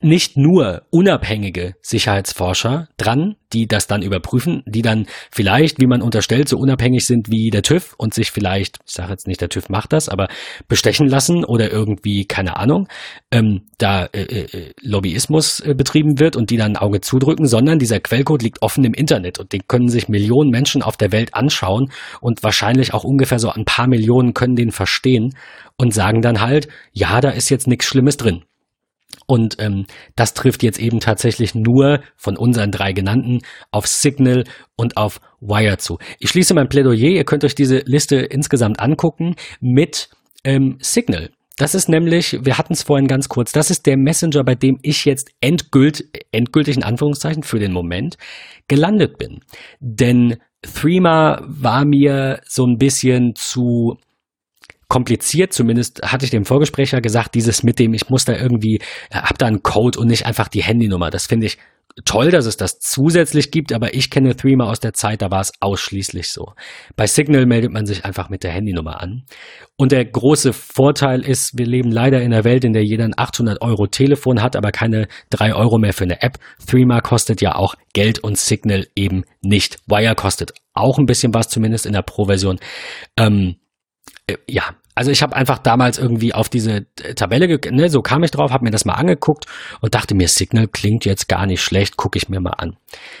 [0.00, 6.50] nicht nur unabhängige Sicherheitsforscher dran, die das dann überprüfen, die dann vielleicht, wie man unterstellt,
[6.50, 9.70] so unabhängig sind wie der TÜV und sich vielleicht, ich sage jetzt nicht, der TÜV
[9.70, 10.28] macht das, aber
[10.68, 12.88] bestechen lassen oder irgendwie, keine Ahnung,
[13.30, 17.78] ähm, da äh, äh, Lobbyismus äh, betrieben wird und die dann ein Auge zudrücken, sondern
[17.78, 21.34] dieser Quellcode liegt offen im Internet und den können sich Millionen Menschen auf der Welt
[21.34, 21.90] anschauen
[22.20, 25.34] und wahrscheinlich auch ungefähr so ein paar Millionen können den verstehen
[25.78, 28.44] und sagen dann halt, ja, da ist jetzt nichts Schlimmes drin.
[29.26, 33.40] Und ähm, das trifft jetzt eben tatsächlich nur von unseren drei genannten
[33.72, 34.44] auf Signal
[34.76, 35.98] und auf Wire zu.
[36.18, 37.10] Ich schließe mein Plädoyer.
[37.10, 40.10] Ihr könnt euch diese Liste insgesamt angucken mit
[40.44, 41.30] ähm, Signal.
[41.58, 44.78] Das ist nämlich, wir hatten es vorhin ganz kurz, das ist der Messenger, bei dem
[44.82, 48.18] ich jetzt endgült, endgültig in Anführungszeichen für den Moment
[48.68, 49.40] gelandet bin.
[49.80, 53.96] Denn Threema war mir so ein bisschen zu
[54.88, 58.80] kompliziert, zumindest hatte ich dem Vorgesprächer gesagt, dieses mit dem, ich muss da irgendwie,
[59.12, 61.10] hab da einen Code und nicht einfach die Handynummer.
[61.10, 61.58] Das finde ich
[62.04, 65.40] toll, dass es das zusätzlich gibt, aber ich kenne Threema aus der Zeit, da war
[65.40, 66.52] es ausschließlich so.
[66.94, 69.24] Bei Signal meldet man sich einfach mit der Handynummer an.
[69.76, 73.14] Und der große Vorteil ist, wir leben leider in einer Welt, in der jeder ein
[73.16, 76.38] 800 Euro Telefon hat, aber keine drei Euro mehr für eine App.
[76.66, 79.78] Threema kostet ja auch Geld und Signal eben nicht.
[79.86, 82.58] Wire kostet auch ein bisschen was, zumindest in der Pro-Version.
[83.16, 83.65] Ähm, äh,
[84.48, 88.50] ja, also ich habe einfach damals irgendwie auf diese Tabelle, ne, so kam ich drauf,
[88.50, 89.46] habe mir das mal angeguckt
[89.80, 92.76] und dachte mir, Signal klingt jetzt gar nicht schlecht, gucke ich mir mal an.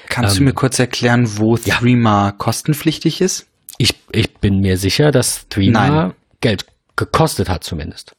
[0.08, 1.76] Kannst ähm, du mir kurz erklären, wo ja.
[1.76, 3.46] Threema kostenpflichtig ist?
[3.78, 6.12] Ich, ich bin mir sicher, dass Threema Nein.
[6.40, 8.16] Geld gekostet hat zumindest.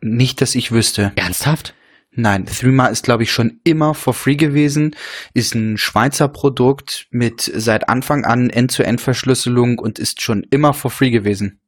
[0.00, 1.12] Nicht, dass ich wüsste.
[1.16, 1.74] Ernsthaft?
[2.12, 4.94] Nein, Threema ist, glaube ich, schon immer for free gewesen,
[5.34, 11.10] ist ein Schweizer Produkt mit seit Anfang an End-zu-End-Verschlüsselung und ist schon immer for free
[11.10, 11.60] gewesen.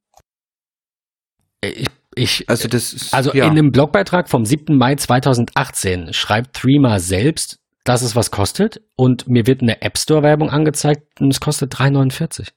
[1.61, 3.45] Ich, ich, also das also ja.
[3.45, 4.77] in einem Blogbeitrag vom 7.
[4.77, 10.23] Mai 2018 schreibt Threema selbst, dass es was kostet und mir wird eine App Store
[10.23, 12.51] Werbung angezeigt und es kostet 3,49.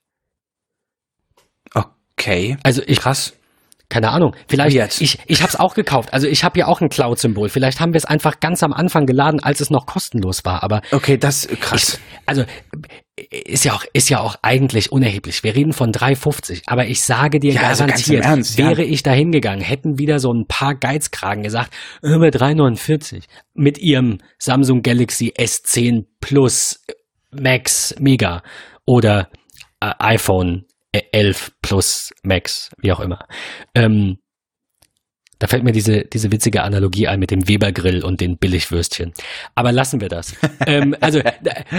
[1.73, 2.57] Okay.
[2.63, 3.33] Also ich krass.
[3.91, 4.35] Keine Ahnung.
[4.47, 4.99] Vielleicht, Weird.
[5.01, 6.13] ich, ich habe es auch gekauft.
[6.13, 7.49] Also ich habe ja auch ein Cloud-Symbol.
[7.49, 10.63] Vielleicht haben wir es einfach ganz am Anfang geladen, als es noch kostenlos war.
[10.63, 11.93] Aber Okay, das krass.
[11.95, 12.45] ich, also
[13.29, 15.43] ist ja auch ist ja auch eigentlich unerheblich.
[15.43, 16.63] Wir reden von 3,50.
[16.67, 18.69] Aber ich sage dir Ja, also ganz garantiert, im Ernst, ja.
[18.69, 23.23] wäre ich da hingegangen, hätten wieder so ein paar Geizkragen gesagt, bei 3,49
[23.53, 26.83] mit ihrem Samsung Galaxy S10 Plus
[27.31, 28.41] Max Mega
[28.85, 29.29] oder
[29.81, 33.27] äh, iPhone 11 Plus Max, wie auch immer.
[33.75, 34.17] Ähm,
[35.41, 39.11] da fällt mir diese, diese witzige Analogie ein mit dem Weber-Grill und den Billigwürstchen.
[39.55, 40.35] Aber lassen wir das.
[40.67, 41.19] ähm, also,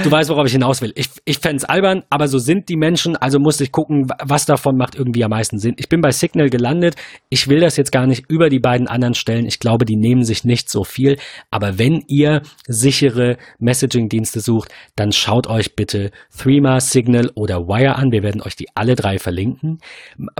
[0.02, 0.90] du weißt, worauf ich hinaus will.
[0.96, 4.46] Ich, ich fänd's albern, aber so sind die Menschen, also musste ich gucken, wa- was
[4.46, 5.76] davon macht irgendwie am meisten Sinn.
[5.78, 6.96] Ich bin bei Signal gelandet.
[7.28, 9.46] Ich will das jetzt gar nicht über die beiden anderen stellen.
[9.46, 11.16] Ich glaube, die nehmen sich nicht so viel.
[11.52, 18.10] Aber wenn ihr sichere Messaging-Dienste sucht, dann schaut euch bitte Threema, Signal oder Wire an.
[18.10, 19.78] Wir werden euch die alle drei verlinken.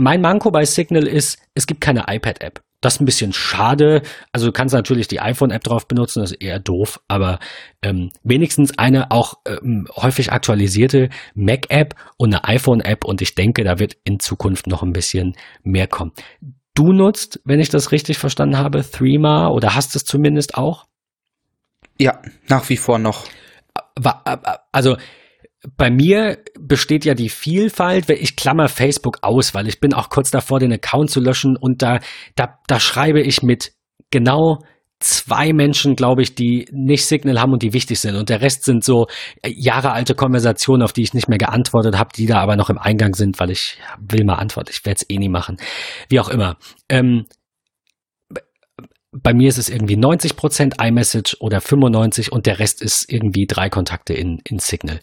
[0.01, 2.61] Mein Manko bei Signal ist, es gibt keine iPad-App.
[2.83, 4.03] Das ist ein bisschen schade.
[4.33, 7.39] Also du kannst natürlich die iPhone-App drauf benutzen, das ist eher doof, aber
[7.81, 13.79] ähm, wenigstens eine auch ähm, häufig aktualisierte Mac-App und eine iPhone-App und ich denke, da
[13.79, 16.13] wird in Zukunft noch ein bisschen mehr kommen.
[16.75, 20.87] Du nutzt, wenn ich das richtig verstanden habe, Threema oder hast es zumindest auch?
[21.99, 23.27] Ja, nach wie vor noch.
[24.73, 24.97] Also
[25.77, 30.31] bei mir besteht ja die Vielfalt, ich klammer Facebook aus, weil ich bin auch kurz
[30.31, 32.01] davor, den Account zu löschen und da,
[32.35, 33.73] da, da schreibe ich mit
[34.11, 34.59] genau
[35.03, 38.17] zwei Menschen, glaube ich, die nicht Signal haben und die wichtig sind.
[38.17, 39.07] Und der Rest sind so
[39.43, 42.79] äh, jahrealte Konversationen, auf die ich nicht mehr geantwortet habe, die da aber noch im
[42.79, 44.71] Eingang sind, weil ich will mal antworten.
[44.73, 45.57] Ich werde es eh nie machen.
[46.09, 46.57] Wie auch immer.
[46.89, 47.27] Ähm,
[49.11, 53.69] bei mir ist es irgendwie 90% iMessage oder 95 und der Rest ist irgendwie drei
[53.69, 55.01] Kontakte in, in Signal.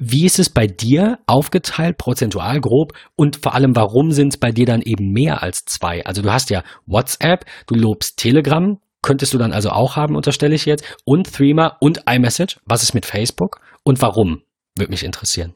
[0.00, 2.92] Wie ist es bei dir aufgeteilt, prozentual grob?
[3.16, 6.04] Und vor allem, warum sind es bei dir dann eben mehr als zwei?
[6.04, 10.54] Also du hast ja WhatsApp, du lobst Telegram, könntest du dann also auch haben, unterstelle
[10.54, 12.58] ich jetzt, und Threema und iMessage.
[12.64, 13.60] Was ist mit Facebook?
[13.84, 14.42] Und warum?
[14.76, 15.54] Würde mich interessieren.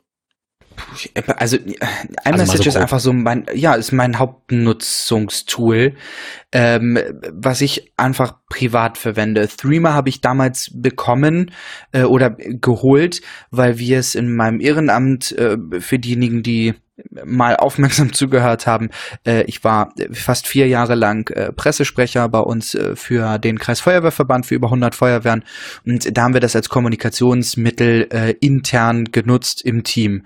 [1.37, 1.77] Also äh,
[2.25, 5.95] iMessage mal so ist einfach so mein, ja, ist mein Hauptnutzungstool,
[6.53, 6.99] ähm,
[7.33, 9.49] was ich einfach privat verwende.
[9.49, 11.53] Threema habe ich damals bekommen
[11.93, 16.75] äh, oder geholt, weil wir es in meinem Ehrenamt äh, für diejenigen, die
[17.25, 18.91] mal aufmerksam zugehört haben,
[19.27, 24.47] äh, ich war fast vier Jahre lang äh, Pressesprecher bei uns äh, für den Kreisfeuerwehrverband
[24.47, 25.45] für über 100 Feuerwehren
[25.85, 30.25] und da haben wir das als Kommunikationsmittel intern genutzt im Team,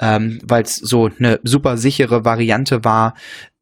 [0.00, 3.14] ähm, weil es so eine super sichere Variante war.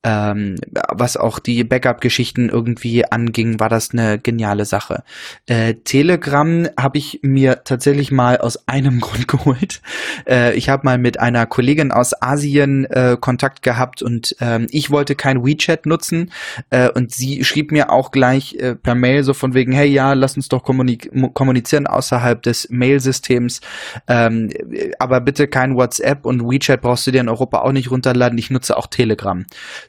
[0.05, 0.57] Ähm,
[0.91, 5.05] was auch die Backup-Geschichten irgendwie anging, war das eine geniale Sache.
[5.47, 9.81] Äh, Telegram habe ich mir tatsächlich mal aus einem Grund geholt.
[10.29, 14.91] Äh, ich habe mal mit einer Kollegin aus Asien äh, Kontakt gehabt und ähm, ich
[14.91, 16.33] wollte kein WeChat nutzen
[16.71, 20.15] äh, und sie schrieb mir auch gleich äh, per Mail so von wegen, hey ja,
[20.15, 23.61] lass uns doch kommunik kommunizieren außerhalb des Mail-Systems,
[24.09, 24.51] ähm,
[24.99, 28.39] aber bitte kein WhatsApp und WeChat brauchst du dir in Europa auch nicht runterladen.
[28.39, 29.45] Ich nutze auch Telegram.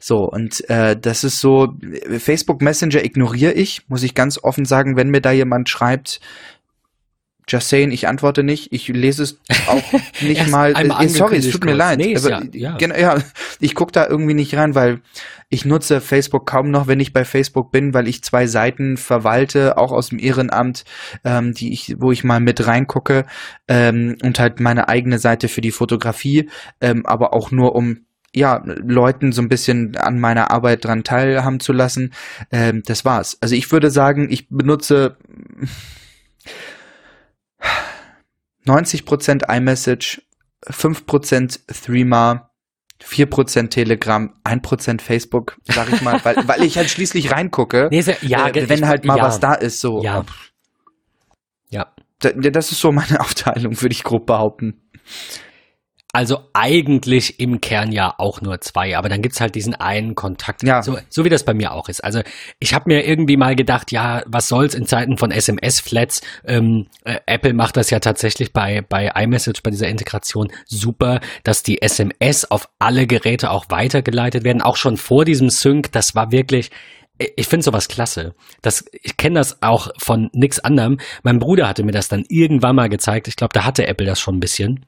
[0.05, 1.75] So, und äh, das ist so,
[2.19, 6.19] Facebook Messenger ignoriere ich, muss ich ganz offen sagen, wenn mir da jemand schreibt,
[7.47, 9.81] just saying, ich antworte nicht, ich lese es auch
[10.21, 10.73] nicht mal.
[11.05, 11.99] Äh, sorry, es tut mir leid.
[11.99, 12.75] Nee, aber, ja- ja.
[12.77, 13.17] Genau, ja,
[13.61, 14.99] ich gucke da irgendwie nicht rein, weil
[15.47, 19.77] ich nutze Facebook kaum noch, wenn ich bei Facebook bin, weil ich zwei Seiten verwalte,
[19.77, 20.83] auch aus dem Ehrenamt,
[21.23, 23.25] ähm, die ich, wo ich mal mit reingucke
[23.69, 26.49] ähm, und halt meine eigene Seite für die Fotografie,
[26.81, 27.99] ähm, aber auch nur um
[28.35, 32.13] ja, Leuten so ein bisschen an meiner Arbeit dran teilhaben zu lassen.
[32.51, 33.37] Ähm, das war's.
[33.41, 35.17] Also ich würde sagen, ich benutze
[38.65, 40.21] 90% iMessage,
[40.65, 42.49] 5% Threema,
[43.03, 48.21] 4% Telegram, 1% Facebook, sag ich mal, weil, weil ich halt schließlich reingucke, Nee, ist
[48.21, 50.01] ja, äh, wenn halt mal ja, was da ist, so.
[50.03, 50.23] Ja.
[51.69, 51.93] Ja.
[52.19, 54.81] Da- Das ist so meine Aufteilung, würde ich grob behaupten.
[56.15, 60.61] Also eigentlich im Kern ja auch nur zwei, aber dann gibt's halt diesen einen Kontakt,
[60.61, 60.83] Ja.
[60.83, 62.03] so, so wie das bei mir auch ist.
[62.03, 62.21] Also
[62.59, 66.21] ich habe mir irgendwie mal gedacht, ja, was soll's in Zeiten von SMS-Flats?
[66.45, 71.63] Ähm, äh, Apple macht das ja tatsächlich bei, bei iMessage, bei dieser Integration super, dass
[71.63, 75.91] die SMS auf alle Geräte auch weitergeleitet werden, auch schon vor diesem Sync.
[75.93, 76.69] Das war wirklich,
[77.17, 78.35] ich finde sowas klasse.
[78.61, 80.99] Das, ich kenne das auch von nix anderem.
[81.23, 83.27] Mein Bruder hatte mir das dann irgendwann mal gezeigt.
[83.27, 84.85] Ich glaube, da hatte Apple das schon ein bisschen.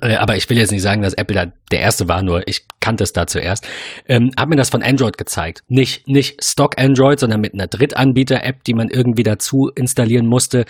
[0.00, 2.66] Äh, Aber ich will jetzt nicht sagen, dass Apple da der erste war, nur ich
[2.80, 3.66] kannte es da zuerst.
[4.08, 5.62] Ähm, hab mir das von Android gezeigt.
[5.68, 10.64] Nicht, nicht Stock Android, sondern mit einer Drittanbieter-App, die man irgendwie dazu installieren musste.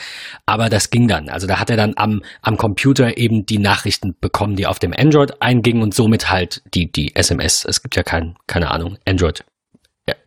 [0.47, 1.29] Aber das ging dann.
[1.29, 4.93] Also da hat er dann am, am Computer eben die Nachrichten bekommen, die auf dem
[4.97, 7.65] Android eingingen und somit halt die, die SMS.
[7.65, 9.45] Es gibt ja kein, keine Ahnung, Android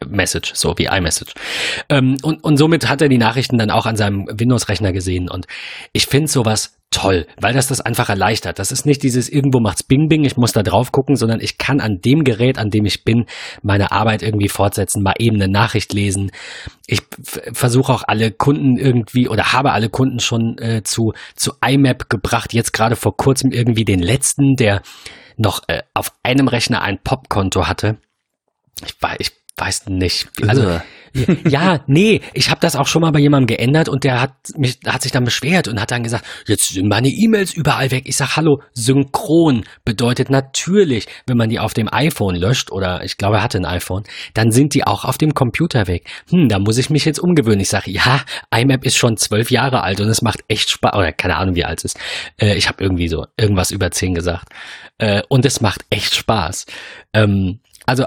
[0.06, 1.34] Message, so wie iMessage.
[1.90, 5.30] Ähm, und, und somit hat er die Nachrichten dann auch an seinem Windows-Rechner gesehen.
[5.30, 5.48] Und
[5.92, 8.60] ich finde sowas toll, weil das das einfach erleichtert.
[8.60, 11.58] Das ist nicht dieses irgendwo macht's Bing Bing, ich muss da drauf gucken, sondern ich
[11.58, 13.26] kann an dem Gerät, an dem ich bin,
[13.62, 16.32] meine Arbeit irgendwie fortsetzen, mal eben eine Nachricht lesen.
[16.86, 17.02] Ich
[17.52, 22.54] versuche auch alle Kunden irgendwie oder habe alle Kunden schon äh, zu zu IMAP gebracht.
[22.54, 24.82] Jetzt gerade vor kurzem irgendwie den letzten, der
[25.38, 27.98] noch äh, auf einem Rechner ein Popkonto hatte.
[28.86, 29.32] Ich, ich
[29.64, 30.28] weiß nicht.
[30.48, 30.80] Also
[31.48, 34.80] ja, nee, ich habe das auch schon mal bei jemandem geändert und der hat mich
[34.86, 38.06] hat sich dann beschwert und hat dann gesagt, jetzt sind meine E-Mails überall weg.
[38.08, 43.18] Ich sag, hallo, synchron bedeutet natürlich, wenn man die auf dem iPhone löscht oder ich
[43.18, 44.04] glaube, er hatte ein iPhone,
[44.34, 46.10] dann sind die auch auf dem Computer weg.
[46.30, 47.60] Hm, da muss ich mich jetzt umgewöhnen.
[47.60, 48.22] Ich sage, ja,
[48.56, 50.96] IMAP ist schon zwölf Jahre alt und es macht echt Spaß.
[50.96, 52.00] Oder keine Ahnung, wie alt es ist.
[52.38, 54.50] Äh, ich habe irgendwie so irgendwas über zehn gesagt.
[54.98, 56.66] Äh, und es macht echt Spaß.
[57.14, 58.06] Ähm, also,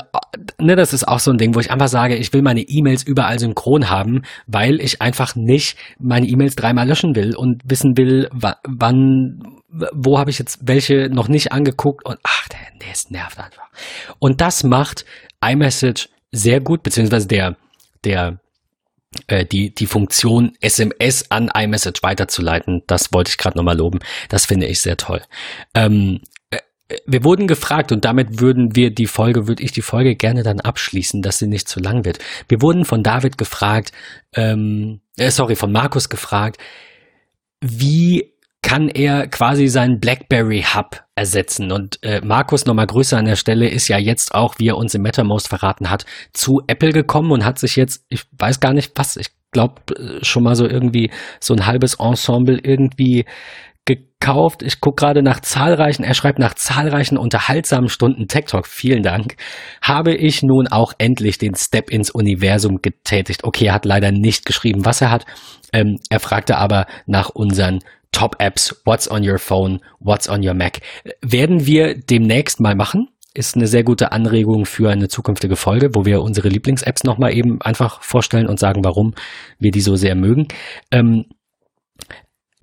[0.58, 3.02] ne, das ist auch so ein Ding, wo ich einfach sage, ich will meine E-Mails
[3.02, 8.28] überall synchron haben, weil ich einfach nicht meine E-Mails dreimal löschen will und wissen will,
[8.32, 9.60] wann,
[9.92, 13.68] wo habe ich jetzt welche noch nicht angeguckt und ach, der, der ist nervt einfach.
[14.18, 15.04] Und das macht
[15.44, 17.56] iMessage sehr gut, beziehungsweise der,
[18.04, 18.38] der,
[19.26, 24.00] äh, die, die Funktion SMS an iMessage weiterzuleiten, das wollte ich gerade nochmal loben.
[24.28, 25.22] Das finde ich sehr toll.
[25.74, 26.20] Ähm,
[27.06, 30.60] wir wurden gefragt und damit würden wir die Folge, würde ich die Folge gerne dann
[30.60, 32.18] abschließen, dass sie nicht zu lang wird.
[32.48, 33.92] Wir wurden von David gefragt,
[34.34, 36.58] ähm, äh, sorry, von Markus gefragt,
[37.60, 38.32] wie
[38.62, 41.70] kann er quasi seinen BlackBerry Hub ersetzen.
[41.70, 44.94] Und äh, Markus, nochmal Grüße an der Stelle, ist ja jetzt auch, wie er uns
[44.94, 48.92] im MetaMost verraten hat, zu Apple gekommen und hat sich jetzt, ich weiß gar nicht
[48.96, 51.10] was, ich glaube äh, schon mal so irgendwie
[51.40, 53.24] so ein halbes Ensemble irgendwie
[53.86, 54.62] gekauft.
[54.62, 58.66] Ich gucke gerade nach zahlreichen, er schreibt nach zahlreichen unterhaltsamen Stunden Tech Talk.
[58.66, 59.36] Vielen Dank.
[59.80, 63.44] Habe ich nun auch endlich den Step ins Universum getätigt.
[63.44, 65.24] Okay, er hat leider nicht geschrieben, was er hat.
[65.72, 67.80] Ähm, er fragte aber nach unseren
[68.12, 70.80] Top-Apps, What's on your phone, What's on your Mac.
[71.22, 73.08] Werden wir demnächst mal machen.
[73.34, 77.60] Ist eine sehr gute Anregung für eine zukünftige Folge, wo wir unsere Lieblings-Apps nochmal eben
[77.60, 79.14] einfach vorstellen und sagen, warum
[79.58, 80.48] wir die so sehr mögen.
[80.90, 81.26] Ähm,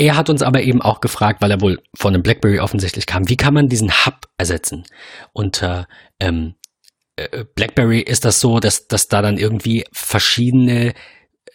[0.03, 3.29] er hat uns aber eben auch gefragt, weil er wohl von einem BlackBerry offensichtlich kam,
[3.29, 4.83] wie kann man diesen Hub ersetzen?
[5.31, 5.87] Unter
[6.19, 6.55] ähm,
[7.15, 10.93] äh, BlackBerry ist das so, dass, dass da dann irgendwie verschiedene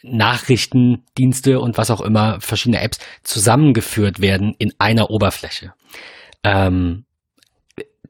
[0.03, 5.75] Nachrichtendienste und was auch immer, verschiedene Apps zusammengeführt werden in einer Oberfläche.
[6.43, 7.05] Ähm,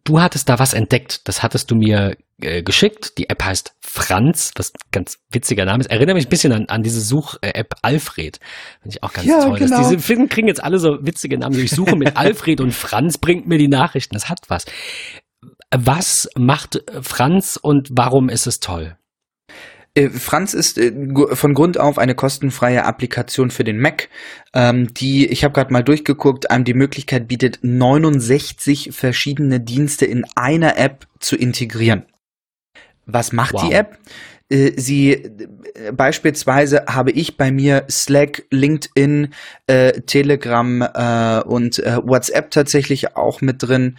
[0.04, 3.18] du hattest da was entdeckt, das hattest du mir äh, geschickt.
[3.18, 5.90] Die App heißt Franz, was ein ganz witziger Name ist.
[5.90, 8.38] Erinnere mich ein bisschen an, an diese Such-App Alfred.
[8.82, 9.58] Finde ich auch ganz ja, toll.
[9.58, 9.78] Genau.
[9.78, 11.58] diese Filme kriegen jetzt alle so witzige Namen.
[11.58, 14.14] ich suche mit Alfred und Franz bringt mir die Nachrichten.
[14.14, 14.66] Das hat was.
[15.74, 18.96] Was macht Franz und warum ist es toll?
[19.94, 20.92] Äh, Franz ist äh,
[21.32, 24.08] von Grund auf eine kostenfreie Applikation für den Mac,
[24.54, 30.24] ähm, die, ich habe gerade mal durchgeguckt, einem die Möglichkeit bietet, 69 verschiedene Dienste in
[30.36, 32.04] einer App zu integrieren.
[33.08, 33.66] Was macht wow.
[33.66, 33.98] die App?
[34.48, 35.30] Äh, sie
[35.92, 39.34] beispielsweise habe ich bei mir Slack, LinkedIn,
[39.66, 43.98] äh, Telegram äh, und äh, WhatsApp tatsächlich auch mit drin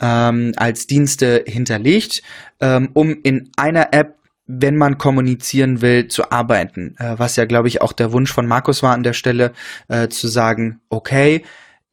[0.00, 2.22] ähm, als Dienste hinterlegt,
[2.60, 4.16] ähm, um in einer App
[4.48, 6.94] wenn man kommunizieren will, zu arbeiten.
[6.98, 9.52] Äh, was ja, glaube ich, auch der Wunsch von Markus war an der Stelle,
[9.88, 11.42] äh, zu sagen, okay,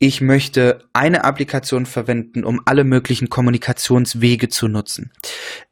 [0.04, 5.14] ich möchte eine Applikation verwenden, um alle möglichen Kommunikationswege zu nutzen.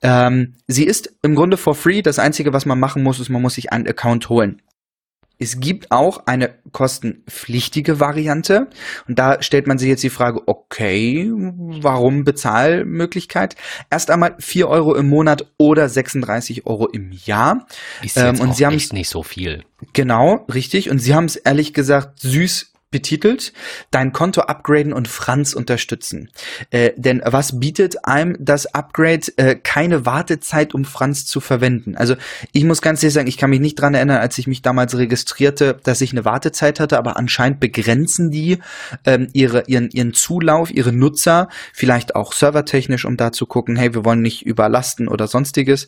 [0.01, 2.01] Ähm, sie ist im Grunde for free.
[2.01, 4.61] Das Einzige, was man machen muss, ist, man muss sich einen Account holen.
[5.37, 8.69] Es gibt auch eine kostenpflichtige Variante.
[9.05, 13.57] Und da stellt man sich jetzt die Frage, okay, warum Bezahlmöglichkeit?
[13.89, 17.67] Erst einmal vier Euro im Monat oder 36 Euro im Jahr.
[18.01, 19.65] Ist ähm, und sie echt nicht so viel.
[19.91, 20.89] Genau, richtig.
[20.89, 23.53] Und sie haben es ehrlich gesagt süß betitelt,
[23.89, 26.29] dein Konto upgraden und Franz unterstützen.
[26.69, 29.21] Äh, denn was bietet einem das Upgrade?
[29.37, 31.95] Äh, keine Wartezeit, um Franz zu verwenden.
[31.95, 32.15] Also
[32.51, 34.97] ich muss ganz ehrlich sagen, ich kann mich nicht dran erinnern, als ich mich damals
[34.97, 38.59] registrierte, dass ich eine Wartezeit hatte, aber anscheinend begrenzen die
[39.05, 43.93] ähm, ihre, ihren, ihren Zulauf, ihre Nutzer, vielleicht auch servertechnisch, um da zu gucken, hey,
[43.93, 45.87] wir wollen nicht überlasten oder sonstiges.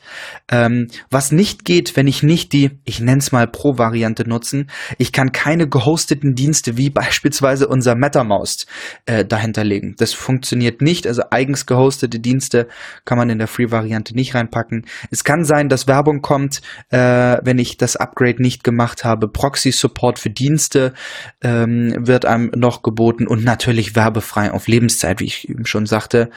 [0.50, 5.12] Ähm, was nicht geht, wenn ich nicht die, ich nenne es mal Pro-Variante nutzen, ich
[5.12, 8.66] kann keine gehosteten Dienste wie beispielsweise unser MetaMouse
[9.06, 9.96] äh, dahinter legen.
[9.98, 12.68] Das funktioniert nicht, also eigens gehostete Dienste
[13.06, 14.86] kann man in der Free-Variante nicht reinpacken.
[15.12, 19.28] Es kann sein, dass Werbung kommt, äh, wenn ich das Upgrade nicht gemacht habe.
[19.28, 20.94] Proxy-Support für Dienste
[21.42, 26.30] ähm, wird einem noch geboten und natürlich werbefrei auf Lebenszeit, wie ich eben schon sagte.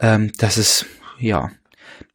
[0.00, 0.86] Ähm, das ist,
[1.18, 1.50] ja,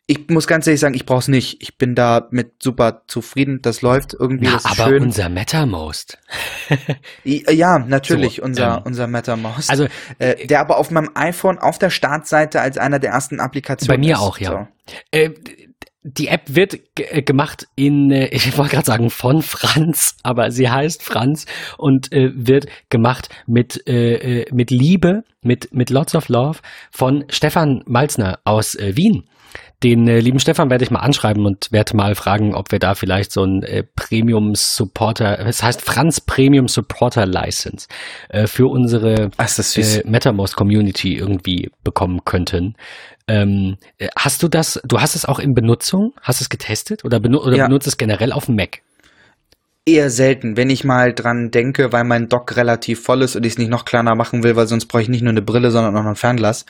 [0.08, 1.58] ich muss ganz ehrlich sagen, ich brauche es nicht.
[1.62, 3.60] Ich bin da mit super zufrieden.
[3.64, 4.46] Das läuft irgendwie.
[4.46, 5.04] Na, aber schön.
[5.04, 6.20] unser MetaMost.
[7.24, 9.70] ja, natürlich, So, unser, ähm, unser MetaMouse.
[9.70, 9.88] Also
[10.20, 14.08] äh, der aber auf meinem iPhone auf der Startseite als einer der ersten Applikationen Bei
[14.08, 14.22] mir ist.
[14.22, 14.70] auch, ja.
[14.88, 14.94] So.
[15.10, 15.32] Äh,
[16.04, 20.70] die App wird äh, gemacht in, äh, ich wollte gerade sagen von Franz, aber sie
[20.70, 21.48] heißt Franz
[21.80, 26.60] und äh, wird gemacht mit, äh, äh, mit Liebe, mit, mit Lots of Love
[26.92, 29.28] von Stefan Malzner aus äh, Wien.
[29.86, 32.96] Den äh, lieben Stefan werde ich mal anschreiben und werde mal fragen, ob wir da
[32.96, 37.88] vielleicht so ein äh, Premium Supporter, es heißt Franz Premium Supporter License
[38.30, 42.74] äh, für unsere Ach, äh, MetaMost Community irgendwie bekommen könnten.
[43.28, 46.14] Ähm, äh, hast du das, du hast es auch in Benutzung?
[46.20, 47.68] Hast es getestet oder, benu oder Ja.
[47.68, 48.82] benutzt es generell auf dem Mac?
[49.88, 53.54] Eher selten, wenn ich mal dran denke, weil mein Dock relativ voll ist und ich
[53.54, 55.96] es nicht noch kleiner machen will, weil sonst brauche ich nicht nur eine Brille, sondern
[55.96, 56.66] auch noch ein Fernglas.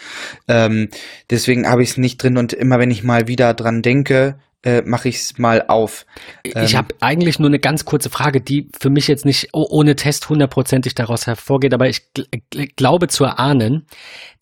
[0.50, 0.90] Ähm,
[1.30, 4.82] deswegen habe ich es nicht drin und immer wenn ich mal wieder dran denke, äh,
[4.82, 6.06] mache ich es mal auf.
[6.44, 9.68] ich Ähm, habe eigentlich nur eine ganz kurze Frage, die für mich jetzt nicht oh-
[9.70, 13.86] ohne Test hundertprozentig daraus hervorgeht, aber ich gl gl glaube zu erahnen,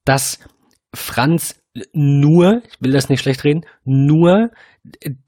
[0.05, 0.39] dass
[0.95, 1.55] Franz
[1.91, 4.51] nur, ich will das nicht schlecht reden, nur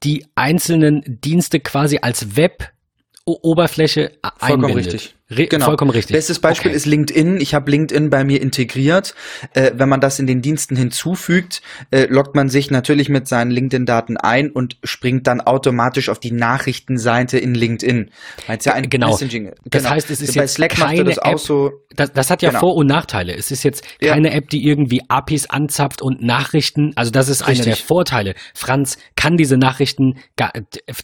[0.02, 2.70] die einzelnen Dienste quasi als Web
[3.26, 4.92] Oberfläche Vollkommen einbindet.
[4.94, 5.16] richtig.
[5.28, 5.64] Re Genau.
[5.66, 6.14] Vollkommen richtig.
[6.14, 6.76] Bestes Beispiel Okay.
[6.76, 7.40] ist LinkedIn.
[7.40, 9.14] Ich habe LinkedIn bei mir integriert.
[9.54, 13.50] Äh, wenn man das in den Diensten hinzufügt, äh, loggt man sich natürlich mit seinen
[13.50, 18.10] LinkedIn-Daten ein und springt dann automatisch auf die Nachrichtenseite in LinkedIn.
[18.46, 19.10] Weil ja ein Genau.
[19.10, 19.52] Messaging.
[19.64, 21.72] Das heißt, es ist bei jetzt Slack keine das App, so.
[21.94, 22.60] Das, das hat ja Genau.
[22.60, 23.34] Vor- und Nachteile.
[23.34, 24.12] Es ist jetzt Ja.
[24.12, 26.92] keine App, die irgendwie APIs anzapft und Nachrichten.
[26.94, 27.76] Also das ist einer der.
[27.76, 28.34] Vorteile.
[28.54, 30.52] Franz kann diese Nachrichten gar,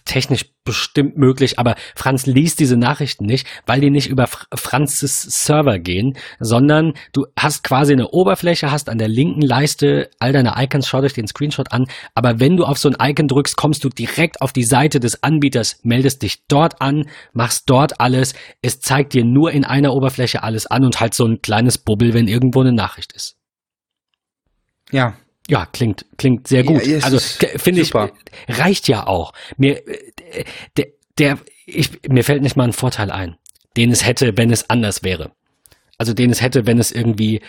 [0.05, 5.23] technisch bestimmt möglich, aber Franz liest diese Nachrichten nicht, weil die nicht über Fr- Franzes
[5.23, 10.55] Server gehen, sondern du hast quasi eine Oberfläche, hast an der linken Leiste all deine
[10.57, 13.83] Icons, schau euch den Screenshot an, aber wenn du auf so ein Icon drückst, kommst
[13.83, 18.81] du direkt auf die Seite des Anbieters, meldest dich dort an, machst dort alles, es
[18.81, 22.29] zeigt dir nur in einer Oberfläche alles an und halt so ein kleines Bubbel, wenn
[22.29, 23.37] irgendwo eine Nachricht ist.
[24.91, 25.15] Ja,
[25.49, 26.83] Ja, klingt, klingt sehr Ja, gut.
[26.87, 27.93] es also finde ich,
[28.49, 29.33] reicht ja auch.
[29.57, 30.45] Mir, äh,
[30.77, 30.87] der,
[31.19, 33.37] der, ich, mir fällt nicht mal ein Vorteil ein,
[33.77, 35.33] den es hätte, wenn es anders wäre.
[35.99, 37.43] Also den es hätte, wenn es irgendwie,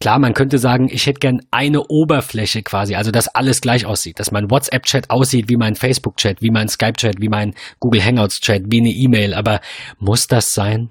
[0.00, 4.18] klar, man könnte sagen, ich hätte gern eine Oberfläche quasi, also dass alles gleich aussieht,
[4.18, 8.80] dass mein WhatsApp-Chat aussieht wie mein Facebook-Chat, wie mein Skype-Chat, wie mein Google Hangouts-Chat, wie
[8.80, 9.60] eine E-Mail, aber
[9.98, 10.90] muss das sein?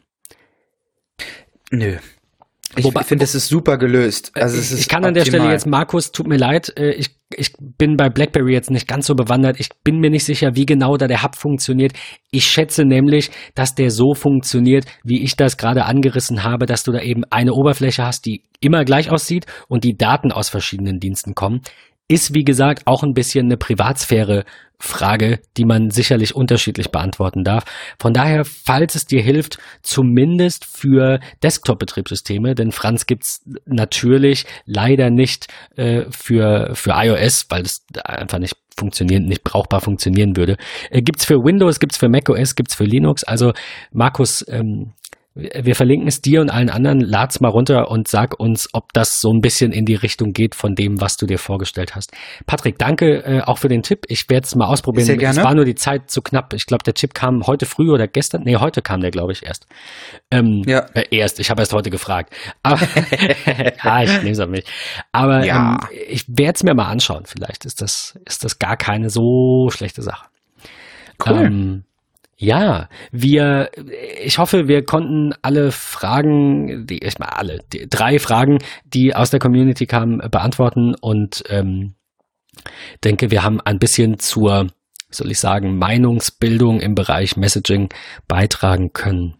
[1.71, 1.97] nö.
[2.77, 4.31] Ich finde, es ist super gelöst.
[4.35, 5.53] Also es ich, ich kann an der Stelle optimal.
[5.53, 9.15] jetzt, Markus, tut mir leid, äh, ich, ich bin bei BlackBerry jetzt nicht ganz so
[9.15, 9.59] bewandert.
[9.59, 11.93] Ich bin mir nicht sicher, wie genau da der Hub funktioniert.
[12.31, 16.91] Ich schätze nämlich, dass der so funktioniert, wie ich das gerade angerissen habe, dass du
[16.91, 21.35] da eben eine Oberfläche hast, die immer gleich aussieht und die Daten aus verschiedenen Diensten
[21.35, 21.61] kommen.
[22.07, 23.57] Ist, wie gesagt, auch ein bisschen eine
[24.77, 27.63] Privatsphäre-Frage, die man sicherlich unterschiedlich beantworten darf.
[27.99, 35.47] Von daher, falls es dir hilft, zumindest für Desktop-Betriebssysteme, denn Franz gibt's natürlich leider nicht
[35.75, 40.57] äh, für, für iOS, weil es einfach nicht funktionieren, nicht brauchbar funktionieren würde.
[40.91, 43.23] Äh, gibt's für Windows, gibt's für macOS, gibt's für Linux.
[43.23, 43.53] Also
[43.91, 44.93] Markus, ähm,
[45.37, 46.99] wir verlinken es dir und allen anderen.
[46.99, 50.55] Lad's mal runter und sag uns, ob das so ein bisschen in die Richtung geht
[50.55, 52.11] von dem, was du dir vorgestellt hast.
[52.45, 54.05] Patrick, danke äh, auch für den Tipp.
[54.07, 55.05] Ich werde es mal ausprobieren.
[55.05, 55.39] Sehr gerne.
[55.39, 56.53] Es war nur die Zeit zu knapp.
[56.53, 58.43] Ich glaube, der Tipp kam heute früh oder gestern.
[58.43, 59.67] Nee, heute kam der, glaube ich, erst.
[60.31, 60.85] Ähm, Ja.
[60.93, 61.39] äh, erst.
[61.39, 62.33] Ich habe erst heute gefragt.
[62.63, 62.79] Aber
[63.83, 64.65] ja, ich nehme es auf mich.
[65.11, 65.73] Aber Ja.
[65.91, 67.23] ähm, ich werde es mir mal anschauen.
[67.25, 70.25] Vielleicht ist das, ist das gar keine so schlechte Sache.
[71.25, 71.45] Cool.
[71.45, 71.83] Ähm,
[72.37, 73.71] ja, wir,
[74.23, 79.31] ich hoffe, wir konnten alle Fragen, die, ich meine alle, die drei Fragen, die aus
[79.31, 81.95] der Community kamen, beantworten und ähm,
[83.03, 84.67] denke, wir haben ein bisschen zur,
[85.09, 87.89] soll ich sagen, Meinungsbildung im Bereich Messaging
[88.27, 89.35] beitragen können.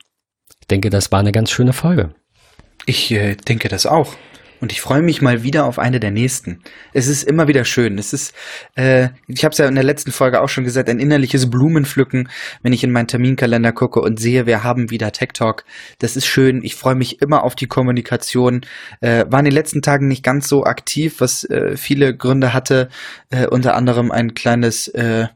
[0.59, 2.15] Ich denke, das war eine ganz schöne Folge.
[2.87, 4.15] Ich äh, denke das auch.
[4.59, 6.61] Und ich freue mich mal wieder auf eine der nächsten.
[6.93, 7.97] Es ist immer wieder schön.
[7.97, 8.34] Es ist,
[8.75, 12.29] äh, ich habe es ja in der letzten Folge auch schon gesagt, ein innerliches Blumenpflücken,
[12.63, 15.63] wenn ich in meinen Terminkalender gucke und sehe, wir haben wieder Tech Talk.
[15.99, 16.63] Das ist schön.
[16.63, 18.61] Ich freue mich immer auf die Kommunikation.
[19.01, 22.89] Äh, war in den letzten Tagen nicht ganz so aktiv, was äh, viele Gründe hatte.
[23.29, 25.27] Äh, unter anderem ein kleines äh,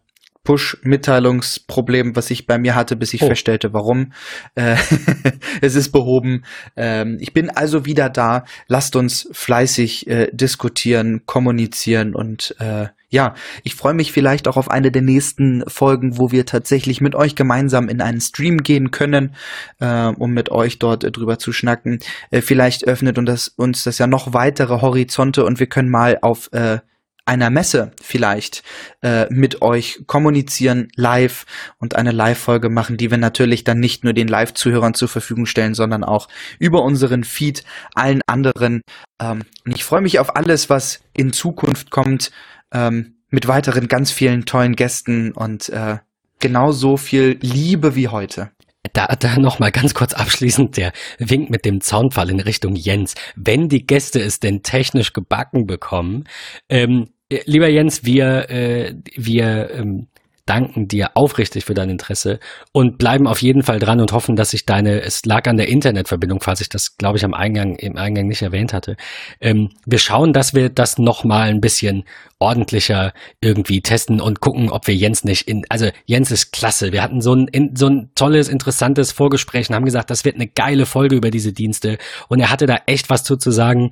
[0.43, 3.27] Push-Mitteilungsproblem, was ich bei mir hatte, bis ich Oh.
[3.27, 4.13] feststellte, warum.
[4.55, 4.75] Äh,
[5.61, 6.43] es ist behoben.
[6.75, 8.45] Ähm, ich bin also wieder da.
[8.67, 14.71] Lasst uns fleißig äh, diskutieren, kommunizieren und äh, ja, ich freue mich vielleicht auch auf
[14.71, 19.35] eine der nächsten Folgen, wo wir tatsächlich mit euch gemeinsam in einen Stream gehen können,
[19.79, 21.99] äh, um mit euch dort äh, drüber zu schnacken.
[22.31, 26.19] Äh, vielleicht öffnet und das, uns das ja noch weitere Horizonte und wir können mal
[26.21, 26.79] auf äh,
[27.25, 28.63] einer Messe vielleicht
[29.01, 31.45] äh, mit euch kommunizieren live
[31.77, 35.73] und eine Live-Folge machen, die wir natürlich dann nicht nur den Live-Zuhörern zur Verfügung stellen,
[35.73, 36.27] sondern auch
[36.59, 38.81] über unseren Feed allen anderen.
[39.21, 42.31] Ähm, und ich freue mich auf alles, was in Zukunft kommt,
[42.73, 45.97] ähm, mit weiteren ganz vielen tollen Gästen und äh,
[46.39, 48.51] genauso viel Liebe wie heute.
[48.93, 53.15] Da, da nochmal ganz kurz abschließend der Wink mit dem Zaunfall in Richtung Jens.
[53.35, 56.25] Wenn die Gäste es denn technisch gebacken bekommen,
[56.69, 57.09] ähm,
[57.45, 60.07] lieber Jens, wir, äh, wir ähm,
[60.45, 62.39] danken dir aufrichtig für dein Interesse
[62.71, 65.67] und bleiben auf jeden Fall dran und hoffen, dass sich deine, es lag an der
[65.67, 68.97] Internetverbindung, falls ich das, glaube ich, am Eingang, im Eingang nicht erwähnt hatte.
[69.39, 72.03] Ähm, wir schauen, dass wir das nochmal ein bisschen
[72.39, 76.91] ordentlicher irgendwie testen und gucken, ob wir Jens nicht in, also Jens ist klasse.
[76.91, 80.47] Wir hatten so ein, so ein tolles, interessantes Vorgespräch und haben gesagt, das wird eine
[80.47, 81.99] geile Folge über diese Dienste
[82.29, 83.91] und er hatte da echt was zu, zu sagen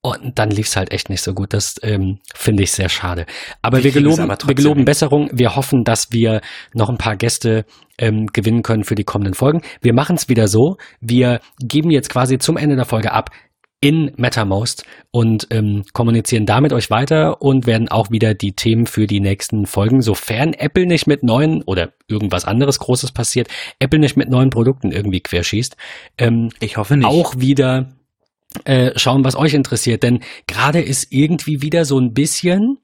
[0.00, 1.52] und dann lief es halt echt nicht so gut.
[1.52, 3.26] Das ähm, finde ich sehr schade.
[3.62, 5.28] Aber wir, wir geloben, aber wir geloben Besserung.
[5.32, 6.40] Wir hoffen, dass wir
[6.72, 7.64] noch ein paar Gäste
[7.98, 9.62] ähm, gewinnen können für die kommenden Folgen.
[9.80, 10.76] Wir machen es wieder so.
[11.00, 13.30] Wir geben jetzt quasi zum Ende der Folge ab
[13.80, 19.06] in MetaMost und ähm, kommunizieren damit euch weiter und werden auch wieder die Themen für
[19.06, 23.48] die nächsten Folgen, sofern Apple nicht mit neuen oder irgendwas anderes Großes passiert,
[23.78, 25.76] Apple nicht mit neuen Produkten irgendwie querschießt.
[26.18, 27.06] Ähm, ich hoffe nicht.
[27.06, 27.88] Auch wieder
[28.64, 30.02] äh, schauen, was euch interessiert.
[30.02, 32.78] Denn gerade ist irgendwie wieder so ein bisschen,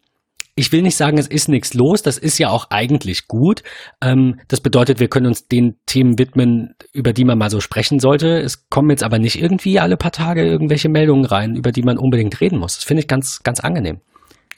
[0.57, 3.63] ich will nicht sagen, es ist nichts los, das ist ja auch eigentlich gut.
[4.01, 7.99] Ähm, das bedeutet, wir können uns den Themen widmen, über die man mal so sprechen
[7.99, 8.39] sollte.
[8.41, 11.99] Es kommen jetzt aber nicht irgendwie alle paar Tage irgendwelche Meldungen rein, über die man
[11.99, 12.77] unbedingt reden muss.
[12.77, 14.01] Das finde ich ganz, ganz angenehm.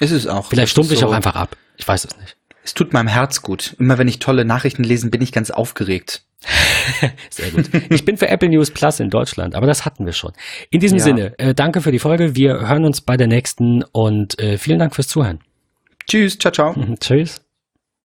[0.00, 0.46] Ist es auch.
[0.46, 1.06] Vielleicht stumpfe ich so.
[1.06, 1.56] auch einfach ab.
[1.78, 2.36] Ich weiß es nicht.
[2.66, 3.76] Es tut meinem Herz gut.
[3.78, 6.24] Immer wenn ich tolle Nachrichten lese, bin ich ganz aufgeregt.
[7.30, 7.70] Sehr gut.
[7.90, 10.32] Ich bin für Apple News Plus in Deutschland, aber das hatten wir schon.
[10.70, 11.04] In diesem ja.
[11.04, 12.34] Sinne, äh, danke für die Folge.
[12.34, 15.38] Wir hören uns bei der nächsten und äh, vielen Dank fürs Zuhören.
[16.08, 16.74] Tschüss, ciao, ciao.
[17.00, 17.45] Tschüss.